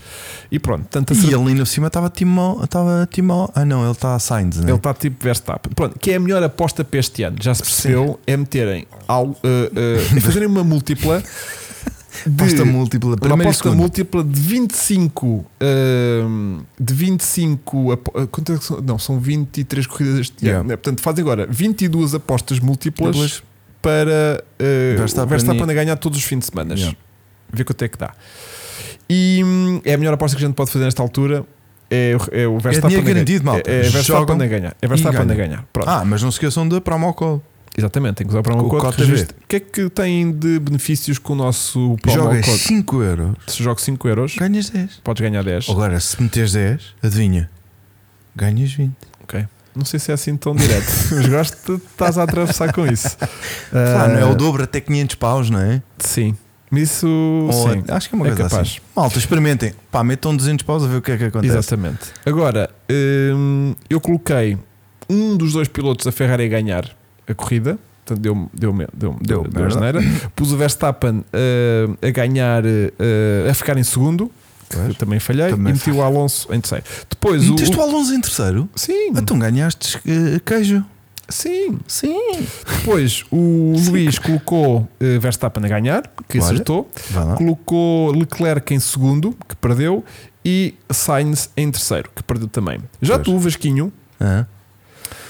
[0.51, 2.63] E pronto, tanto E ele ali no cima estava Timó.
[2.63, 3.49] Estava Timó.
[3.55, 4.71] Ah, não, ele está a Sainz, né?
[4.71, 5.73] Ele está tipo Verstappen.
[5.75, 9.37] Pronto, que é a melhor aposta para este ano, já se percebeu, é meterem, ao,
[9.43, 9.71] eh,
[10.15, 11.23] eh, fazerem uma múltipla
[12.27, 13.17] de, Aposta múltipla.
[13.23, 18.81] uma aposta múltipla de 25 ehm, de 25 apo- eh, quanto é que são?
[18.81, 20.61] não, são 23 corridas este Yeah.
[20.61, 20.77] ano né?
[20.77, 23.43] portanto fazem agora 22 apostas múltiplas Múltiplas.
[23.83, 26.97] para eh, Verstappen o Verstappen a ganhar todos os fins de semana Yeah.
[27.53, 28.13] ver quanto é que dá
[29.09, 31.45] e hum, é a melhor aposta que a gente pode fazer nesta altura
[31.91, 33.15] é, o- é o Verstappen dinheiro a ganhar.
[33.15, 33.71] garantido, malta.
[33.71, 35.89] é, é Verstappen a ganhar é Verstappen a ganhar Pronto.
[35.89, 37.43] Ah, mas não se esqueçam da promo call.
[37.77, 41.19] Exatamente tem que usar para uma O code o que é que tem de benefícios
[41.19, 45.01] com o nosso promo Jogas code 5 euros, se joga 5 euros ganhas 10.
[45.05, 47.51] podes ganhar 10 Agora, se meteres 10, adivinha,
[48.35, 48.93] ganhas 20.
[49.23, 49.47] Ok.
[49.77, 53.17] Não sei se é assim tão direto, mas gosto de estás a atravessar com isso.
[53.71, 55.81] Claro, não é Ah, o dobro até 500 paus, não é?
[55.99, 56.37] Sim.
[56.71, 57.85] Mas Isso Ou- sim.
[57.89, 58.69] acho que é uma é coisa capaz.
[58.69, 58.79] assim.
[58.95, 59.73] Malta, experimentem.
[59.91, 61.55] Pá, metam 200 paus a ver o que é que acontece.
[61.57, 62.01] Exatamente.
[62.27, 64.59] Agora, hum, eu coloquei
[65.09, 66.95] um dos dois pilotos da Ferrari a ganhar
[67.29, 67.79] a corrida.
[68.05, 70.01] Portanto, deu, deu, deu, deu, Deu deu, asneira.
[70.35, 74.31] Pus o Verstappen uh, a ganhar, uh, a ficar em segundo,
[74.71, 74.97] que Pois.
[74.97, 76.85] também falhei, Também e meti o Alonso em terceiro.
[77.09, 77.53] Depois o.
[77.53, 78.69] Meteste o Alonso em terceiro?
[78.75, 80.83] Sim, Então ganhaste eh, queijo.
[81.29, 81.79] sim.
[81.87, 82.19] Sim.
[82.79, 86.47] Depois o Luís colocou uh, Verstappen a ganhar, que Olha.
[86.47, 86.91] acertou.
[87.37, 90.03] Colocou Leclerc em segundo, que perdeu,
[90.45, 92.79] e Sainz em terceiro, que perdeu também.
[93.03, 93.25] Já Pois.
[93.27, 94.47] tu, Vasquinho, Ah,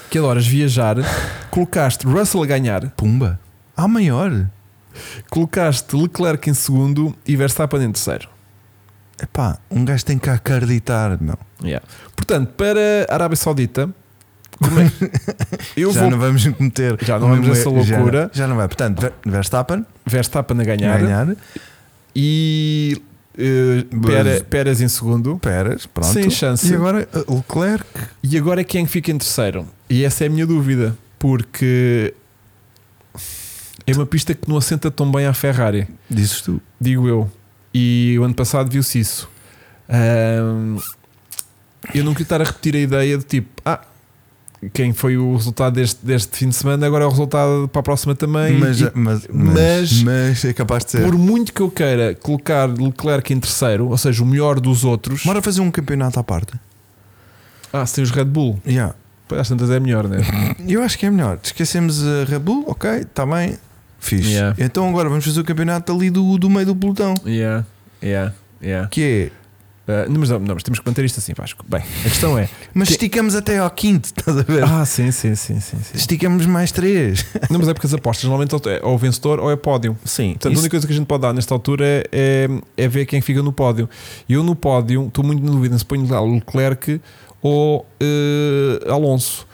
[0.09, 0.95] que adoras viajar,
[1.51, 3.39] colocaste Russell a ganhar, pumba.
[3.75, 4.47] Ah, maior.
[5.29, 8.27] colocaste Leclerc em segundo e Verstappen em terceiro.
[9.21, 11.37] Epá, um gajo tem que acreditar, meu.
[12.15, 13.89] Portanto, para a Arábia Saudita,
[14.57, 14.91] como é-
[15.77, 16.97] eu já vou não vamos meter.
[17.01, 18.31] Já não vamos mesmo- nessa já- loucura.
[18.33, 18.67] Já, não vai.
[18.67, 21.35] Portanto, Ver- Verstappen Verstappen a ganhar, ganhar.
[22.15, 23.01] e
[24.49, 25.37] Pérez em segundo.
[25.39, 26.11] Pérez, pronto.
[26.11, 26.69] Sem chance.
[26.71, 27.85] E agora eh, Leclerc.
[28.23, 29.65] E agora é quem fica em terceiro?
[29.89, 32.13] E essa é a minha dúvida, porque
[33.85, 36.61] é uma pista que não assenta tão bem à Ferrari, Dizes tu.
[36.79, 37.29] digo eu.
[37.73, 39.29] E o ano passado viu-se isso.
[39.89, 40.77] Ahm,
[41.93, 43.81] eu não queria estar a repetir a ideia de tipo, ah,
[44.73, 47.83] quem foi o resultado deste, deste fim de semana, agora é o resultado para a
[47.83, 48.57] próxima também.
[48.59, 51.03] Mas, E mas, mas- mas, mas é capaz de ser.
[51.03, 55.23] por muito que eu queira colocar Leclerc em terceiro, ou seja, o melhor dos outros,
[55.23, 56.53] Bora fazer um campeonato à parte.
[57.71, 58.93] ah, se tem os Red Bull, Yeah.
[59.37, 60.17] Às tantas é melhor, né?
[60.67, 61.39] Eu acho que é melhor.
[61.41, 63.57] Esquecemos a Bull, ok, está bem.
[63.99, 64.31] Fixe.
[64.31, 64.55] Yeah.
[64.57, 67.13] Então agora vamos fazer o campeonato ali do, do meio do pelotão.
[67.25, 67.65] Yeah,
[68.01, 68.87] yeah, yeah.
[68.87, 69.39] Que é.
[69.89, 71.65] Uh, não, mas, não, mas temos que manter isto assim, Vasco.
[71.67, 72.47] Bem, a questão é.
[72.75, 74.63] Mas Que- esticamos até ao quinto, estás a ver?
[74.63, 75.77] ah, sim, sim, sim, sim.
[75.81, 75.97] sim.
[75.97, 77.25] Esticamos mais três.
[77.49, 79.97] Não, mas é porque as apostas normalmente é ou vencedor ou é pódio.
[80.05, 80.33] Sim.
[80.33, 83.07] Portanto, a única coisa que a gente pode dar nesta altura é, é, é ver
[83.07, 83.89] quem fica no pódio.
[84.29, 87.01] E eu no pódio estou muito na dúvida se ponho lá o Leclerc
[87.41, 89.45] ou uh, Alonso.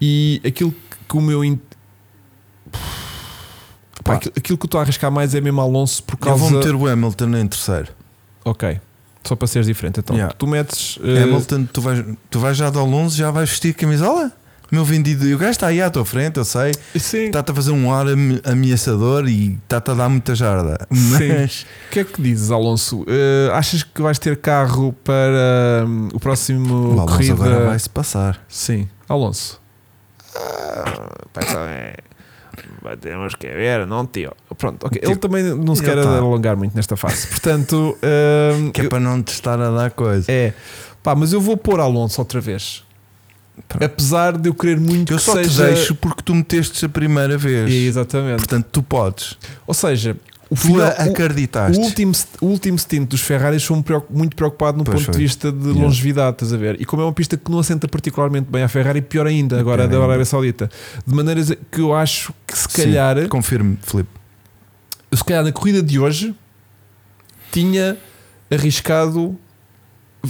[0.00, 0.74] E aquilo
[1.08, 1.44] que o meu.
[1.44, 1.58] in-
[4.02, 6.40] Pá, aquilo, que eu estou a arriscar mais é mesmo Alonso por Eu causa.
[6.44, 7.88] vou meter o Hamilton em terceiro.
[8.44, 8.78] Ok.
[9.26, 10.00] Só para seres diferente.
[10.00, 10.34] Então, Yeah.
[10.36, 10.98] tu metes.
[10.98, 14.30] uh, Hamilton, tu vais, tu vais já de Alonso, já vais vestir camisola?
[14.72, 16.72] Meu vendido, e o gajo está aí à tua frente, eu sei.
[16.94, 20.78] Está-te a fazer um ar ame- ameaçador e está-te a dar muita jarda.
[20.90, 23.04] Mas O que é que dizes, Alonso?
[23.06, 27.32] Eh, achas que vais ter carro para hum, o próximo o Alonso corrida?
[27.34, 28.40] agora vai-se passar.
[28.48, 29.60] Sim, Alonso.
[32.84, 34.32] Ah, temos que ver, não tio.
[34.58, 35.00] Pronto, ok.
[35.02, 36.16] Ele Tipo, também não se quer tá.
[36.18, 37.26] alongar muito nesta fase.
[37.28, 37.96] Portanto,
[38.60, 40.30] hum, Que é eu- para não te estar a dar coisa.
[40.30, 40.52] é
[41.02, 42.82] pá, mas eu vou pôr Alonso outra vez.
[43.68, 43.84] Pronto.
[43.84, 45.48] Apesar de eu querer muito Eu que só seja.
[45.68, 47.70] te deixo porque tu metestes a primeira vez.
[47.72, 48.38] Exatamente.
[48.38, 49.36] Portanto, tu podes.
[49.66, 50.16] Ou seja,
[50.50, 51.78] o, Tu final, o- acreditaste.
[51.78, 55.14] o último, o último stint dos Ferraris foi muito preocupado no Pois ponto foi.
[55.14, 55.82] de vista de Yeah.
[55.82, 56.80] longevidade, estás a ver?
[56.80, 59.88] E como é uma pista que não assenta particularmente bem à Ferrari, pior ainda, agora
[59.88, 60.04] Pior da.
[60.04, 60.68] Arábia Saudita.
[61.06, 64.10] De maneiras que eu acho que se Sim, calhar, Confirme, Filipe.
[65.12, 66.34] se calhar na corrida de hoje
[67.52, 67.96] tinha
[68.50, 69.38] arriscado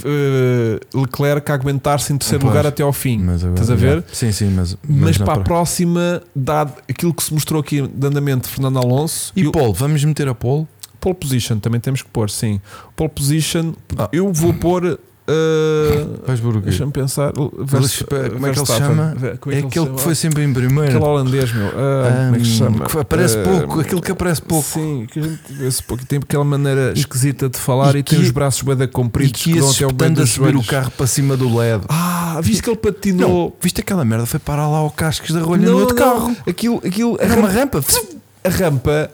[0.03, 2.53] eh, Leclerc a aguentar-se em terceiro Pois.
[2.53, 3.17] lugar até ao fim.
[3.19, 4.03] Mas agora, Estás a ver?
[4.11, 4.77] Sim, sim, mas.
[4.87, 8.77] Mas não para a próxima, dado aquilo que se mostrou aqui de andamento de Fernando
[8.79, 10.67] Alonso, E eu- Paul, vamos meter a Paul?
[10.99, 12.59] pole position também temos que pôr, sim.
[12.95, 14.09] Pole position, Ah.
[14.11, 14.99] eu vou pôr.
[15.27, 16.61] Uh?
[16.61, 17.31] Deixa-me pensar.
[17.57, 19.15] Vers- como é que ele se chama?
[19.21, 20.89] É que ele aquele que foi sempre em primeiro.
[20.97, 21.67] Aquele holandês, meu.
[21.67, 22.85] Ah, como é que se chama?
[22.85, 24.67] que aparece Ah, pouco, aquele que aparece pouco.
[24.67, 26.03] Sim, que a gente vê-se pouco.
[26.03, 28.75] E tem aquela maneira E- esquisita de falar e e, tem que- os braços bem
[28.81, 31.83] E compridos que que até bem espetando a subir o carro para cima do LED.
[31.89, 33.29] Ah, viste que ele patinou.
[33.29, 34.25] Não, viste aquela merda?
[34.25, 36.03] Foi parar lá ao cascos da rolha Não, no outro não.
[36.03, 36.35] carro.
[36.47, 38.07] Aquilo, aquilo, Era uma rampa, rampa.
[38.43, 39.11] a rampa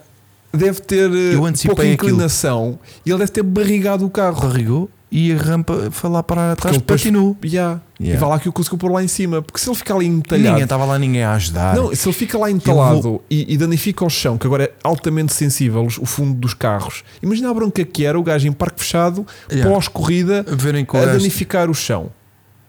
[0.54, 1.94] deve ter eh, Eu antecipei pouca aquilo.
[2.12, 4.42] inclinação e ele deve ter barrigado o carro.
[4.42, 6.78] Barrigou e a rampa foi lá parar atrás.
[6.78, 7.36] depois- Patinou.
[7.44, 7.82] Yeah.
[8.00, 8.18] Yeah.
[8.18, 9.42] E vai lá que o conseguiu pôr lá em cima.
[9.42, 10.64] Porque se ele ficar ali Ninguém entalhado.
[10.64, 11.76] estava lá ninguém a ajudar.
[11.76, 15.34] Não, se ele fica lá entalado e, e danifica o chão, que agora é altamente
[15.34, 17.04] sensível, o fundo dos carros.
[17.22, 19.70] Imagina a bronca que era o gajo em parque fechado, Yeah.
[19.70, 22.10] pós-corrida, A o danificar o chão.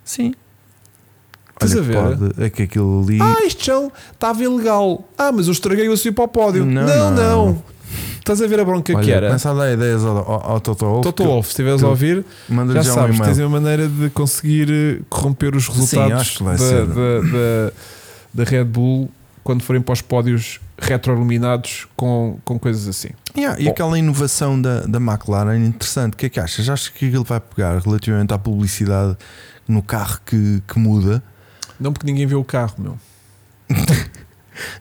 [0.03, 0.33] Sim.
[1.53, 1.95] Estás a ver?
[2.17, 3.19] pode- é que aquilo ali.
[3.21, 5.07] Ah, este chão estava ilegal.
[5.17, 6.65] Ah, mas eu estraguei-o a subir para o pódio.
[6.65, 7.45] Não, Não, não.
[7.45, 7.63] não.
[8.23, 9.27] Estás a ver a bronca olha, que era?
[9.27, 11.03] Começa a dar ideias ao, ao, ao Toto Wolff.
[11.03, 13.23] Toto Wolff, se estiveres a ouvir, já já, um sabes, e-mail.
[13.33, 17.71] tens uma maneira de conseguir eh, corromper os Sim, resultados vai da, da, da-
[18.33, 19.11] da Red Bull
[19.43, 23.09] quando forem para os pódios retroiluminados com, com coisas assim.
[23.37, 26.13] Yeah, e aquela inovação da, da McLaren interessante.
[26.13, 26.69] O que é que achas?
[26.69, 29.17] Achas que aquilo vai pegar relativamente à publicidade
[29.67, 31.21] no carro que, que muda?
[31.77, 32.97] Não porque ninguém vê o carro, meu.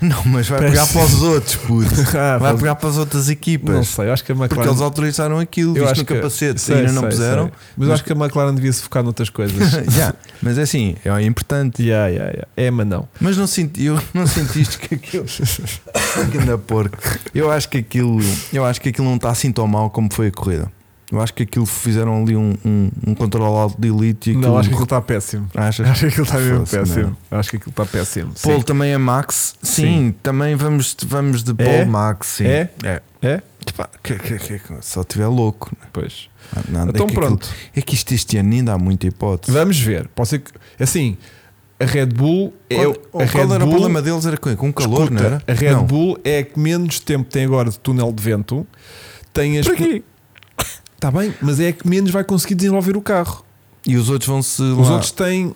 [0.01, 1.91] Não, mas vai Parece- pegar para os outros, puto.
[2.19, 3.89] Ah, Vai pegar para as outras não equipas.
[3.89, 4.71] sei, eu acho que a Porque McLaren.
[4.71, 7.45] eles autorizaram aquilo, eu visto acho no que- capacete, sei, ainda não sei, puseram.
[7.45, 7.53] sei.
[7.77, 9.57] Mas eu acho que a McLaren devia se focar noutras coisas.
[9.93, 11.83] Já, Mas é assim, é importante.
[11.83, 12.49] yeah, yeah, yeah.
[12.57, 13.09] É, mas não.
[13.21, 15.25] Mas não senti, eu não sentiste que aquilo.
[16.31, 16.97] que anda porco.
[17.35, 18.19] Eu acho que aquilo.
[18.53, 20.71] Eu acho que aquilo não está assim tão mal como foi a corrida.
[21.13, 24.49] Eu acho que aquilo fizeram ali um, um, um controle alto de elite e aquilo.
[24.49, 25.47] Não, acho que aquilo está péssimo.
[25.55, 25.87] Achas?
[25.91, 27.17] Acho que aquilo está mesmo péssimo.
[27.31, 28.33] Acho que aquilo está péssimo.
[28.43, 28.63] Paul Sim.
[28.63, 29.55] também é Max.
[29.63, 30.15] Sim, Sim.
[30.23, 31.85] também vamos, vamos de Paul É?
[31.85, 32.27] Max.
[32.29, 32.47] Sim.
[32.47, 32.71] É?
[32.83, 33.03] É.
[33.21, 33.43] É?
[33.69, 35.71] Epá, que, que, que, só estiver louco.
[35.93, 36.29] Pois.
[36.69, 37.47] Nada, Então é que pronto.
[37.47, 39.53] aquilo- é que isto este ano ainda há muita hipótese.
[39.53, 40.09] Vamos ver.
[40.15, 40.51] Pode ser que.
[40.83, 41.17] Assim,
[41.79, 42.77] a Red Bull é.
[42.77, 44.25] Qual, o- a qual Red era o Bull, problema deles?
[44.27, 45.43] Era com, com calor, escuta, não era?
[45.47, 45.85] A Red Não.
[45.85, 48.67] Bull é a que menos tempo tem agora de túnel de vento.
[49.33, 49.67] Tem as.
[51.03, 53.45] Está bem, mas é que menos vai conseguir desenvolver o carro.
[53.85, 54.63] E os outros vão-se.
[54.63, 55.53] Os outros têm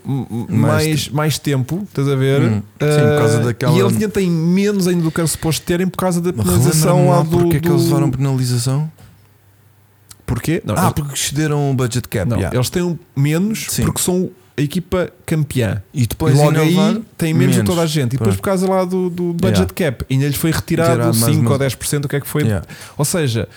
[0.48, 2.40] Mais mais, tempo, estás a ver?
[2.42, 5.28] Hum, sim, por causa Ah, daquela- E eles ainda têm menos ainda do que era
[5.28, 7.38] suposto terem por causa da penalização lá lá do.
[7.38, 8.90] porque é que eles levaram penalização?
[10.26, 10.60] Porquê?
[10.64, 12.28] Não, Ah, eles- porque excederam o budget cap.
[12.28, 12.56] não, yeah.
[12.56, 13.84] eles têm menos Sim.
[13.84, 14.28] porque são
[14.58, 15.80] a equipa campeã.
[15.94, 18.14] E depois e logo aí tem menos, de toda a gente.
[18.14, 21.32] E depois por causa lá do, do budget cap, ainda lhes foi retirado Retirado mais
[21.32, 22.42] 5 uma- ou 10%, o que é que foi?
[22.42, 22.66] Yeah.
[22.98, 23.48] Ou seja,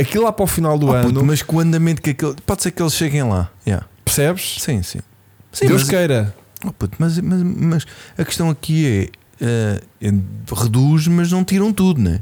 [0.00, 2.34] aquilo lá para o final do Oh, ano, puto, mas com o andamento que aquele.
[2.46, 3.50] Pode ser que eles cheguem lá.
[3.66, 3.86] Yeah.
[4.04, 4.56] percebes?
[4.60, 5.00] Sim, sim.
[5.52, 6.34] Sim, Deus mas, queira.
[6.64, 9.10] oh, puto, mas, mas, mas a questão aqui
[9.40, 10.12] é, eh, é
[10.54, 12.20] reduz, mas não tiram tudo, né?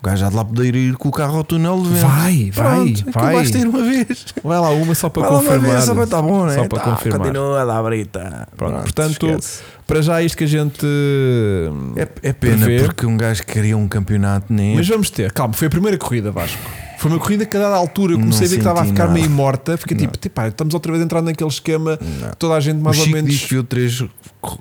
[0.00, 2.06] O gajo já de lá poder ir com o carro ao túnel de vento.
[2.06, 3.34] Vai, vai, Pronto, aquilo vai.
[3.36, 4.24] Basta ir uma vez.
[4.44, 5.70] Vai lá uma só para Vai uma confirmar.
[5.70, 6.54] vez, só para estar bom, né?
[6.54, 7.20] Só para Tá, confirmar.
[7.20, 8.48] Continua a dar brita.
[8.54, 9.62] Pronto, portanto, esquece.
[9.86, 10.86] Para já isto que a gente.
[11.96, 12.84] é, é pena prevê.
[12.84, 14.76] porque um gajo queria um campeonato, nem.
[14.76, 16.58] Mas vamos ter, calma, foi a primeira corrida, Vasco.
[17.04, 18.84] Foi uma corrida que a dada altura eu comecei Não a ver que estava a
[18.86, 19.12] ficar nada.
[19.12, 19.76] meio morta.
[19.76, 20.04] Fiquei Não.
[20.06, 22.30] tipo, "Tipá, estamos outra vez a entrar naquele esquema, Não.
[22.38, 24.08] toda a gente mais ou menos viu três, três,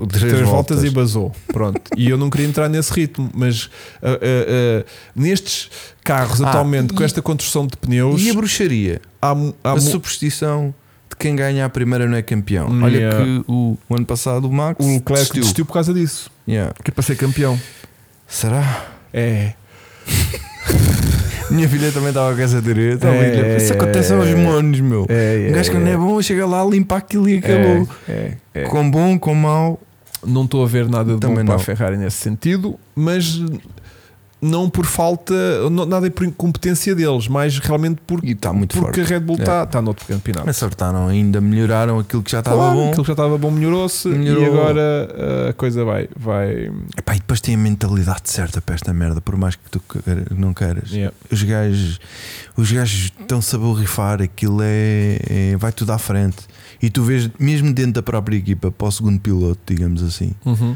[0.09, 0.49] três voltas.
[0.49, 1.31] voltas e basou.
[1.47, 1.79] Pronto.
[1.95, 3.69] e eu não queria entrar nesse ritmo, mas
[4.01, 5.69] ah, ah, ah, nestes
[6.03, 8.99] carros Ah, atualmente, com e- esta construção de pneus, E a bruxaria?
[9.21, 9.33] há,
[9.63, 10.75] há a superstição
[11.09, 12.67] de quem ganha a primeira não é campeão.
[12.67, 13.23] Hum, Olha yeah.
[13.23, 15.39] que o, o ano passado o Max o Leclerc desistiu.
[15.43, 16.73] desistiu por causa disso, Yeah.
[16.83, 17.57] que é para ser campeão.
[18.27, 18.87] Será?
[19.13, 19.53] É.
[21.53, 22.97] Minha filha também estava com essa teoria.
[22.97, 25.05] Tá É, Isso acontece aos é, monos, meu.
[25.07, 27.87] É, Um gajo que não é bom chega lá, limpa aquilo e acabou.
[28.09, 28.63] É, é.
[28.63, 29.79] Com bom, com mau.
[30.25, 31.59] Não estou a ver nada de Também bom para a.
[31.59, 33.41] Ferrari nesse sentido, mas
[34.43, 35.33] não por falta,
[35.87, 39.13] nada por incompetência deles, mas realmente por, E está muito porque forte.
[39.13, 39.41] a Red Bull É.
[39.41, 40.49] está tá noutro campeonato.
[40.49, 42.87] Acertaram ainda, melhoraram aquilo que já estava Claro, bom.
[42.89, 44.43] Aquilo que já estava bom melhorou-se Melhorou.
[44.43, 45.09] e agora
[45.47, 46.07] uh, a coisa vai.
[46.15, 49.81] vai Epá, e depois tem a mentalidade certa para esta merda, por mais que tu
[50.35, 50.91] não queiras.
[50.91, 51.13] yeah.
[51.31, 51.99] Os gajos,
[52.57, 56.37] os gajos estão-se a borrifar, aquilo é, é- vai tudo à frente.
[56.81, 60.75] E tu vês, mesmo dentro da própria equipa, para o segundo piloto, digamos assim, Uhum.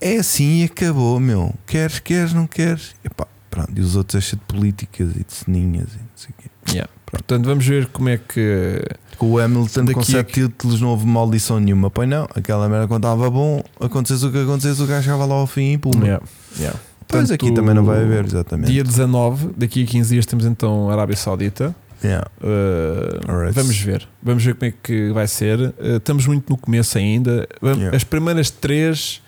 [0.00, 1.54] É assim e acabou, meu.
[1.66, 2.94] Queres, queres, não queres.
[3.04, 6.30] Epá, pronto, e os outros é cheio de políticas e de ceninhas e não sei
[6.30, 6.50] o quê.
[6.70, 6.90] Yeah.
[7.10, 8.82] Portanto, vamos ver como é que.
[9.16, 11.90] Com o Hamilton com a 7 títulos não houve maldição nenhuma.
[11.90, 15.34] Pois não, aquela merda quando estava bom, acontecesse o que acontecesse, o gajo chegava lá
[15.34, 15.90] ao fim e pum.
[16.00, 16.22] Yeah,
[16.58, 16.78] yeah.
[17.08, 18.70] Pois aqui também não vai haver, exatamente.
[18.70, 21.74] Dia 19, daqui a 15 dias temos então a Arábia Saudita.
[22.04, 22.28] Yeah.
[22.40, 23.54] Uh, Alright.
[23.54, 25.58] Vamos ver, vamos ver como é que vai ser.
[25.58, 27.48] Uh, estamos muito no começo ainda.
[27.92, 29.20] As primeiras três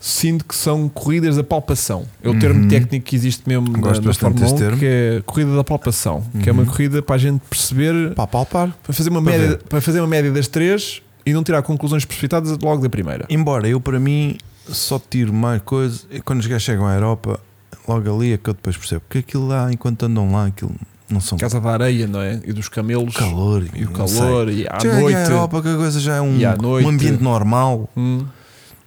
[0.00, 2.04] sinto que são corridas da palpação.
[2.22, 2.68] É o termo Uhum.
[2.68, 4.78] técnico que existe mesmo na, Gosto na bastante Fórmula 1, desse termo.
[4.78, 6.68] que é corrida da palpação, que é uma Uhum.
[6.68, 8.72] corrida para a gente perceber, Para palpar.
[8.82, 9.58] para fazer uma Para média, ver.
[9.64, 13.26] para fazer uma média das três e não tirar conclusões precipitadas logo da primeira.
[13.28, 14.36] Embora eu, para mim,
[14.68, 17.40] só tiro mais coisas e quando os gajos chegam à Europa,
[17.86, 19.02] logo ali é que eu depois percebo.
[19.08, 20.74] Porque aquilo lá, enquanto andam lá, aquilo
[21.10, 22.40] não são Casa da areia, não é?
[22.44, 23.16] E dos camelos.
[23.16, 24.18] calor E o não sei.
[24.20, 25.16] calor, e à Chega noite.
[25.16, 26.86] à Europa que a coisa já é um, noite.
[26.86, 27.88] um ambiente normal.
[27.96, 28.24] Hum.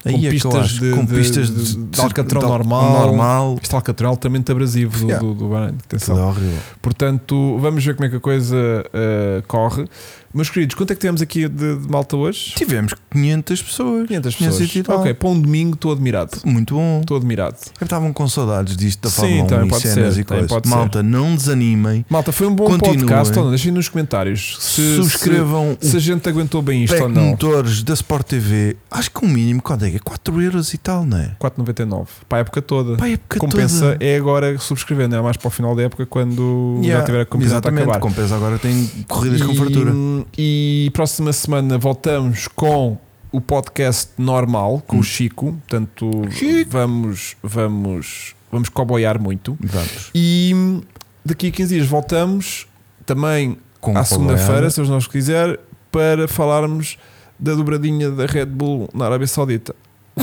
[0.03, 2.41] Aí Com é que eu pistas acho, de- com de- pistas de- de, de alcatrão
[2.41, 2.91] normal.
[3.07, 3.60] normal.
[3.61, 5.19] Este alcatrão é altamente abrasivo do, Yeah.
[5.28, 5.76] do, do Bahrein.
[5.86, 6.34] Atenção.
[6.34, 6.53] Tudo é.
[6.82, 9.86] Portanto, vamos ver como é que a coisa uh, corre.
[10.34, 12.53] Meus queridos, quanto é que temos aqui de, de malta hoje?
[12.56, 14.08] Tivemos 500 pessoas.
[14.08, 14.76] 500 500 pessoas.
[14.76, 14.99] e tal.
[14.99, 16.32] Ok, para um domingo estou admirado.
[16.45, 16.99] Muito bom.
[17.02, 17.58] Estou admirado.
[17.80, 20.24] Eu estavam com saudades disto da Sim, Fórmula 1 também e pode cenas ser, e
[20.24, 20.48] coisas.
[20.48, 20.76] pode ser.
[20.76, 22.06] Malta, não desanimem.
[22.10, 22.99] Malta, foi um bom Continuem.
[22.99, 23.38] podcast.
[23.38, 23.52] Ou não?
[23.52, 27.22] Deixem nos comentários se, Subscrevam se, se a gente aguentou bem isto ou não.
[27.28, 28.78] motores da Sport TV.
[28.90, 29.91] Acho que o mínimo, quando é?
[29.99, 31.36] 4 euros e tal, não é?
[31.40, 32.98] 4,99 para a época toda.
[32.98, 34.06] Pá, a época Compensa toda.
[34.06, 37.22] é agora subscrever, não é mais para o final da época quando já Yeah, tiver
[37.22, 37.99] a campeonato a Exatamente, acabar.
[37.99, 42.98] compensa agora tem corridas com E- E próxima semana voltamos com
[43.31, 44.99] o podcast normal com Hum.
[44.99, 45.53] o Chico.
[45.53, 46.69] Portanto, Chico.
[46.72, 49.57] vamos vamos vamos coboiar muito.
[49.61, 50.11] Vamos.
[50.14, 50.81] E
[51.26, 52.68] daqui a 15 dias voltamos
[53.06, 55.60] também Com à segunda-feira, se os nós quiser,
[55.91, 56.98] para falarmos
[57.39, 59.73] da dobradinha da Red Bull na Arábia Saudita.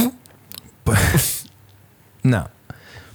[2.22, 2.46] Não.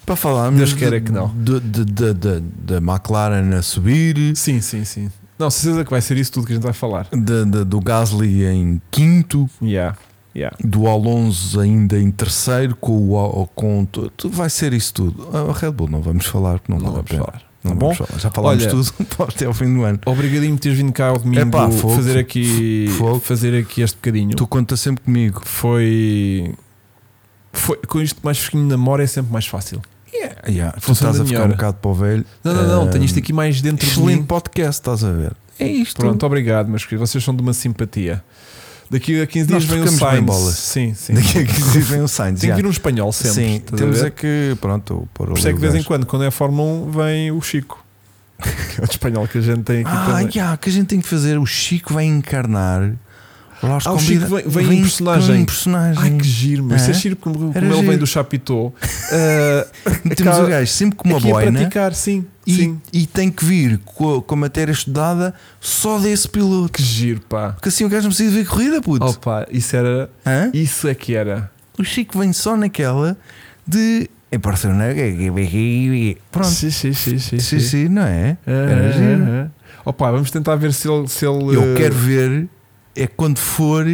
[0.06, 1.30] Para falarmos Deus queira que não.
[1.36, 5.10] de- de- de- de- da McLaren a subir, Sim, sim, sim.
[5.44, 7.08] Não, certeza que vai ser isso tudo que a gente vai falar.
[7.12, 9.98] de- de- do Gasly em quinto, Yeah,
[10.36, 10.56] yeah.
[10.64, 13.88] do Alonso ainda em terceiro, com o com
[14.26, 15.28] vai ser isso tudo.
[15.36, 17.42] A Red Bull não vamos falar, não, Não vamos falar.
[17.64, 17.94] Não Tá bom?
[17.96, 18.20] falar.
[18.20, 18.92] Já falámos Olha- tudo
[19.30, 19.98] até ao fim do ano.
[20.06, 23.20] Obrigadinho por teres vindo cá ao domingo Epá, fogo, fazer aqui fogo.
[23.20, 24.36] fazer aqui este bocadinho.
[24.36, 25.42] Tu contas sempre comigo.
[25.46, 26.54] Foi
[27.54, 29.82] foi com isto mais fresquinho na memória é sempre mais fácil.
[30.48, 31.48] Yeah, tu Funciona estás a ficar melhor.
[31.48, 32.26] um bocado para o velho.
[32.44, 34.26] Não, não, não, Ah, tenho isto aqui mais dentro de Excelente mim.
[34.26, 35.32] podcast, estás a ver?
[35.60, 35.98] É isto.
[35.98, 37.10] Pronto, obrigado, meus queridos.
[37.10, 38.24] Vocês são de uma simpatia.
[38.92, 40.26] Daqui a 15 Nós dias vem o Sainz.
[40.26, 40.56] bolas.
[40.56, 41.14] Sim, sim.
[41.14, 42.40] Daqui a 15 dias vem o Sainz.
[42.42, 43.34] Tem que vir um espanhol sempre.
[43.34, 46.06] Sim, a temos é que, pronto, Por ali isso é que de vez em quando,
[46.06, 47.84] quando é Fórmula 1, vem o Chico.
[48.44, 51.00] Que é o espanhol que a gente tem aqui Ah, já, que a gente tem
[51.00, 51.38] que fazer.
[51.40, 52.92] O Chico vai encarnar.
[53.64, 55.36] Lá os Ah, convida- Chico vem- vem em personagem.
[55.42, 56.04] em personagem.
[56.04, 56.98] Ai que giro, mas isso é Hã?
[57.00, 57.98] giro como, como ele vem giro.
[58.00, 58.66] do Chapitão.
[58.68, 58.74] Uh,
[60.16, 62.26] Temos acaba- o gajo sempre com uma a boina praticar, sim.
[62.46, 62.82] e, sim.
[62.92, 66.74] e tem que vir com a, com a matéria estudada só desse piloto.
[66.74, 67.52] Que giro, pá.
[67.54, 69.06] Porque assim o gajo não precisa ver corrida, puto.
[69.06, 70.10] Opa, isso era.
[70.26, 70.50] Hã?
[70.54, 71.50] Isso é que era.
[71.80, 73.18] O Chico vem só naquela
[73.68, 74.10] de.
[74.32, 74.86] É Barcelona.
[76.32, 76.48] Pronto.
[76.50, 77.40] Sim, sim, sim, sim.
[77.40, 78.38] Sim, sim, não é?
[78.46, 79.24] Ah, Era giro.
[79.24, 79.64] ah, ah.
[79.86, 81.08] Opa, vamos tentar ver se ele.
[81.08, 82.48] Se ele Eu uh, quero ver
[82.96, 83.86] é quando for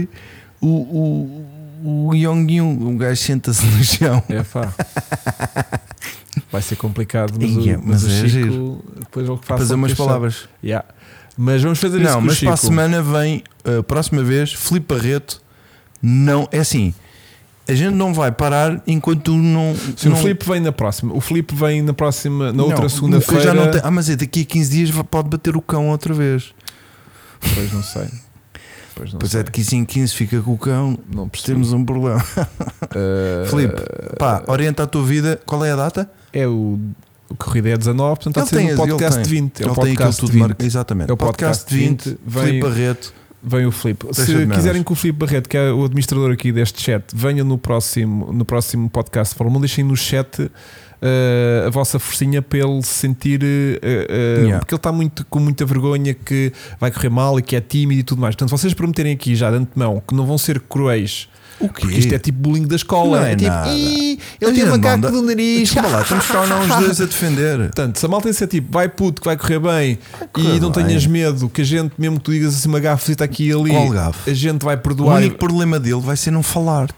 [0.62, 4.24] o, o, o Yong Yung, um gajo senta-se no chão.
[4.30, 4.74] É pá.
[6.52, 8.86] Vai ser complicado, mas, Ia, o, mas, mas é Chico giro.
[9.00, 10.48] depois faz fazer umas palavras.
[10.64, 10.88] Yeah.
[11.38, 14.54] Mas vamos fazer isso Não, com o mas para a semana vem, a próxima vez,
[14.54, 15.42] Filipe Barreto.
[16.02, 16.94] Não, é assim,
[17.70, 19.76] a gente não vai parar enquanto não.
[19.96, 21.14] Sim, não o Filipe vem na próxima.
[21.14, 23.54] O Filipe vem na próxima, na não, outra segunda-feira.
[23.54, 26.52] não Ah, mas é daqui a 15 dias pode bater o cão outra vez.
[27.54, 28.08] Pois não sei.
[29.00, 30.98] Pois não Pois é, de 15 em 15 fica com o cão.
[31.14, 31.54] Não percebi.
[31.54, 32.22] Temos um problema.
[32.22, 33.82] Uh, Filipe,
[34.18, 35.40] Pá, orienta a tua vida.
[35.46, 36.10] Qual é a data?
[36.34, 36.78] é o,
[37.30, 39.42] o corrida é 19, portanto está a ser Ele um podcast ele de tem.
[39.44, 39.64] 20.
[39.64, 40.42] É o Ele tem aquilo podcast tudo de 20.
[40.42, 40.66] marcado.
[40.66, 41.10] Exatamente.
[41.10, 43.14] É o podcast 20, vem- Filipe Barreto.
[43.42, 44.06] Vem o Filipe.
[44.06, 47.06] Deixa de Se quiserem que o Filipe Barreto, que é o administrador aqui deste chat,
[47.16, 50.52] venha no próximo, no próximo podcast de Fórmula 1, deixem no chat
[51.02, 53.42] eh, a vossa forcinha para ele se sentir.
[53.44, 54.60] eh, eh, Yeah.
[54.60, 58.00] Porque ele está muito, com muita vergonha que vai correr mal e que é tímido
[58.02, 58.36] e tudo mais.
[58.36, 61.28] Portanto, vocês prometerem aqui já de antemão que não vão ser cruéis,
[61.60, 61.82] O quê?
[61.82, 63.20] porque isto é tipo bullying da escola.
[63.20, 63.70] Não é tipo, nada.
[63.70, 65.60] "Ih, tem gente macaco manda- do nariz.
[65.62, 67.58] Desculpa lá, estamos cá não os dois a defender.
[67.60, 70.00] Portanto, se a malta disser tipo, vai puto, que vai correr bem
[70.34, 70.86] correr e não bem.
[70.86, 73.72] tenhas medo, que a gente, mesmo que tu digas assim uma gafeta aqui e ali,
[74.28, 75.18] a gente vai O perdoar.
[75.18, 76.90] único problema dele vai ser não falar.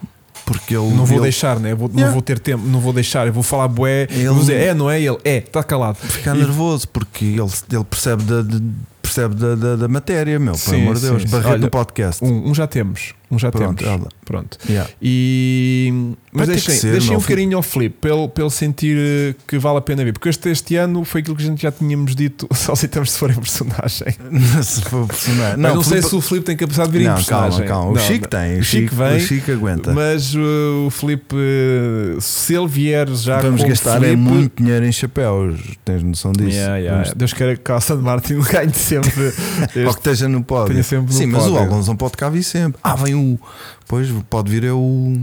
[0.52, 0.90] Porque ele.
[0.94, 1.74] Não vou ele deixar, né?
[1.74, 2.06] Vou, Yeah.
[2.08, 3.26] Não vou ter tempo, não vou deixar.
[3.28, 4.08] Eu vou falar bué.
[4.10, 5.18] Ele- Vou dizer, é, não é ele?
[5.24, 5.96] É, está calado.
[5.98, 8.62] ficar E- nervoso porque ele, ele percebe, da, de-
[9.02, 10.56] percebe da, da, da matéria, meu.
[10.56, 11.34] Sim, Pelo amor de Deus.
[11.46, 12.24] Olha, no podcast.
[12.24, 13.14] Um, um já temos.
[13.32, 14.02] Um já Pronto, temos.
[14.02, 14.58] ela- Pronto.
[14.70, 14.90] yeah.
[15.02, 15.94] E,
[16.34, 19.58] mas Vai deixem, ser, deixem um carinho ao Flip ele, para ele sentir eh, que
[19.58, 20.12] vale a pena ver.
[20.14, 23.18] Porque este, este ano foi aquilo que a gente já tínhamos dito, só aceitamos se
[23.20, 24.08] for em personagem.
[24.64, 25.58] se for personagem.
[25.58, 27.66] Mas não sei Filipe- se o Flip tem capacidade de vir em Não, personagem.
[27.66, 27.92] calma, calma.
[27.92, 28.40] O Não, Chico não.
[28.42, 28.60] tem.
[28.60, 29.94] O Chico vem, O Chico aguenta.
[29.94, 34.86] Mas uh, o Flip, uh, se ele vier já Vamos gastar Flip, é muito dinheiro
[34.86, 35.60] em chapéus.
[35.86, 36.50] Tens noção disso?
[36.50, 37.02] Yeah, yeah.
[37.04, 39.12] Vamos- Deus queira que a Aston Martin ganhe sempre.
[39.22, 39.30] Ou
[39.66, 40.82] este- que esteja no pódio.
[40.84, 41.60] Sempre no Sim, mas o pódio.
[41.72, 42.80] Alonso não pode cá vir sempre.
[42.84, 43.40] Ah, vem o.
[43.88, 45.16] Pois pode vir é o.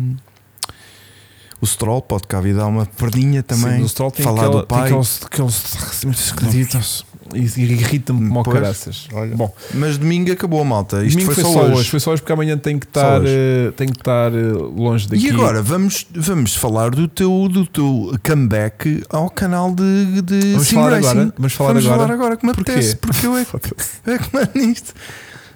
[1.61, 3.79] O Stroll pode cá vir dar uma perdinha também.
[3.79, 4.79] Sim, o Stroll tem falar aquela, do pai.
[4.85, 7.05] Tem aqueles, aqueles muito esquisitos
[7.35, 9.09] e irrita-me como Pois, caraças.
[9.13, 9.35] olha.
[9.35, 11.05] Bom, Mas domingo acabou, malta.
[11.05, 11.75] Isto domingo foi, foi, só hoje.
[11.75, 11.91] hoje.
[11.91, 15.27] Foi só hoje porque amanhã tenho que estar, eh, tenho que estar eh, longe daqui.
[15.27, 20.69] E agora vamos, vamos falar do teu, do teu comeback ao canal de, de Vamos
[20.69, 21.09] Sim falar Racing.
[21.09, 21.33] agora?
[21.37, 22.01] Vamos falar vamos agora?
[22.03, 22.71] falar agora que me Porquê?
[22.71, 23.57] apetece, porque eu é que,
[24.11, 24.95] é que mando nisto.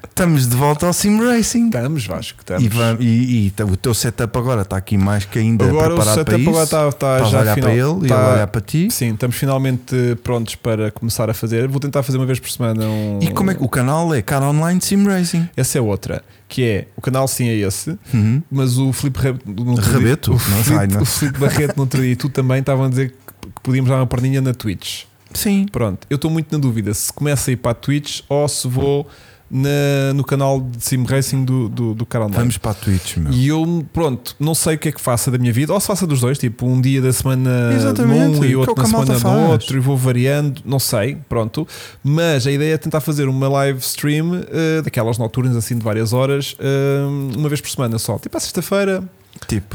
[0.08, 1.66] Estamos de volta ao Sim Racing.
[1.66, 2.62] Estamos, Vasco, estamos.
[2.64, 5.96] E, vam- e- e o teu setup agora está aqui mais que ainda agora o
[5.96, 6.50] preparado para setup isso.
[6.50, 8.46] agora está, está Estás já a olhar final, para ele e está- ele a olhar
[8.48, 8.88] para ti.
[8.90, 11.66] Sim, estamos finalmente prontos para começar a fazer.
[11.68, 13.18] Vou tentar fazer uma vez por semana um.
[13.22, 14.20] E como é que o canal é?
[14.20, 15.48] Canal Online Sim Racing.
[15.56, 16.22] Essa é outra.
[16.48, 18.42] Que é o canal sim é esse, Uhum.
[18.50, 20.34] mas o Filipe Rabeto?
[20.34, 23.88] o Filipe, o Barreto no outro dia e tu também estavam a dizer que, podíamos
[23.90, 25.04] dar uma perninha na Twitch.
[25.32, 25.66] Sim.
[25.72, 28.68] Pronto, eu estou muito na dúvida se começa a ir para a Twitch ou se
[28.68, 29.08] vou
[29.52, 32.34] na- no canal de Sim Racing do, do, do online.
[32.34, 33.32] Vamos para a Twitch, meu.
[33.32, 35.86] E eu, pronto, não sei o que é que faça da minha vida, ou se
[35.86, 39.18] faça dos dois, tipo um dia da semana Exatamente, num e é outro na semana
[39.18, 41.68] no outro, e vou variando, não sei, pronto.
[42.02, 46.12] Mas a ideia é tentar fazer uma live stream eh, daquelas noturnas, assim de várias
[46.14, 47.04] horas, eh,
[47.36, 49.04] uma vez por semana só, tipo à sexta-feira,
[49.48, 49.74] Tipo,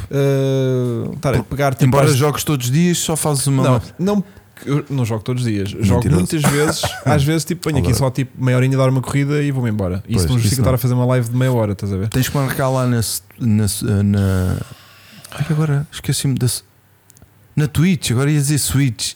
[1.15, 3.63] estar a pegar tipo, embora às- jogues todos os dias, só fazes uma.
[3.63, 3.81] não,
[4.15, 4.23] não,
[4.65, 6.15] eu não jogo todos os dias, jogo Mentiroso.
[6.15, 9.51] muitas vezes, às vezes tipo, venho aqui só tipo meia horinha dar uma corrida e
[9.51, 10.03] vou-me embora.
[10.05, 12.09] Pois, isso não justifica estar a fazer uma live de meia hora, estás a ver?
[12.09, 13.01] Tens que marcar lá na.
[13.39, 14.57] na, na
[15.31, 16.47] Ai, agora esqueci-me da.
[17.55, 19.15] Na Twitch, agora ia dizer Switch.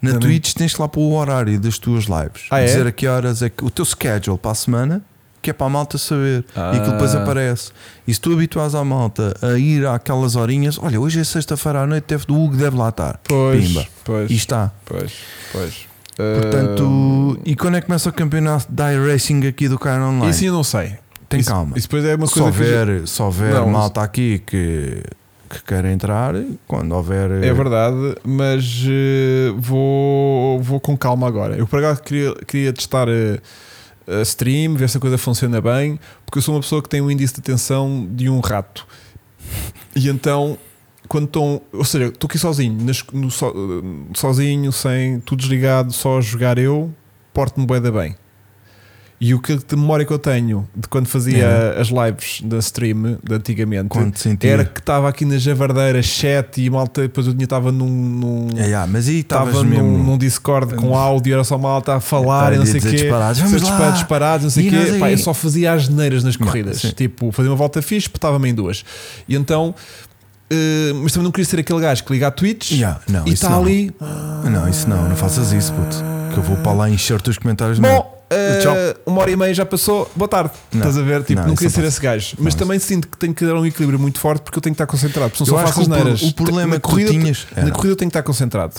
[0.00, 0.28] Na Também.
[0.28, 2.46] Twitch tens que lá para o horário das tuas lives.
[2.50, 2.66] Ah, é?
[2.66, 3.64] Dizer a que horas é que.
[3.64, 5.02] O teu schedule para a semana,
[5.42, 6.44] que é para a malta saber.
[6.56, 7.22] E aquilo depois Ah.
[7.22, 7.70] aparece.
[8.06, 11.86] E se tu habituas a malta a ir àquelas horinhas, olha, hoje é sexta-feira à
[11.86, 13.20] noite, deve, o Hugo deve lá estar.
[13.24, 13.86] Pois, Pimba.
[14.04, 14.72] pois, E está.
[14.84, 15.12] pois,
[15.52, 15.86] pois.
[16.16, 20.30] Portanto, e quando é que começa o campeonato de iRacing aqui do Car Online?
[20.30, 20.94] isso eu não sei.
[21.28, 21.76] Tem isso, calma.
[21.76, 25.02] Isso depois é uma se coisa que houver, se houver Não, malta aqui que,
[25.50, 26.34] que quer entrar,
[26.66, 27.30] quando houver.
[27.44, 31.56] é verdade, mas eh, vou, vou com calma agora.
[31.56, 33.38] Eu por acaso queria, queria testar eh,
[34.08, 37.00] a stream, ver se a coisa funciona bem, porque eu sou uma pessoa que tem
[37.00, 38.86] um índice de atenção de um rato.
[39.94, 40.58] E então,
[41.08, 43.54] quando estão, ou seja, estou aqui sozinho, nas- no so-
[44.14, 46.92] sozinho, sem tudo desligado, só a jogar eu,
[47.32, 48.16] porto-me bem.
[49.20, 51.80] E o que de memória que eu tenho de quando fazia É.
[51.80, 53.88] as lives da stream de antigamente
[54.42, 58.48] era que estava aqui na javardeira chat e malta, depois eu tinha estava num, num
[58.56, 62.52] É, é, mas aí estava num, num Discord com áudio, era só malta a falar,
[62.52, 62.90] e não sei o quê.
[62.90, 63.90] disparados, Ser Vamos lá.
[63.90, 64.98] disparados, não sei o quê.
[65.00, 66.76] Pá, eu só fazia as neiras nas corridas.
[66.80, 66.90] sim.
[66.90, 68.84] Tipo, fazia uma volta fixe, espetava-me em duas.
[69.28, 69.74] E então,
[70.50, 73.32] eh, mas também não queria ser aquele gajo que liga a Twitch Yeah, não, e
[73.32, 73.90] está ali.
[74.48, 75.96] Não, isso não, não faças isso, puto.
[76.32, 77.78] Que eu vou para lá encher-te os comentários.
[77.80, 77.88] não.
[77.88, 78.17] Bom,
[78.62, 78.74] Tchau.
[79.06, 80.50] uma hora e meia já passou, boa tarde.
[80.72, 80.80] Não.
[80.80, 81.22] Estás a ver?
[81.24, 81.88] Tipo, Não, não, queria ser passa.
[81.88, 82.36] esse gajo.
[82.38, 84.74] Mas Não, também sinto que tenho que dar um equilíbrio muito forte porque eu tenho
[84.74, 85.30] que estar concentrado.
[85.30, 86.22] Porque Eu senão só acho faço neiras.
[86.22, 88.74] o problema na corrida, tinhas Na corrida eu tenho que estar concentrado.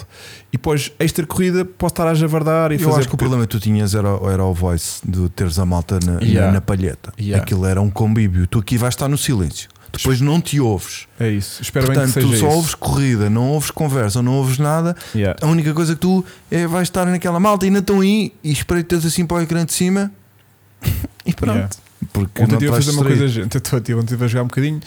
[0.51, 2.99] E depois, extra corrida, posso estar a javardar e Eu fazer.
[2.99, 5.99] acho que o problema que tu tinhas era, era o voice de teres a malta
[6.05, 6.51] na, na- Yeah.
[6.51, 7.11] na palheta.
[7.19, 7.41] Yeah.
[7.41, 8.45] Aquilo era um convívio.
[8.47, 9.69] Tu aqui vais estar no silêncio.
[9.91, 11.07] Depois não te ouves.
[11.19, 11.61] É isso.
[11.61, 12.55] Espero Portanto, bem que tu seja só isso.
[12.55, 14.95] ouves corrida, não ouves conversa, não ouves nada.
[15.15, 15.37] Yeah.
[15.41, 19.05] A única coisa que tu é vais estar naquela malta, ainda estão aí e espreitas
[19.05, 20.11] assim para o ecrã de cima
[21.25, 21.55] e pronto.
[21.55, 21.69] Yeah.
[22.13, 23.55] Porque Ontem estive a fazer uma coisa, gente.
[23.55, 24.79] Eu estou a jogar um bocadinho,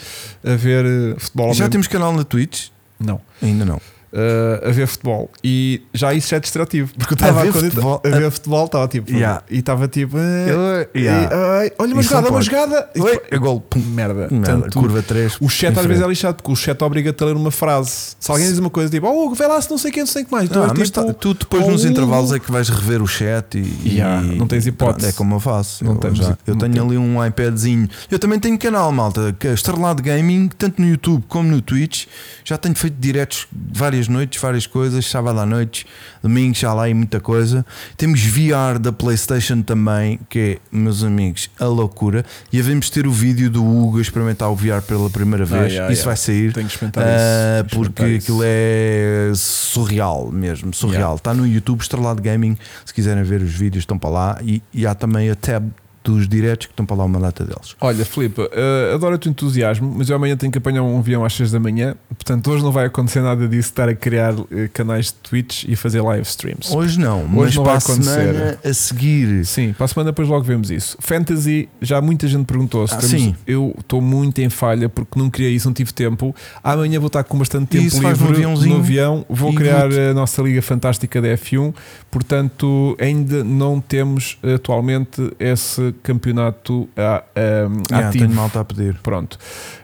[0.43, 1.53] a ver eh, futebol.
[1.53, 2.69] Já mesmo- temos canal na Twitch?
[2.99, 3.21] Não.
[3.41, 3.79] Ainda não.
[4.13, 7.63] Uh, a ver futebol e já isso é distrativo porque eu A estava ver quando
[7.65, 8.01] eu futebol?
[8.05, 9.41] a ver futebol estava tipo Yeah.
[9.49, 11.29] e estava tipo eh, Eu- e- yeah.
[11.61, 13.59] ai, olha uma jogada uma jogada E depois- é gol.
[13.61, 13.79] Pum.
[13.79, 15.37] merda, Merda, Portanto, curva 3.
[15.41, 18.29] o chat às vezes é lixado porque o chat obriga-te a ler uma frase se
[18.31, 20.25] alguém diz uma coisa tipo oh vê lá se não sei quem não sei o
[20.27, 22.69] que mais tu Ah, mas tipo, tá- tu depois oh, nos intervalos é que vais
[22.69, 25.09] rever o chat e, Yeah, não tens hipótese.
[25.09, 25.83] É como eu faço.
[25.83, 27.89] Não eu, já- eu tenho ali um iPadzinho.
[28.11, 32.05] Eu também tenho canal, malta, que é Estrelado Gaming, tanto no YouTube como no Twitch.
[32.45, 35.85] Já tenho feito diretos várias noites, várias coisas, sábado à noite,
[36.21, 37.65] domingo, já lá e muita coisa.
[37.97, 42.25] Temos VR da PlayStation também, que é, meus amigos, a loucura.
[42.51, 45.71] E havemos ter o vídeo do Hugo a experimentar o VR pela primeira vez.
[45.73, 46.05] yeah, Isso yeah.
[46.05, 46.53] vai sair.
[46.53, 48.23] tenho que experimentar Ah, isso, porque experimentar isso.
[48.31, 51.01] aquilo é surreal mesmo, surreal.
[51.01, 51.15] Yeah.
[51.15, 52.57] Está no YouTube, Estrelado Gaming.
[52.85, 54.37] Se quiserem ver os vídeos, estão para lá.
[54.43, 55.69] E, e há também a tab
[56.03, 57.75] dos diretos que estão para lá uma data deles.
[57.79, 61.23] Olha, Filipe, eh, adoro o teu entusiasmo, mas eu amanhã tenho que apanhar um avião
[61.23, 64.67] às 6 da manhã, portanto hoje não vai acontecer nada disso estar a criar eh,
[64.73, 66.75] canais de Twitch e fazer live streams.
[66.75, 68.11] Hoje não, mas não para vai a acontecer.
[68.33, 69.45] semana a seguir.
[69.45, 70.97] Sim, para a semana depois logo vemos isso.
[70.99, 73.35] Fantasy, já muita gente perguntou se Ah, temos- sim.
[73.47, 76.35] Eu estou muito em falha porque não criei isso, não tive tempo.
[76.63, 79.25] Amanhã vou estar com bastante tempo Isso, livre aviãozinho no avião.
[79.29, 81.73] Vou criar vou-te- a nossa Liga Fantástica da F1.
[82.11, 88.25] Portanto, ainda não temos atualmente esse campeonato ah, ah, Já, ativo.
[88.25, 88.95] tenho malta a pedir.
[89.03, 89.37] Pronto.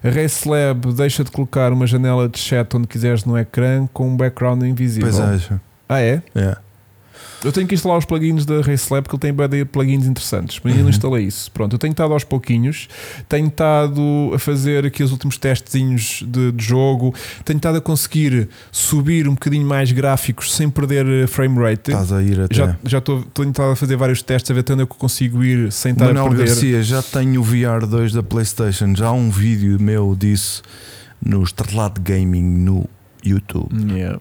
[0.04, 4.08] A Race Lab deixa de colocar uma janela de chat onde quiseres no ecrã com
[4.08, 5.10] um background invisível.
[5.10, 5.62] Pois acha.
[5.88, 6.22] Ah, é?
[6.36, 6.58] É.
[7.44, 10.72] Eu tenho que instalar os plugins da Race Lab porque ele tem plugins interessantes, mas
[10.74, 10.90] ainda não Uhum.
[10.90, 11.50] instalei isso.
[11.52, 12.88] Pronto, eu tenho estado aos pouquinhos,
[13.30, 17.14] tenho estado a fazer aqui os últimos testezinhos de, de jogo,
[17.46, 21.92] tenho estado a conseguir subir um bocadinho mais gráficos sem perder eh, frame rate.
[21.92, 22.54] Estás a ir até.
[22.56, 25.44] Já já estou tenho estado a fazer vários testes a ver até onde eu consigo
[25.44, 26.48] ir sem estar a Manuel perder.
[26.48, 28.94] Garcia, já tenho o VR 2 da PlayStation.
[28.96, 30.62] Já há um vídeo meu disso
[31.26, 32.86] no Estrelado Gaming no
[33.24, 33.70] YouTube.
[33.94, 34.20] Yeah.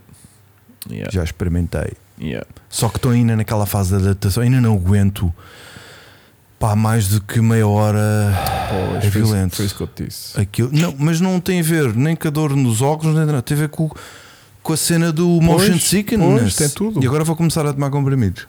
[0.90, 1.10] Yeah.
[1.12, 1.92] Já experimentei.
[2.20, 2.46] Yeah.
[2.68, 5.32] Só que estou ainda naquela fase de adaptação, ainda não aguento.
[6.58, 8.00] Pá, mais do que meia hora
[8.90, 9.54] Pois, é violento.
[9.56, 10.40] Foi isso que eu te disse.
[10.40, 10.70] aquilo.
[10.72, 13.40] Não, mas não tem a ver nem com a dor nos óculos, nem nada.
[13.42, 13.88] Tem a ver com,
[14.60, 16.40] com a cena do motion Pois, sickness.
[16.40, 17.00] pois, tem tudo.
[17.02, 18.48] E agora vou começar a tomar comprimidos.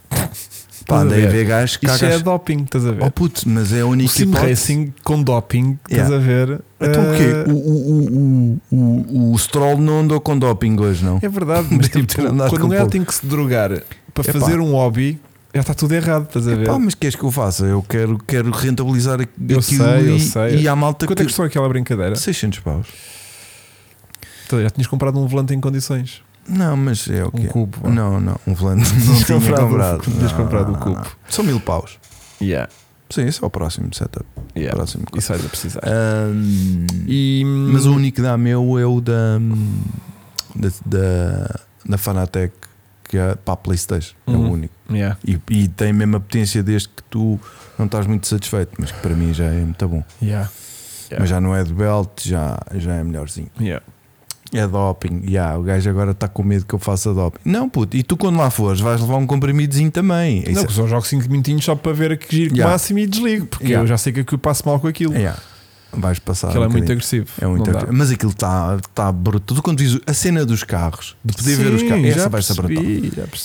[0.90, 1.32] Pá, andei a ver?
[1.32, 3.03] ver gajos que Isto é doping, estás a ver?
[3.03, 4.48] Oh puto, mas é a o única sim hipótese.
[4.49, 6.16] racing com doping, estás Yeah.
[6.16, 6.61] a ver?
[6.82, 7.52] Então o Eh, quê?
[7.52, 11.20] O, o, o, o, o, o Stroll não andou com doping hoje, não?
[11.22, 12.14] É verdade, mas tipo,
[12.49, 13.70] quando um gajo tem que se drogar
[14.14, 14.40] para Epá.
[14.40, 15.20] fazer um hobby,
[15.53, 16.66] já está tudo errado, estás a ver?
[16.68, 17.66] Pá, mas queres que eu faça?
[17.66, 20.56] Eu quero, quero rentabilizar aqu- Eu aquilo sei, eu e, sei.
[20.61, 22.16] e há malta Quanto é que custou aquela brincadeira?
[22.16, 22.88] 600 paus.
[24.45, 26.22] Então, já tinhas comprado um volante em condições.
[26.49, 27.49] Não, mas é o Um que é.
[27.49, 27.89] cubo.
[27.89, 30.01] Não, não, um volante não tinha comprado um- comprado.
[30.01, 31.07] tinhas um não, cubo.
[31.30, 31.97] São mil paus.
[32.41, 32.69] Yeah,
[33.09, 34.26] Sim, esse é o próximo setup.
[34.55, 34.76] yeah.
[34.76, 35.05] Próximo.
[35.15, 35.81] Isso vais a precisar.
[35.84, 39.39] Ahm, E, Mas o único que dá meu é o da,
[40.55, 42.53] da, da, da Fanatec,
[43.03, 44.15] que é para a Playstation.
[44.27, 44.49] É Uhum.
[44.49, 44.73] o único.
[44.91, 45.17] Yeah.
[45.26, 47.39] E, e tem mesmo a potência desde que tu
[47.77, 50.03] não estás muito satisfeito, mas que para mim já é muito bom.
[50.21, 50.49] Yeah.
[51.09, 51.19] Yeah.
[51.21, 53.49] Mas já não é de belt, já, já é melhorzinho.
[54.53, 57.39] É doping, yeah, o gajo agora está com medo que eu faça doping.
[57.45, 60.43] Não, puto, e tu quando lá fores vais levar um comprimidozinho também.
[60.45, 62.71] Não, Isso que só jogo 5 minutinhos só para ver que giro Yeah.
[62.71, 63.84] máximo e desligo, porque Yeah.
[63.84, 65.13] eu já sei que aquilo passo mal com aquilo.
[65.13, 65.39] é, yeah,
[65.93, 66.47] vais passar.
[66.49, 67.27] Aquilo um é muito agressivo.
[67.39, 67.93] É muito agressivo.
[67.93, 69.55] Mas aquilo está tá brutal.
[69.55, 72.41] Tu quando vês a cena dos carros, de poder ver os Sim, carros, essa vai
[72.41, 72.84] ser brutal.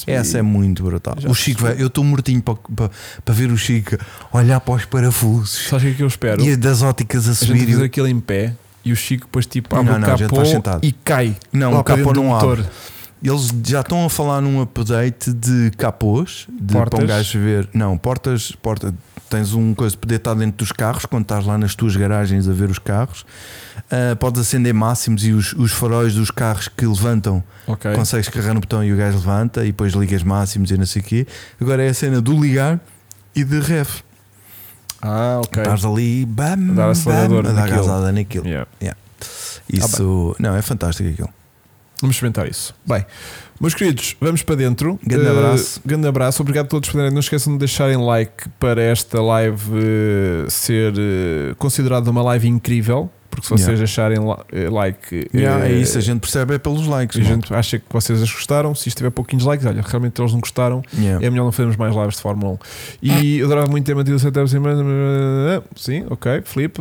[0.07, 1.17] Essa é muito brutal.
[1.19, 2.91] Já o Chico vai, eu estou mortinho para, para,
[3.23, 3.97] para ver o Chico
[4.33, 6.43] olhar para os parafusos Sabes o que é que eu espero?
[6.43, 7.67] e das óticas a a gente subir.
[7.67, 8.55] fazer e- aquilo em pé
[8.85, 10.43] e o Chico depois tipo abre Não, o não, capô
[10.83, 11.37] e cai.
[11.53, 12.59] Não, lá o capô não motor.
[12.61, 12.67] abre.
[13.23, 16.99] Eles já estão a falar num update de capôs, de Portas?
[16.99, 17.67] para um gajo ver.
[17.73, 18.93] Não, portas, porta,
[19.31, 22.47] tens um coisa de poder estar dentro dos carros quando estás lá nas tuas garagens
[22.47, 23.25] a ver os carros.
[23.91, 27.95] Ah, podes acender máximos e os, os faróis dos carros que levantam Ok.
[27.95, 31.01] consegues carregar no botão e o gajo levanta e depois ligas máximos e não sei
[31.01, 31.27] o quê.
[31.59, 32.79] Agora é a cena do ligar
[33.35, 34.03] e de ref.
[35.07, 35.63] Ah, ok.
[35.63, 38.13] Estás ali, bam, A dar acelerador bam, a dar naquilo.
[38.45, 38.47] naquilo.
[38.81, 38.97] Yeah.
[39.71, 41.29] Isso, não, é fantástico aquilo.
[42.01, 42.75] Vamos experimentar isso.
[42.87, 43.05] Bem,
[43.61, 44.99] meus queridos, vamos para dentro.
[45.07, 45.81] Grande Eh, abraço.
[45.85, 46.43] grande abraço.
[46.43, 51.55] Obrigado a todos por Não esqueçam de deixarem like para esta live eh, ser eh,
[51.57, 53.11] considerada uma live incrível.
[53.35, 54.21] Porque se vocês Yeah.
[54.25, 57.17] la- eh, like, Yeah, eh, é isso, a gente percebe é pelos likes.
[57.17, 57.35] a mano.
[57.43, 58.75] gente acha que vocês as gostaram.
[58.75, 60.83] Se isto tiver pouquinhos likes, olha, realmente eles não gostaram.
[60.97, 61.25] Yeah.
[61.25, 62.59] É melhor não fazermos mais lives de Fórmula 1.
[63.03, 64.83] E eu adorava muito ter mantido o setup semana.
[65.77, 66.43] Sim, ok.
[66.45, 66.81] Filipe,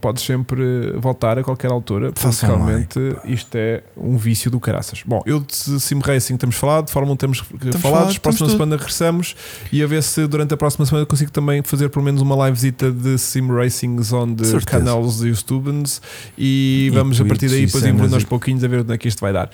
[0.00, 2.12] podes sempre voltar a qualquer altura.
[2.12, 5.02] Porque realmente isto é um vício do caraças.
[5.06, 7.78] Bom, eu de Sim Racing temos falado, de Fórmula 1 temos falado.
[7.78, 9.34] falado, próxima semana regressamos
[9.72, 12.34] e a ver se durante a próxima semana eu consigo também fazer pelo menos uma
[12.46, 15.30] livezita de Sim Racing Zone de canais de
[15.62, 16.02] YouTubers
[16.36, 19.08] e, E vamos a partir daí depois evoluindo aos pouquinos a ver onde é que
[19.08, 19.50] isto vai dar.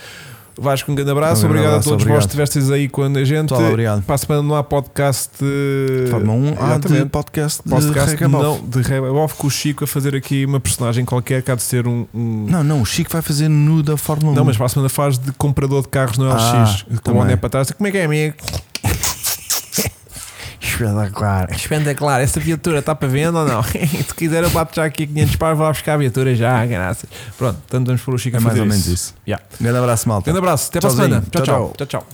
[0.60, 2.28] Vasco, um grande abraço, Um grande obrigado abraço, a todos vós obrigado.
[2.42, 3.48] que estivestes aí quando a gente.
[3.50, 4.02] Pessoal, obrigado.
[4.02, 5.30] Para a semana não há podcast.
[5.40, 8.42] eh, Fórmula 1 há de podcast de podcast Regabof.
[8.42, 11.62] não, de Regabof com o Chico a fazer aqui uma personagem qualquer que há de
[11.62, 12.08] ser um.
[12.12, 14.34] um- Não, não, o Chico vai fazer nu da Fórmula 1.
[14.34, 17.14] Não, mas para a semana faz de comprador de carros no LX, Ah, com o
[17.14, 17.70] boné para trás.
[17.70, 18.34] Como é que é, amigo?
[20.60, 21.48] Espetacular.
[21.52, 23.62] Espetacular, essa viatura está para venda ou não?
[23.64, 27.08] Se quiser, eu bato já aqui 500 paus, vou lá buscar a viatura já, graças.
[27.36, 29.14] Pronto, então vamos pôr o Chico É mais ou menos isso.
[29.26, 29.44] Yeah.
[29.60, 30.24] Grande abraço, malta.
[30.24, 31.24] Grande abraço, até para a semana.
[31.30, 31.72] Tchau, tchau.
[31.76, 32.06] tchau, tchau.